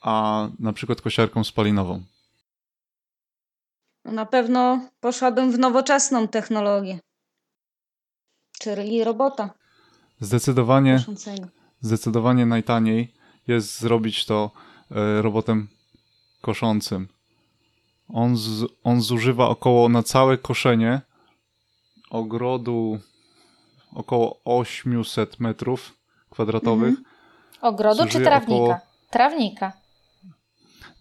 a 0.03 0.49
na 0.59 0.73
przykład 0.73 1.01
kosiarką 1.01 1.45
spalinową. 1.45 2.03
Na 4.05 4.27
pewno 4.27 4.89
poszłabym 5.01 5.53
w 5.53 5.59
nowoczesną 5.59 6.29
technologię. 6.29 6.99
Czyli 8.59 9.05
robota 9.05 9.51
Zdecydowanie, 10.21 10.97
koszącego. 10.97 11.49
zdecydowanie 11.81 12.47
najtaniej 12.47 13.15
jest 13.47 13.81
zrobić 13.81 14.27
to 14.27 14.51
e, 14.91 15.23
robotem 15.23 15.69
koszącym. 16.41 17.09
On, 18.13 18.37
z, 18.37 18.65
on 18.85 19.01
zużywa 19.01 19.49
około 19.49 19.89
na 19.89 20.03
całe 20.03 20.39
koszenie 20.39 21.01
ogrodu 22.11 22.99
około 23.95 24.41
800 24.45 25.41
metrów 25.41 25.97
kwadratowych. 26.31 26.95
Ogrodu 27.61 28.07
czy 28.07 28.21
trawnika? 28.21 28.55
około- 28.55 28.79
Trawnika. 29.11 29.73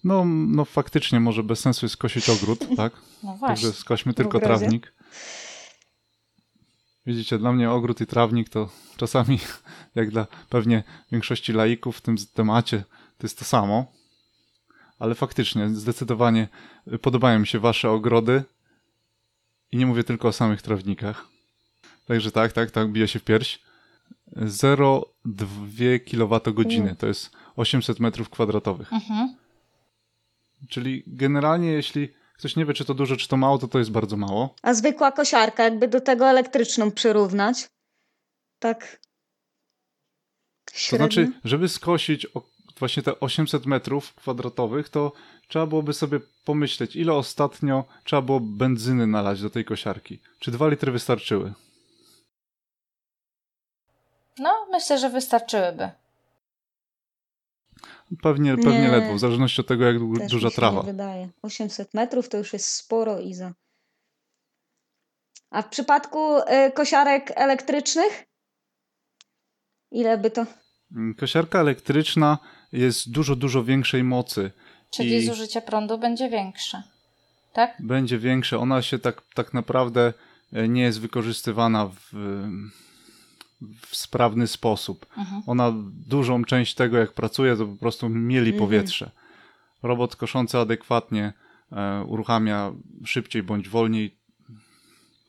No, 0.04 0.26
no 0.26 0.66
faktycznie 0.66 1.20
może 1.20 1.44
bez 1.44 1.60
sensu 1.60 1.86
jest 1.86 1.98
kosić 1.98 2.30
ogród, 2.30 2.60
tak? 2.78 2.94
No 3.24 3.34
właśnie. 3.36 3.48
Także 3.48 3.74
skośmy 3.74 4.14
tylko 4.14 4.40
trawnik. 4.40 4.94
Widzicie, 7.06 7.38
dla 7.38 7.52
mnie 7.52 7.72
ogród 7.72 8.02
i 8.02 8.06
trawnik 8.08 8.50
to 8.50 8.70
czasami, 8.98 9.40
jak 9.96 10.10
dla 10.10 10.28
pewnie 10.50 10.84
większości 11.12 11.54
laików 11.54 11.98
w 11.98 12.02
tym 12.02 12.16
temacie, 12.34 12.84
to 13.18 13.28
jest 13.28 13.40
to 13.40 13.46
samo. 13.46 13.86
Ale 15.00 15.16
faktycznie, 15.16 15.70
zdecydowanie 15.70 16.48
podobają 17.02 17.40
mi 17.40 17.48
się 17.48 17.60
wasze 17.60 17.92
ogrody 17.92 18.44
i 19.72 19.78
nie 19.78 19.86
mówię 19.86 20.04
tylko 20.04 20.28
o 20.28 20.34
samych 20.34 20.62
trawnikach. 20.62 21.28
Także 22.06 22.32
tak, 22.32 22.52
tak, 22.52 22.72
tak, 22.72 22.92
bije 22.92 23.08
się 23.08 23.20
w 23.20 23.24
pierś. 23.24 23.60
0,2 24.36 26.00
kWh 26.00 26.96
to 26.98 27.08
jest 27.08 27.32
800 27.56 28.00
metrów 28.00 28.30
kwadratowych. 28.30 28.94
Mhm. 28.94 29.36
Czyli 30.70 31.04
generalnie, 31.08 31.72
jeśli 31.72 32.14
ktoś 32.38 32.56
nie 32.56 32.66
wie, 32.66 32.74
czy 32.74 32.86
to 32.86 32.94
dużo, 32.94 33.16
czy 33.16 33.28
to 33.28 33.38
mało, 33.38 33.58
to 33.58 33.68
to 33.68 33.80
jest 33.80 33.92
bardzo 33.92 34.18
mało. 34.18 34.56
A 34.62 34.74
zwykła 34.74 35.12
kosiarka, 35.12 35.64
jakby 35.64 35.88
do 35.88 36.02
tego 36.02 36.30
elektryczną 36.30 36.92
przyrównać. 36.92 37.70
Tak. 38.60 39.00
To 40.66 40.74
Średnio. 40.74 41.06
znaczy, 41.08 41.32
żeby 41.44 41.70
skosić 41.70 42.28
właśnie 42.80 43.04
te 43.04 43.20
800 43.20 43.66
metrów 43.66 44.14
kwadratowych, 44.14 44.90
to 44.90 45.12
trzeba 45.48 45.66
byłoby 45.66 45.94
sobie 45.94 46.20
pomyśleć, 46.46 46.96
ile 46.96 47.14
ostatnio 47.14 47.84
trzeba 48.04 48.22
było 48.22 48.40
benzyny 48.40 49.08
nalać 49.08 49.42
do 49.42 49.50
tej 49.50 49.66
kosiarki. 49.66 50.20
Czy 50.40 50.52
dwa 50.52 50.68
litry 50.68 50.92
wystarczyły? 50.92 51.54
No, 54.40 54.68
myślę, 54.72 54.98
że 54.98 55.10
wystarczyłyby. 55.10 55.90
Pewnie, 58.22 58.56
pewnie 58.56 58.82
Nie. 58.82 58.92
ledwo, 58.92 59.14
w 59.16 59.20
zależności 59.20 59.62
od 59.62 59.68
tego, 59.68 59.86
jak 59.86 59.96
Też 60.20 60.32
duża 60.32 60.48
mi 60.48 60.52
się 60.52 60.56
trawa. 60.56 60.82
Nie 60.82 60.88
wydaje. 60.92 61.30
800 61.42 61.94
metrów 61.94 62.30
to 62.30 62.38
już 62.38 62.54
jest 62.54 62.68
sporo, 62.68 63.20
Iza. 63.20 63.54
A 65.50 65.62
w 65.62 65.70
przypadku 65.70 66.38
y, 66.38 66.72
kosiarek 66.72 67.32
elektrycznych? 67.36 68.26
Ile 69.92 70.18
by 70.18 70.32
to? 70.32 70.46
Kosiarka 71.18 71.60
elektryczna 71.60 72.38
jest 72.72 73.12
dużo, 73.12 73.36
dużo 73.36 73.64
większej 73.64 74.04
mocy. 74.04 74.52
Czyli 74.92 75.16
I- 75.16 75.26
zużycie 75.28 75.62
prądu 75.62 75.98
będzie 75.98 76.30
większe. 76.30 76.84
Tak? 77.54 77.76
będzie 77.80 78.18
większe. 78.20 78.60
Ona 78.60 78.82
się 78.82 79.00
tak, 79.00 79.22
tak 79.34 79.54
naprawdę 79.54 80.14
e, 80.54 80.68
nie 80.68 80.82
jest 80.82 81.00
wykorzystywana 81.02 81.88
w, 81.88 82.10
w 83.88 83.96
sprawny 83.96 84.48
sposób. 84.48 85.06
Mhm. 85.18 85.42
Ona 85.48 85.74
dużą 86.08 86.46
część 86.46 86.76
tego, 86.76 86.98
jak 86.98 87.14
pracuje, 87.14 87.56
to 87.58 87.66
po 87.66 87.76
prostu 87.76 88.10
mieli 88.10 88.52
Mhm. 88.52 88.60
powietrze. 88.70 89.12
Robot 89.84 90.16
koszący 90.16 90.58
adekwatnie 90.58 91.34
e, 91.72 92.04
uruchamia 92.04 92.72
szybciej 93.06 93.44
bądź 93.44 93.70
wolniej 93.70 94.19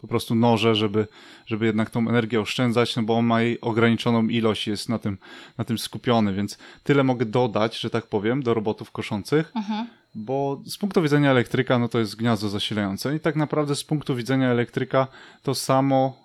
po 0.01 0.07
prostu 0.09 0.34
noże, 0.34 0.74
żeby, 0.74 1.07
żeby 1.46 1.66
jednak 1.66 1.90
tą 1.90 2.09
energię 2.09 2.40
oszczędzać, 2.40 2.96
no 2.96 3.03
bo 3.03 3.18
on 3.18 3.26
ma 3.26 3.42
jej 3.42 3.61
ograniczoną 3.61 4.28
ilość, 4.28 4.66
jest 4.66 4.88
na 4.88 4.98
tym, 4.98 5.18
na 5.59 5.64
tym 5.64 5.78
skupiony, 5.78 6.34
więc 6.34 6.59
tyle 6.84 7.05
mogę 7.05 7.26
dodać, 7.26 7.78
że 7.80 7.90
tak 7.90 8.07
powiem, 8.07 8.42
do 8.42 8.55
robotów 8.55 8.90
koszących, 8.90 9.53
Mhm. 9.55 9.86
bo 10.14 10.62
z 10.66 10.78
punktu 10.78 11.03
widzenia 11.03 11.30
elektryka, 11.30 11.78
no 11.78 11.88
to 11.88 11.98
jest 11.98 12.16
gniazdo 12.16 12.48
zasilające 12.48 13.16
i 13.16 13.20
tak 13.20 13.36
naprawdę 13.36 13.76
z 13.76 13.84
punktu 13.84 14.16
widzenia 14.16 14.51
elektryka 14.51 15.07
to 15.42 15.55
samo 15.55 16.18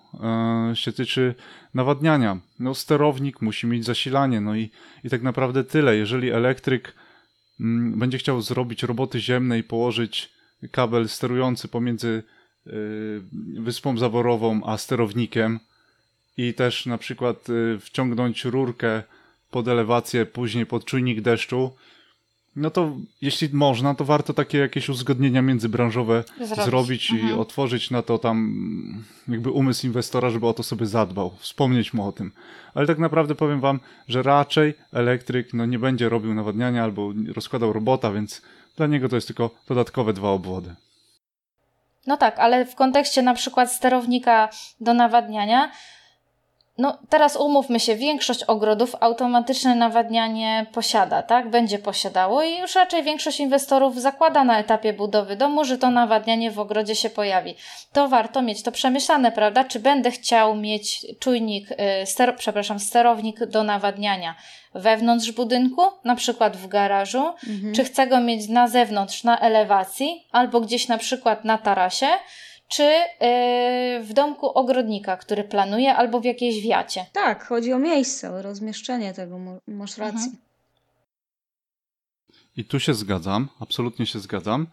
e, 0.70 0.76
się 0.76 0.92
tyczy 0.92 1.34
nawadniania. 1.74 2.38
No 2.58 2.74
sterownik 2.74 3.42
musi 3.42 3.66
mieć 3.66 3.84
zasilanie, 3.84 4.40
no 4.40 4.56
i, 4.56 4.70
i 5.04 5.10
tak 5.10 5.22
naprawdę 5.22 5.64
tyle. 5.64 5.96
Jeżeli 5.96 6.30
elektryk 6.30 6.94
mm, 7.60 7.98
będzie 7.98 8.18
chciał 8.18 8.42
zrobić 8.42 8.82
roboty 8.82 9.20
ziemne 9.20 9.58
i 9.58 9.62
położyć 9.62 10.32
kabel 10.70 11.08
sterujący 11.08 11.68
pomiędzy 11.68 12.22
wyspą 13.60 13.98
zaworową 13.98 14.60
a 14.64 14.78
sterownikiem 14.78 15.60
i 16.36 16.54
też 16.54 16.86
na 16.86 16.98
przykład 16.98 17.48
y, 17.48 17.78
wciągnąć 17.80 18.44
rurkę 18.44 19.02
pod 19.50 19.68
elewację, 19.68 20.26
później 20.26 20.66
pod 20.66 20.84
czujnik 20.84 21.20
deszczu, 21.20 21.70
no 22.56 22.70
to 22.70 22.96
jeśli 23.22 23.48
można, 23.52 23.94
to 23.94 24.04
warto 24.04 24.34
takie 24.34 24.58
jakieś 24.58 24.88
uzgodnienia 24.88 25.42
międzybranżowe 25.42 26.24
Zrobić. 26.38 26.64
zrobić, 26.64 27.10
i 27.10 27.14
Mhm. 27.14 27.38
otworzyć 27.38 27.90
na 27.90 28.02
to 28.02 28.18
tam 28.18 28.54
jakby 29.28 29.50
umysł 29.50 29.86
inwestora, 29.86 30.30
żeby 30.30 30.46
o 30.46 30.52
to 30.54 30.62
sobie 30.62 30.86
zadbał, 30.86 31.32
wspomnieć 31.38 31.92
mu 31.94 32.08
o 32.08 32.12
tym. 32.12 32.32
Ale 32.74 32.86
tak 32.86 32.98
naprawdę 32.98 33.34
powiem 33.34 33.60
wam, 33.60 33.80
że 34.08 34.22
raczej 34.22 34.74
elektryk 34.92 35.54
no, 35.54 35.66
nie 35.66 35.78
będzie 35.78 36.08
robił 36.08 36.34
nawadniania 36.34 36.84
albo 36.84 37.12
rozkładał 37.34 37.72
robota, 37.72 38.12
więc 38.12 38.42
dla 38.76 38.86
niego 38.86 39.08
to 39.08 39.16
jest 39.16 39.26
tylko 39.26 39.50
dodatkowe 39.68 40.12
dwa 40.12 40.30
obwody. 40.30 40.74
No 42.06 42.16
tak, 42.16 42.38
ale 42.38 42.64
w 42.64 42.74
kontekście 42.74 43.22
na 43.22 43.34
przykład 43.34 43.72
sterownika 43.72 44.48
do 44.80 44.94
nawadniania, 44.94 45.70
no 46.78 46.98
teraz 47.08 47.36
umówmy 47.36 47.80
się, 47.80 47.96
większość 47.96 48.42
ogrodów 48.42 48.96
automatyczne 49.00 49.74
nawadnianie 49.74 50.66
posiada, 50.72 51.22
tak? 51.22 51.50
Będzie 51.50 51.78
posiadało 51.78 52.42
i 52.42 52.58
już 52.58 52.74
raczej 52.74 53.02
większość 53.02 53.40
inwestorów 53.40 54.00
zakłada 54.00 54.44
na 54.44 54.58
etapie 54.58 54.92
budowy 54.92 55.36
domu, 55.36 55.64
że 55.64 55.78
to 55.78 55.90
nawadnianie 55.90 56.50
w 56.50 56.58
ogrodzie 56.58 56.94
się 56.94 57.10
pojawi. 57.10 57.54
To 57.92 58.08
warto 58.08 58.42
mieć 58.42 58.62
to 58.62 58.72
przemyślane, 58.72 59.32
prawda? 59.32 59.64
Czy 59.64 59.80
będę 59.80 60.10
chciał 60.10 60.54
mieć 60.54 61.06
czujnik, 61.18 61.70
y, 61.70 62.06
ster 62.06 62.36
przepraszam, 62.36 62.78
sterownik 62.78 63.44
do 63.44 63.62
nawadniania 63.62 64.34
wewnątrz 64.74 65.32
budynku, 65.32 65.82
na 66.04 66.16
przykład 66.16 66.56
w 66.56 66.68
garażu, 66.68 67.34
mhm. 67.48 67.74
czy 67.74 67.84
chcę 67.84 68.06
go 68.06 68.20
mieć 68.20 68.48
na 68.48 68.68
zewnątrz, 68.68 69.24
na 69.24 69.38
elewacji, 69.38 70.26
albo 70.32 70.60
gdzieś 70.60 70.88
na 70.88 70.98
przykład 70.98 71.44
na 71.44 71.58
tarasie, 71.58 72.06
czy 72.68 72.82
yy, 72.82 74.04
w 74.04 74.12
domku 74.12 74.46
ogrodnika, 74.46 75.16
który 75.16 75.44
planuje, 75.44 75.94
albo 75.94 76.20
w 76.20 76.24
jakiejś 76.24 76.62
wiacie. 76.62 77.06
Tak, 77.12 77.44
chodzi 77.44 77.72
o 77.72 77.78
miejsce, 77.78 78.32
o 78.32 78.42
rozmieszczenie 78.42 79.14
tego, 79.14 79.38
masz 79.66 79.98
rację. 79.98 80.18
Mhm. 80.18 80.36
I 82.56 82.64
tu 82.64 82.80
się 82.80 82.94
zgadzam, 82.94 83.48
absolutnie 83.60 84.06
się 84.06 84.18
zgadzam. 84.18 84.66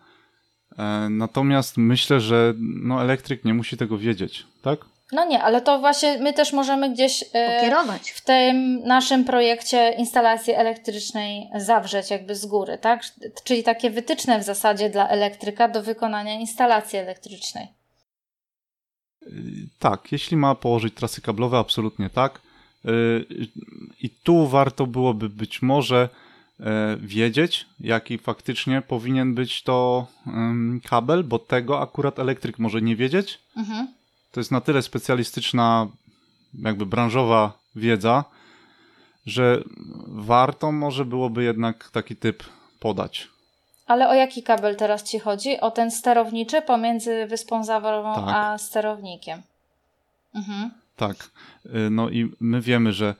E, 0.77 1.09
natomiast 1.09 1.77
myślę, 1.77 2.19
że 2.19 2.53
no, 2.59 3.01
elektryk 3.01 3.45
nie 3.45 3.53
musi 3.53 3.77
tego 3.77 3.97
wiedzieć, 3.97 4.45
tak? 4.61 4.79
No 5.11 5.25
nie, 5.25 5.43
ale 5.43 5.61
to 5.61 5.79
właśnie 5.79 6.17
my 6.17 6.33
też 6.33 6.53
możemy 6.53 6.89
gdzieś 6.89 7.23
e, 7.33 7.71
w 8.15 8.21
tym 8.21 8.79
naszym 8.83 9.25
projekcie 9.25 9.95
instalacji 9.97 10.53
elektrycznej 10.53 11.49
zawrzeć 11.55 12.09
jakby 12.09 12.35
z 12.35 12.45
góry, 12.45 12.77
tak? 12.77 13.03
Czyli 13.43 13.63
takie 13.63 13.89
wytyczne 13.89 14.39
w 14.39 14.43
zasadzie 14.43 14.89
dla 14.89 15.09
elektryka 15.09 15.67
do 15.67 15.83
wykonania 15.83 16.33
instalacji 16.33 16.99
elektrycznej. 16.99 17.67
Tak, 19.79 20.11
jeśli 20.11 20.37
ma 20.37 20.55
położyć 20.55 20.93
trasy 20.93 21.21
kablowe, 21.21 21.57
absolutnie 21.57 22.09
tak. 22.09 22.41
Y, 22.85 23.25
I 24.01 24.09
tu 24.09 24.47
warto 24.47 24.87
byłoby 24.87 25.29
być 25.29 25.61
może 25.61 26.09
e, 26.59 26.97
wiedzieć, 27.01 27.65
jaki 27.79 28.17
faktycznie 28.17 28.81
powinien 28.81 29.33
być 29.33 29.63
to 29.63 30.07
kabel, 30.83 31.23
bo 31.23 31.39
tego 31.39 31.81
akurat 31.81 32.19
elektryk 32.19 32.59
może 32.59 32.81
nie 32.81 32.95
wiedzieć. 32.95 33.39
Mhm. 33.57 33.87
To 34.31 34.39
jest 34.39 34.51
na 34.51 34.61
tyle 34.61 34.81
specjalistyczna, 34.81 35.87
jakby 36.53 36.85
branżowa 36.85 37.59
wiedza, 37.75 38.23
że 39.25 39.63
warto 40.07 40.71
może 40.71 41.05
byłoby 41.05 41.43
jednak 41.43 41.89
taki 41.89 42.15
typ 42.15 42.43
podać. 42.79 43.32
Ale 43.85 44.09
o 44.09 44.13
jaki 44.13 44.43
kabel 44.43 44.75
teraz 44.75 45.03
Ci 45.03 45.19
chodzi? 45.19 45.59
O 45.59 45.71
ten 45.71 45.91
sterowniczy 45.91 46.61
pomiędzy 46.61 47.25
wyspą 47.25 47.63
zaworową 47.63 48.15
tak. 48.15 48.35
a 48.35 48.57
sterownikiem. 48.57 49.41
Mhm. 50.35 50.71
Tak. 50.95 51.15
Y, 51.65 51.89
no 51.89 52.09
i 52.09 52.31
my 52.39 52.61
wiemy, 52.61 52.93
że, 52.93 53.15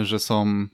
y, 0.00 0.04
że 0.04 0.18
są 0.18 0.66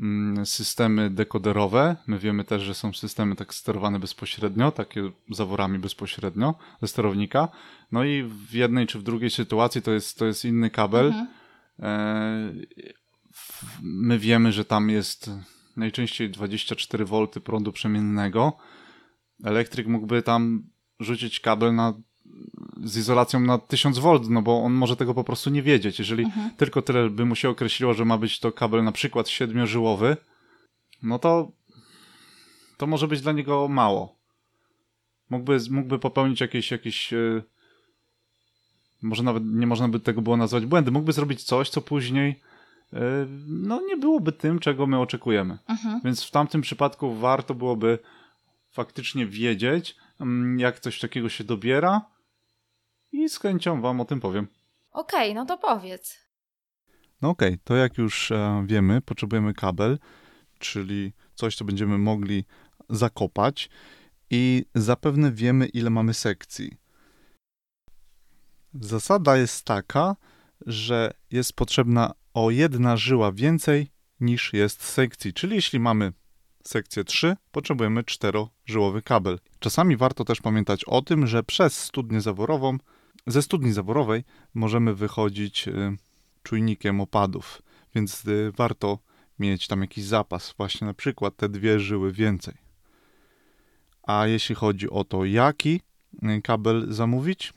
mm, 0.00 0.46
systemy 0.46 1.10
dekoderowe. 1.10 1.96
My 2.06 2.18
wiemy 2.18 2.44
też, 2.44 2.62
że 2.62 2.74
są 2.74 2.92
systemy 2.92 3.36
tak 3.36 3.54
sterowane 3.54 3.98
bezpośrednio, 3.98 4.72
takie 4.72 5.10
zaworami 5.30 5.78
bezpośrednio 5.78 6.54
ze 6.82 6.88
sterownika. 6.88 7.48
No 7.92 8.04
i 8.04 8.22
w 8.22 8.52
jednej 8.52 8.86
czy 8.86 8.98
w 8.98 9.02
drugiej 9.02 9.30
sytuacji 9.30 9.82
to 9.82 9.90
jest, 9.90 10.18
to 10.18 10.26
jest 10.26 10.44
inny 10.44 10.70
kabel. 10.70 11.06
Mhm. 11.06 11.26
E, 11.82 12.52
my 13.82 14.18
wiemy, 14.18 14.52
że 14.52 14.64
tam 14.64 14.90
jest 14.90 15.30
najczęściej 15.76 16.30
24 16.30 17.04
V 17.04 17.26
prądu 17.26 17.72
przemiennego 17.72 18.52
elektryk 19.44 19.86
mógłby 19.86 20.22
tam 20.22 20.62
rzucić 21.00 21.40
kabel 21.40 21.74
na, 21.74 21.94
z 22.84 22.96
izolacją 22.96 23.40
na 23.40 23.58
1000 23.58 23.98
V, 23.98 24.20
no 24.28 24.42
bo 24.42 24.62
on 24.62 24.72
może 24.72 24.96
tego 24.96 25.14
po 25.14 25.24
prostu 25.24 25.50
nie 25.50 25.62
wiedzieć. 25.62 25.98
Jeżeli 25.98 26.24
mhm. 26.24 26.50
tylko 26.50 26.82
tyle 26.82 27.10
by 27.10 27.24
mu 27.24 27.34
się 27.34 27.48
określiło, 27.48 27.94
że 27.94 28.04
ma 28.04 28.18
być 28.18 28.40
to 28.40 28.52
kabel 28.52 28.84
na 28.84 28.92
przykład 28.92 29.28
siedmiożyłowy, 29.28 30.16
no 31.02 31.18
to 31.18 31.52
to 32.76 32.86
może 32.86 33.08
być 33.08 33.20
dla 33.20 33.32
niego 33.32 33.68
mało. 33.68 34.16
Mógłby, 35.30 35.58
mógłby 35.70 35.98
popełnić 35.98 36.40
jakieś, 36.40 36.70
jakieś 36.70 37.12
yy, 37.12 37.42
może 39.02 39.22
nawet 39.22 39.42
nie 39.46 39.66
można 39.66 39.88
by 39.88 40.00
tego 40.00 40.22
było 40.22 40.36
nazwać 40.36 40.66
błędy. 40.66 40.90
Mógłby 40.90 41.12
zrobić 41.12 41.42
coś, 41.42 41.70
co 41.70 41.80
później 41.80 42.40
no 43.46 43.80
nie 43.80 43.96
byłoby 43.96 44.32
tym, 44.32 44.58
czego 44.58 44.86
my 44.86 44.98
oczekujemy. 44.98 45.58
Mhm. 45.68 46.00
Więc 46.04 46.24
w 46.24 46.30
tamtym 46.30 46.60
przypadku 46.60 47.14
warto 47.14 47.54
byłoby 47.54 47.98
faktycznie 48.70 49.26
wiedzieć, 49.26 49.96
mm, 50.20 50.58
jak 50.58 50.80
coś 50.80 51.00
takiego 51.00 51.28
się 51.28 51.44
dobiera 51.44 52.10
i 53.12 53.28
z 53.28 53.38
chęcią 53.38 53.80
wam 53.80 54.00
o 54.00 54.04
tym 54.04 54.20
powiem. 54.20 54.46
Okej, 54.90 55.30
okay, 55.30 55.34
no 55.34 55.46
to 55.46 55.58
powiedz. 55.58 56.26
No 57.22 57.30
okej, 57.30 57.48
okay, 57.48 57.58
to 57.64 57.76
jak 57.76 57.98
już 57.98 58.30
e, 58.30 58.64
wiemy, 58.66 59.00
potrzebujemy 59.00 59.54
kabel, 59.54 59.98
czyli 60.58 61.12
coś, 61.34 61.56
co 61.56 61.64
będziemy 61.64 61.98
mogli 61.98 62.44
zakopać 62.90 63.70
i 64.30 64.64
zapewne 64.74 65.32
wiemy, 65.32 65.66
ile 65.66 65.90
mamy 65.90 66.14
sekcji. 66.14 66.76
Zasada 68.74 69.36
jest 69.36 69.64
taka, 69.64 70.16
że 70.66 71.12
jest 71.30 71.52
potrzebna 71.52 72.14
o 72.36 72.50
jedna 72.50 72.96
żyła 72.96 73.32
więcej 73.32 73.90
niż 74.20 74.52
jest 74.52 74.82
sekcji. 74.82 75.32
Czyli 75.32 75.54
jeśli 75.56 75.80
mamy 75.80 76.12
sekcję 76.64 77.04
3 77.04 77.36
potrzebujemy 77.52 78.04
czterożyłowy 78.04 79.02
kabel. 79.02 79.38
Czasami 79.58 79.96
warto 79.96 80.24
też 80.24 80.40
pamiętać 80.40 80.84
o 80.84 81.02
tym, 81.02 81.26
że 81.26 81.42
przez 81.42 81.78
studnię 81.78 82.20
zaworową, 82.20 82.78
ze 83.26 83.42
studni 83.42 83.72
zaworowej 83.72 84.24
możemy 84.54 84.94
wychodzić 84.94 85.68
y, 85.68 85.96
czujnikiem 86.42 87.00
opadów, 87.00 87.62
więc 87.94 88.24
y, 88.26 88.52
warto 88.56 88.98
mieć 89.38 89.66
tam 89.66 89.80
jakiś 89.80 90.04
zapas, 90.04 90.54
właśnie 90.56 90.86
na 90.86 90.94
przykład 90.94 91.36
te 91.36 91.48
dwie 91.48 91.80
żyły 91.80 92.12
więcej. 92.12 92.54
A 94.02 94.26
jeśli 94.26 94.54
chodzi 94.54 94.90
o 94.90 95.04
to, 95.04 95.24
jaki 95.24 95.80
y, 96.22 96.42
kabel 96.42 96.86
zamówić, 96.88 97.52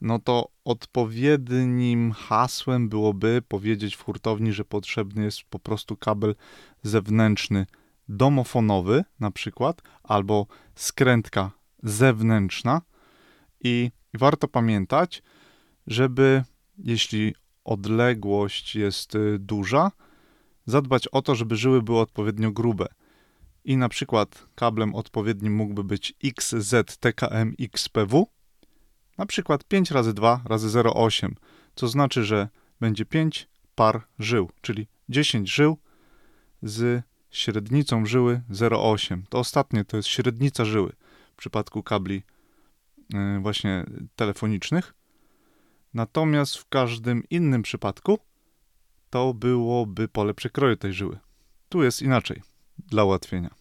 no 0.00 0.18
to 0.18 0.48
odpowiednim 0.70 2.12
hasłem 2.12 2.88
byłoby 2.88 3.42
powiedzieć 3.48 3.96
w 3.96 4.02
hurtowni, 4.02 4.52
że 4.52 4.64
potrzebny 4.64 5.24
jest 5.24 5.42
po 5.42 5.58
prostu 5.58 5.96
kabel 5.96 6.34
zewnętrzny 6.82 7.66
domofonowy 8.08 9.04
na 9.20 9.30
przykład, 9.30 9.82
albo 10.02 10.46
skrętka 10.74 11.50
zewnętrzna 11.82 12.82
i 13.60 13.90
warto 14.14 14.48
pamiętać, 14.48 15.22
żeby 15.86 16.44
jeśli 16.78 17.34
odległość 17.64 18.76
jest 18.76 19.14
y, 19.14 19.38
duża, 19.38 19.90
zadbać 20.66 21.08
o 21.08 21.22
to, 21.22 21.34
żeby 21.34 21.56
żyły 21.56 21.82
były 21.82 22.00
odpowiednio 22.00 22.52
grube. 22.52 22.86
I 23.64 23.76
na 23.76 23.88
przykład 23.88 24.46
kablem 24.54 24.94
odpowiednim 24.94 25.54
mógłby 25.54 25.84
być 25.84 26.14
XZTKM 26.24 27.54
XPW, 27.60 28.26
na 29.20 29.26
przykład 29.26 29.64
5 29.64 29.90
razy 29.90 30.14
2 30.14 30.40
razy 30.44 30.68
0,8, 30.68 31.30
co 31.74 31.88
znaczy, 31.88 32.24
że 32.24 32.48
będzie 32.80 33.04
5 33.04 33.48
par 33.74 34.02
żył, 34.18 34.50
czyli 34.60 34.86
10 35.08 35.50
żył 35.50 35.78
z 36.62 37.02
średnicą 37.30 38.06
żyły 38.06 38.42
0,8. 38.50 39.22
To 39.28 39.38
ostatnie 39.38 39.84
to 39.84 39.96
jest 39.96 40.08
średnica 40.08 40.64
żyły 40.64 40.92
w 41.32 41.36
przypadku 41.36 41.82
kabli 41.82 42.22
e, 43.14 43.38
właśnie 43.42 43.84
telefonicznych. 44.16 44.94
Natomiast 45.94 46.56
w 46.56 46.68
każdym 46.68 47.22
innym 47.30 47.62
przypadku 47.62 48.18
to 49.10 49.34
byłoby 49.34 50.08
pole 50.08 50.34
przekroju 50.34 50.76
tej 50.76 50.92
żyły. 50.92 51.18
Tu 51.68 51.82
jest 51.82 52.02
inaczej 52.02 52.42
dla 52.78 53.04
ułatwienia. 53.04 53.54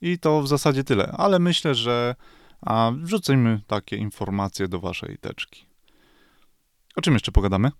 I 0.00 0.18
to 0.18 0.42
w 0.42 0.48
zasadzie 0.48 0.84
tyle, 0.84 1.12
ale 1.12 1.38
myślę, 1.38 1.74
że 1.74 2.14
a 2.62 2.92
wrzucajmy 3.02 3.60
takie 3.66 3.96
informacje 3.96 4.68
do 4.68 4.80
waszej 4.80 5.18
teczki. 5.18 5.66
O 6.96 7.00
czym 7.00 7.14
jeszcze 7.14 7.32
pogadamy? 7.32 7.70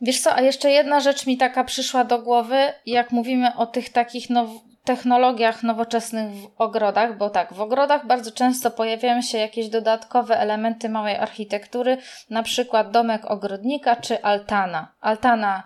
Wiesz 0.00 0.20
co, 0.20 0.34
a 0.34 0.40
jeszcze 0.40 0.70
jedna 0.70 1.00
rzecz 1.00 1.26
mi 1.26 1.36
taka 1.36 1.64
przyszła 1.64 2.04
do 2.04 2.22
głowy, 2.22 2.72
jak 2.86 3.10
mówimy 3.10 3.56
o 3.56 3.66
tych 3.66 3.90
takich 3.92 4.30
now 4.30 4.50
technologiach 4.84 5.62
nowoczesnych 5.62 6.32
w 6.32 6.50
ogrodach, 6.58 7.18
bo 7.18 7.30
tak, 7.30 7.52
w 7.52 7.60
ogrodach 7.60 8.06
bardzo 8.06 8.32
często 8.32 8.70
pojawiają 8.70 9.22
się 9.22 9.38
jakieś 9.38 9.68
dodatkowe 9.68 10.38
elementy 10.38 10.88
małej 10.88 11.16
architektury, 11.16 11.98
na 12.30 12.42
przykład 12.42 12.90
domek 12.90 13.24
ogrodnika 13.24 13.96
czy 13.96 14.22
altana. 14.22 14.94
Altana 15.00 15.62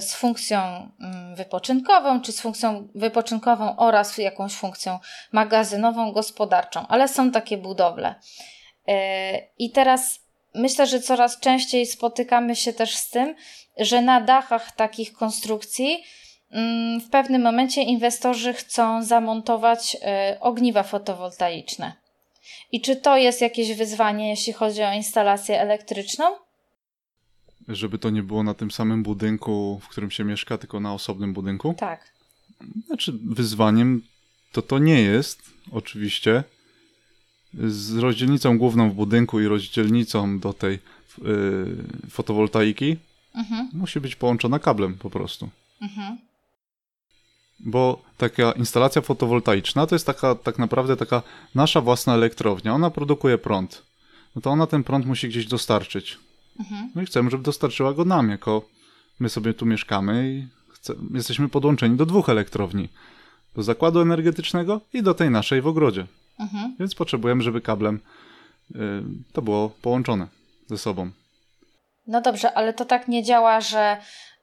z 0.00 0.14
funkcją 0.14 0.90
mm, 1.00 1.34
wypoczynkową, 1.34 2.20
czy 2.20 2.32
z 2.32 2.40
funkcją 2.40 2.88
wypoczynkową 2.94 3.76
oraz 3.76 4.18
jakąś 4.18 4.52
funkcją 4.52 4.98
magazynową, 5.32 6.12
gospodarczą, 6.12 6.86
ale 6.88 7.08
są 7.08 7.30
takie 7.30 7.58
budowle. 7.58 8.14
Y, 8.88 8.92
I 9.58 9.70
teraz 9.70 10.20
myślę, 10.54 10.86
że 10.86 11.00
coraz 11.00 11.40
częściej 11.40 11.86
spotykamy 11.86 12.56
się 12.56 12.72
też 12.72 12.96
z 12.96 13.10
tym, 13.10 13.34
że 13.76 14.02
na 14.02 14.20
dachach 14.20 14.72
takich 14.72 15.12
konstrukcji 15.12 16.04
mm, 16.50 17.00
w 17.00 17.10
pewnym 17.10 17.42
momencie 17.42 17.82
inwestorzy 17.82 18.52
chcą 18.52 19.02
zamontować 19.02 19.96
e, 20.02 20.36
ogniwa 20.40 20.82
fotowoltaiczne. 20.82 21.92
I 22.72 22.80
czy 22.80 22.96
to 22.96 23.16
jest 23.16 23.40
jakieś 23.40 23.72
wyzwanie, 23.72 24.30
jeśli 24.30 24.52
chodzi 24.52 24.82
o 24.82 24.92
instalację 24.92 25.60
elektryczną? 25.60 26.47
Żeby 27.68 27.98
to 27.98 28.10
nie 28.10 28.22
było 28.22 28.42
na 28.42 28.54
tym 28.54 28.70
samym 28.70 29.02
budynku, 29.02 29.80
w 29.82 29.88
którym 29.88 30.10
się 30.10 30.24
mieszka, 30.24 30.58
tylko 30.58 30.80
na 30.80 30.94
osobnym 30.94 31.32
budynku. 31.32 31.74
Tak. 31.78 32.12
Znaczy, 32.86 33.12
wyzwaniem 33.24 34.02
to 34.52 34.62
to 34.62 34.78
nie 34.78 35.00
jest, 35.02 35.42
oczywiście. 35.72 36.44
Z 37.54 37.96
rozdzielnicą 37.96 38.58
główną 38.58 38.90
w 38.90 38.94
budynku 38.94 39.40
i 39.40 39.46
rozdzielnicą 39.46 40.38
do 40.38 40.52
tej 40.52 40.78
yy, 41.18 41.84
fotowoltaiki 42.10 42.96
Mhm. 43.34 43.68
musi 43.72 44.00
być 44.00 44.16
połączona 44.16 44.58
kablem 44.58 44.94
po 44.94 45.10
prostu. 45.10 45.48
Mhm. 45.82 46.18
Bo 47.60 48.02
taka 48.16 48.52
instalacja 48.52 49.02
fotowoltaiczna 49.02 49.86
to 49.86 49.94
jest 49.94 50.06
taka, 50.06 50.34
tak 50.34 50.58
naprawdę 50.58 50.96
taka 50.96 51.22
nasza 51.54 51.80
własna 51.80 52.14
elektrownia. 52.14 52.74
Ona 52.74 52.90
produkuje 52.90 53.38
prąd. 53.38 53.82
No 54.36 54.42
to 54.42 54.50
ona 54.50 54.66
ten 54.66 54.84
prąd 54.84 55.06
musi 55.06 55.28
gdzieś 55.28 55.46
dostarczyć. 55.46 56.18
Mhm. 56.60 56.90
No 56.94 57.02
i 57.02 57.06
chcemy, 57.06 57.30
żeby 57.30 57.42
dostarczyła 57.42 57.92
go 57.92 58.04
nam, 58.04 58.30
jako 58.30 58.62
my 59.20 59.28
sobie 59.28 59.54
tu 59.54 59.66
mieszkamy 59.66 60.30
i 60.30 60.48
chce, 60.72 60.94
jesteśmy 61.14 61.48
podłączeni 61.48 61.96
do 61.96 62.06
dwóch 62.06 62.28
elektrowni. 62.28 62.88
Do 63.56 63.62
zakładu 63.62 64.00
energetycznego 64.00 64.80
i 64.92 65.02
do 65.02 65.14
tej 65.14 65.30
naszej 65.30 65.60
w 65.60 65.66
ogrodzie. 65.66 66.06
Mhm. 66.38 66.76
Więc 66.80 66.94
potrzebujemy, 66.94 67.42
żeby 67.42 67.60
kablem 67.60 68.00
y, 68.70 68.78
to 69.32 69.42
było 69.42 69.68
połączone 69.82 70.26
ze 70.66 70.78
sobą. 70.78 71.10
No 72.06 72.20
dobrze, 72.20 72.52
ale 72.54 72.74
to 72.74 72.84
tak 72.84 73.08
nie 73.08 73.22
działa, 73.22 73.60
że 73.60 73.96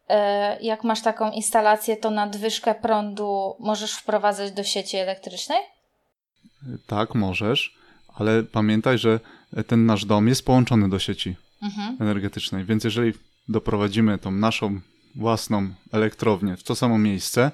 e, 0.09 0.61
jak 0.61 0.83
masz 0.83 1.01
taką 1.01 1.31
instalację, 1.31 1.97
to 1.97 2.11
nadwyżkę 2.11 2.75
prądu 2.75 3.55
możesz 3.59 3.93
wprowadzać 3.93 4.51
do 4.51 4.63
sieci 4.63 4.97
elektrycznej? 4.97 5.59
Y, 5.59 6.77
Tak, 6.87 7.15
możesz, 7.15 7.77
ale 8.15 8.43
pamiętaj, 8.43 8.97
że 8.97 9.19
ten 9.67 9.85
nasz 9.85 10.05
dom 10.05 10.27
jest 10.27 10.45
połączony 10.45 10.89
do 10.89 10.99
sieci 10.99 11.35
Mhm. 11.65 11.97
energetycznej, 11.99 12.65
więc 12.65 12.83
jeżeli 12.83 13.13
doprowadzimy 13.49 14.17
tą 14.17 14.31
naszą 14.31 14.79
własną 15.15 15.69
elektrownię 15.91 16.57
w 16.57 16.63
to 16.63 16.75
samo 16.75 16.97
miejsce, 16.97 17.51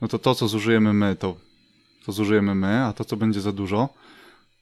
no 0.00 0.08
to 0.08 0.18
to, 0.18 0.34
co 0.34 0.48
zużyjemy 0.48 0.92
my, 0.92 1.16
to, 1.16 1.36
to 2.06 2.12
zużyjemy 2.12 2.54
my, 2.54 2.84
a 2.84 2.92
to, 2.92 3.04
co 3.04 3.16
będzie 3.16 3.40
za 3.40 3.52
dużo, 3.52 3.88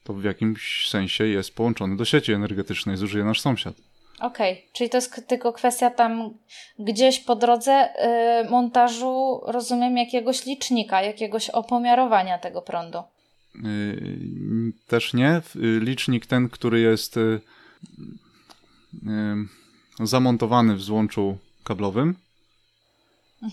to 0.03 0.13
w 0.13 0.23
jakimś 0.23 0.89
sensie 0.89 1.27
jest 1.27 1.55
połączony 1.55 1.97
do 1.97 2.05
sieci 2.05 2.33
energetycznej, 2.33 2.97
zużyje 2.97 3.23
nasz 3.23 3.41
sąsiad. 3.41 3.75
Okej, 4.19 4.65
czyli 4.73 4.89
to 4.89 4.97
jest 4.97 5.27
tylko 5.27 5.53
kwestia 5.53 5.89
tam 5.89 6.33
gdzieś 6.79 7.19
po 7.19 7.35
drodze 7.35 7.89
y, 8.45 8.49
montażu, 8.49 9.41
rozumiem, 9.45 9.97
jakiegoś 9.97 10.45
licznika, 10.45 11.01
jakiegoś 11.01 11.49
opomiarowania 11.49 12.37
tego 12.37 12.61
prądu. 12.61 13.03
Yy, 13.55 14.73
Też 14.87 15.13
nie. 15.13 15.41
Yy, 15.55 15.79
Licznik 15.79 16.25
ten, 16.25 16.49
który 16.49 16.79
jest 16.79 17.15
yy, 17.15 17.41
yy, 17.97 18.05
zamontowany 19.99 20.75
w 20.75 20.81
złączu 20.81 21.37
kablowym, 21.63 22.15
yy, 23.41 23.49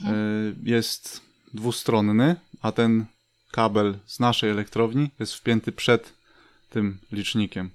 jest 0.63 1.21
dwustronny, 1.55 2.37
a 2.63 2.73
ten 2.73 3.07
kabel 3.51 3.99
z 4.07 4.21
naszej 4.21 4.51
elektrowni 4.51 5.11
jest 5.19 5.35
wpięty 5.35 5.73
przed 5.73 6.13
tym 6.71 6.99
licznikiem. 7.13 7.71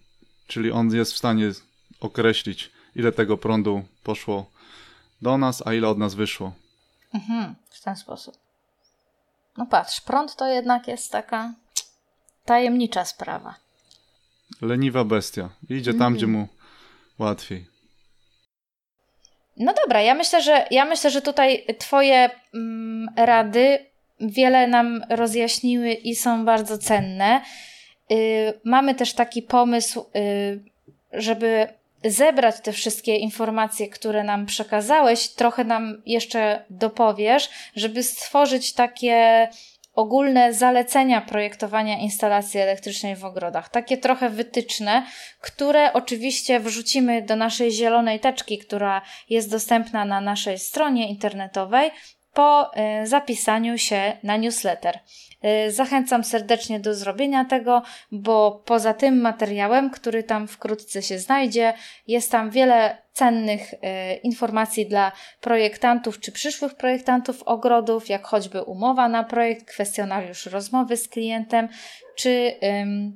Czyli 0.47 0.72
on 0.72 0.95
jest 0.95 1.14
w 1.14 1.18
stanie 1.18 1.51
określić, 1.99 2.72
ile 2.95 3.12
tego 3.12 3.38
prądu 3.38 3.84
poszło 4.03 4.51
do 5.22 5.38
nas, 5.38 5.68
a 5.68 5.74
ile 5.74 5.88
od 5.88 5.97
nas 5.97 6.16
wyszło. 6.16 6.53
Mhm, 7.14 7.55
w 7.70 7.82
ten 7.82 7.95
sposób. 7.95 8.38
No 9.57 9.66
patrz, 9.66 10.01
prąd 10.01 10.36
to 10.36 10.47
jednak 10.47 10.88
jest 10.88 11.12
taka 11.12 11.53
tajemnicza 12.45 13.05
sprawa. 13.05 13.55
Leniwa 14.62 15.03
bestia. 15.03 15.49
Idzie 15.70 15.93
tam, 15.93 16.16
gdzie 16.16 16.28
mu 16.28 16.47
łatwiej. 17.20 17.65
No 19.57 19.74
dobra, 19.84 20.01
ja 20.01 20.13
myślę, 20.13 20.41
że 20.41 20.65
ja 20.72 20.86
myślę, 20.86 21.09
że 21.09 21.22
tutaj 21.22 21.65
twoje 21.78 22.30
mm, 22.53 23.09
rady 23.15 23.86
wiele 24.20 24.67
nam 24.67 25.05
rozjaśniły 25.09 25.93
i 25.93 26.15
są 26.15 26.45
bardzo 26.45 26.78
cenne. 26.78 27.41
Y, 28.11 28.53
mamy 28.63 28.95
też 28.95 29.13
taki 29.13 29.41
pomysł, 29.41 30.05
y, 30.15 30.63
żeby 31.13 31.67
zebrać 32.03 32.55
te 32.61 32.72
wszystkie 32.72 33.15
informacje, 33.15 33.88
które 33.88 34.24
nam 34.24 34.45
przekazałeś, 34.45 35.28
trochę 35.28 35.63
nam 35.63 36.01
jeszcze 36.05 36.65
dopowiesz, 36.70 37.49
żeby 37.76 38.03
stworzyć 38.03 38.74
takie 38.74 39.49
ogólne 39.99 40.53
zalecenia 40.53 41.21
projektowania 41.21 41.97
instalacji 41.97 42.59
elektrycznej 42.59 43.15
w 43.15 43.25
ogrodach. 43.25 43.69
Takie 43.69 43.97
trochę 43.97 44.29
wytyczne, 44.29 45.05
które 45.41 45.93
oczywiście 45.93 46.59
wrzucimy 46.59 47.21
do 47.21 47.35
naszej 47.35 47.71
zielonej 47.71 48.19
teczki, 48.19 48.57
która 48.57 49.01
jest 49.29 49.51
dostępna 49.51 50.05
na 50.05 50.21
naszej 50.21 50.59
stronie 50.59 51.09
internetowej 51.09 51.91
po 52.34 52.71
y, 53.03 53.07
zapisaniu 53.07 53.77
się 53.77 54.17
na 54.23 54.38
newsletter. 54.38 54.99
Y, 55.67 55.71
Zachęcam 55.71 56.23
serdecznie 56.23 56.80
do 56.80 56.93
zrobienia 56.93 57.45
tego, 57.45 57.82
bo 58.11 58.63
poza 58.65 58.93
tym 58.93 59.21
materiałem, 59.21 59.89
który 59.89 60.23
tam 60.23 60.47
wkrótce 60.47 61.01
się 61.01 61.19
znajdzie, 61.19 61.73
jest 62.07 62.32
tam 62.32 62.49
wiele 62.49 62.97
cennych 63.13 63.73
y, 63.73 63.77
informacji 64.23 64.86
dla 64.86 65.11
projektantów 65.41 66.19
czy 66.19 66.32
przyszłych 66.32 66.75
projektantów 66.75 67.43
ogrodów, 67.43 68.09
jak 68.09 68.27
choćby 68.27 68.61
umowa 68.61 69.09
na 69.09 69.23
projekt, 69.23 69.65
kwestionariusz 69.65 70.45
rozmowy 70.45 70.97
z 70.97 71.07
klientem, 71.07 71.69
czy 72.15 72.53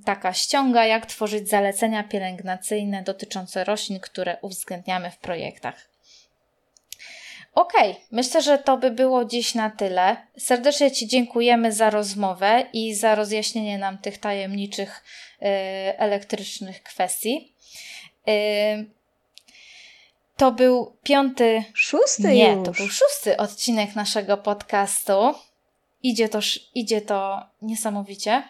taka 0.06 0.34
ściąga, 0.34 0.86
jak 0.86 1.06
tworzyć 1.06 1.50
zalecenia 1.50 2.04
pielęgnacyjne 2.04 3.04
dotyczące 3.04 3.64
roślin, 3.64 4.00
które 4.00 4.38
uwzględniamy 4.42 5.12
w 5.12 5.18
projektach. 5.18 5.93
Okej, 7.56 7.96
myślę, 8.12 8.42
że 8.42 8.58
to 8.58 8.78
by 8.78 8.92
było 8.92 9.26
dziś 9.26 9.56
na 9.56 9.70
tyle. 9.70 10.18
Serdecznie 10.38 10.92
Ci 10.92 11.08
dziękujemy 11.08 11.72
za 11.72 11.90
rozmowę 11.90 12.66
i 12.74 12.96
za 12.96 13.16
rozjaśnienie 13.16 13.78
nam 13.78 13.98
tych 13.98 14.18
tajemniczych 14.18 15.04
y, 15.42 15.46
elektrycznych 15.98 16.84
kwestii. 16.84 17.54
Y, 18.28 18.86
to 20.38 20.52
był 20.52 20.98
piąty, 21.04 21.64
Szósty 21.74 22.34
nie, 22.34 22.52
już. 22.54 22.66
to 22.66 22.72
był 22.72 22.88
szósty 22.90 23.38
odcinek 23.38 23.96
naszego 23.96 24.38
podcastu. 24.38 25.34
Idzie 26.04 26.30
to, 26.30 26.40
idzie 26.76 27.02
to 27.02 27.46
niesamowicie. 27.62 28.44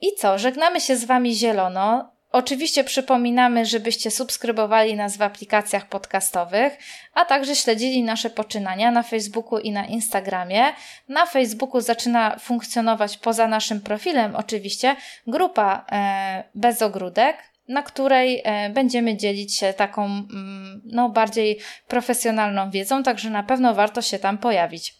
I 0.00 0.14
co, 0.18 0.38
żegnamy 0.38 0.80
się 0.80 0.96
z 0.96 1.04
Wami 1.04 1.34
zielono. 1.34 2.10
Oczywiście 2.32 2.84
przypominamy, 2.84 3.66
żebyście 3.66 4.10
subskrybowali 4.10 4.96
nas 4.96 5.16
w 5.16 5.22
aplikacjach 5.22 5.88
podcastowych, 5.88 6.78
a 7.14 7.24
także 7.24 7.56
śledzili 7.56 8.02
nasze 8.02 8.30
poczynania 8.30 8.90
na 8.90 9.02
Facebooku 9.02 9.58
i 9.58 9.72
na 9.72 9.86
Instagramie. 9.86 10.64
Na 11.08 11.26
Facebooku 11.26 11.80
zaczyna 11.80 12.36
funkcjonować 12.38 13.18
poza 13.18 13.48
naszym 13.48 13.80
profilem 13.80 14.36
oczywiście 14.36 14.96
grupa 15.26 15.86
e, 15.92 16.44
bez 16.54 16.82
ogródek, 16.82 17.36
na 17.68 17.82
której 17.82 18.42
e, 18.44 18.70
będziemy 18.70 19.16
dzielić 19.16 19.56
się 19.56 19.72
taką 19.72 20.04
mm, 20.04 20.82
no, 20.84 21.08
bardziej 21.08 21.58
profesjonalną 21.88 22.70
wiedzą, 22.70 23.02
także 23.02 23.30
na 23.30 23.42
pewno 23.42 23.74
warto 23.74 24.02
się 24.02 24.18
tam 24.18 24.38
pojawić. 24.38 24.94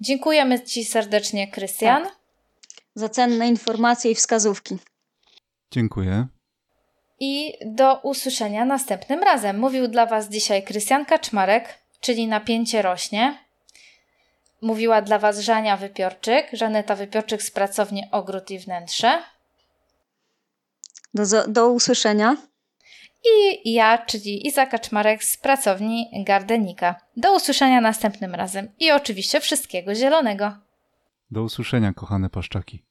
Dziękujemy 0.00 0.60
Ci 0.60 0.84
serdecznie, 0.84 1.48
Krystian. 1.48 2.02
Za 2.94 3.08
cenne 3.08 3.48
informacje 3.48 4.10
i 4.10 4.14
wskazówki. 4.14 4.76
Dziękuję. 5.70 6.26
I 7.26 7.52
do 7.66 7.96
usłyszenia 8.02 8.64
następnym 8.64 9.22
razem. 9.22 9.58
Mówił 9.58 9.88
dla 9.88 10.06
Was 10.06 10.28
dzisiaj 10.28 10.62
Krystian 10.62 11.04
Kaczmarek, 11.04 11.78
czyli 12.00 12.26
Napięcie 12.26 12.82
rośnie. 12.82 13.38
Mówiła 14.62 15.02
dla 15.02 15.18
Was 15.18 15.38
Żania 15.38 15.76
Wypiorczyk, 15.76 16.48
Żaneta 16.52 16.96
Wypiorczyk 16.96 17.42
z 17.42 17.50
pracowni 17.50 18.02
Ogród 18.10 18.50
i 18.50 18.58
Wnętrze. 18.58 19.22
Do, 21.14 21.48
do 21.48 21.68
usłyszenia. 21.68 22.36
I 23.24 23.72
ja, 23.72 23.98
czyli 23.98 24.46
Iza 24.46 24.66
Kaczmarek 24.66 25.24
z 25.24 25.36
pracowni 25.36 26.10
Gardenika. 26.26 26.94
Do 27.16 27.36
usłyszenia 27.36 27.80
następnym 27.80 28.34
razem 28.34 28.68
i 28.78 28.90
oczywiście 28.90 29.40
wszystkiego 29.40 29.94
zielonego. 29.94 30.52
Do 31.30 31.42
usłyszenia, 31.42 31.92
kochane 31.92 32.30
paszczaki. 32.30 32.82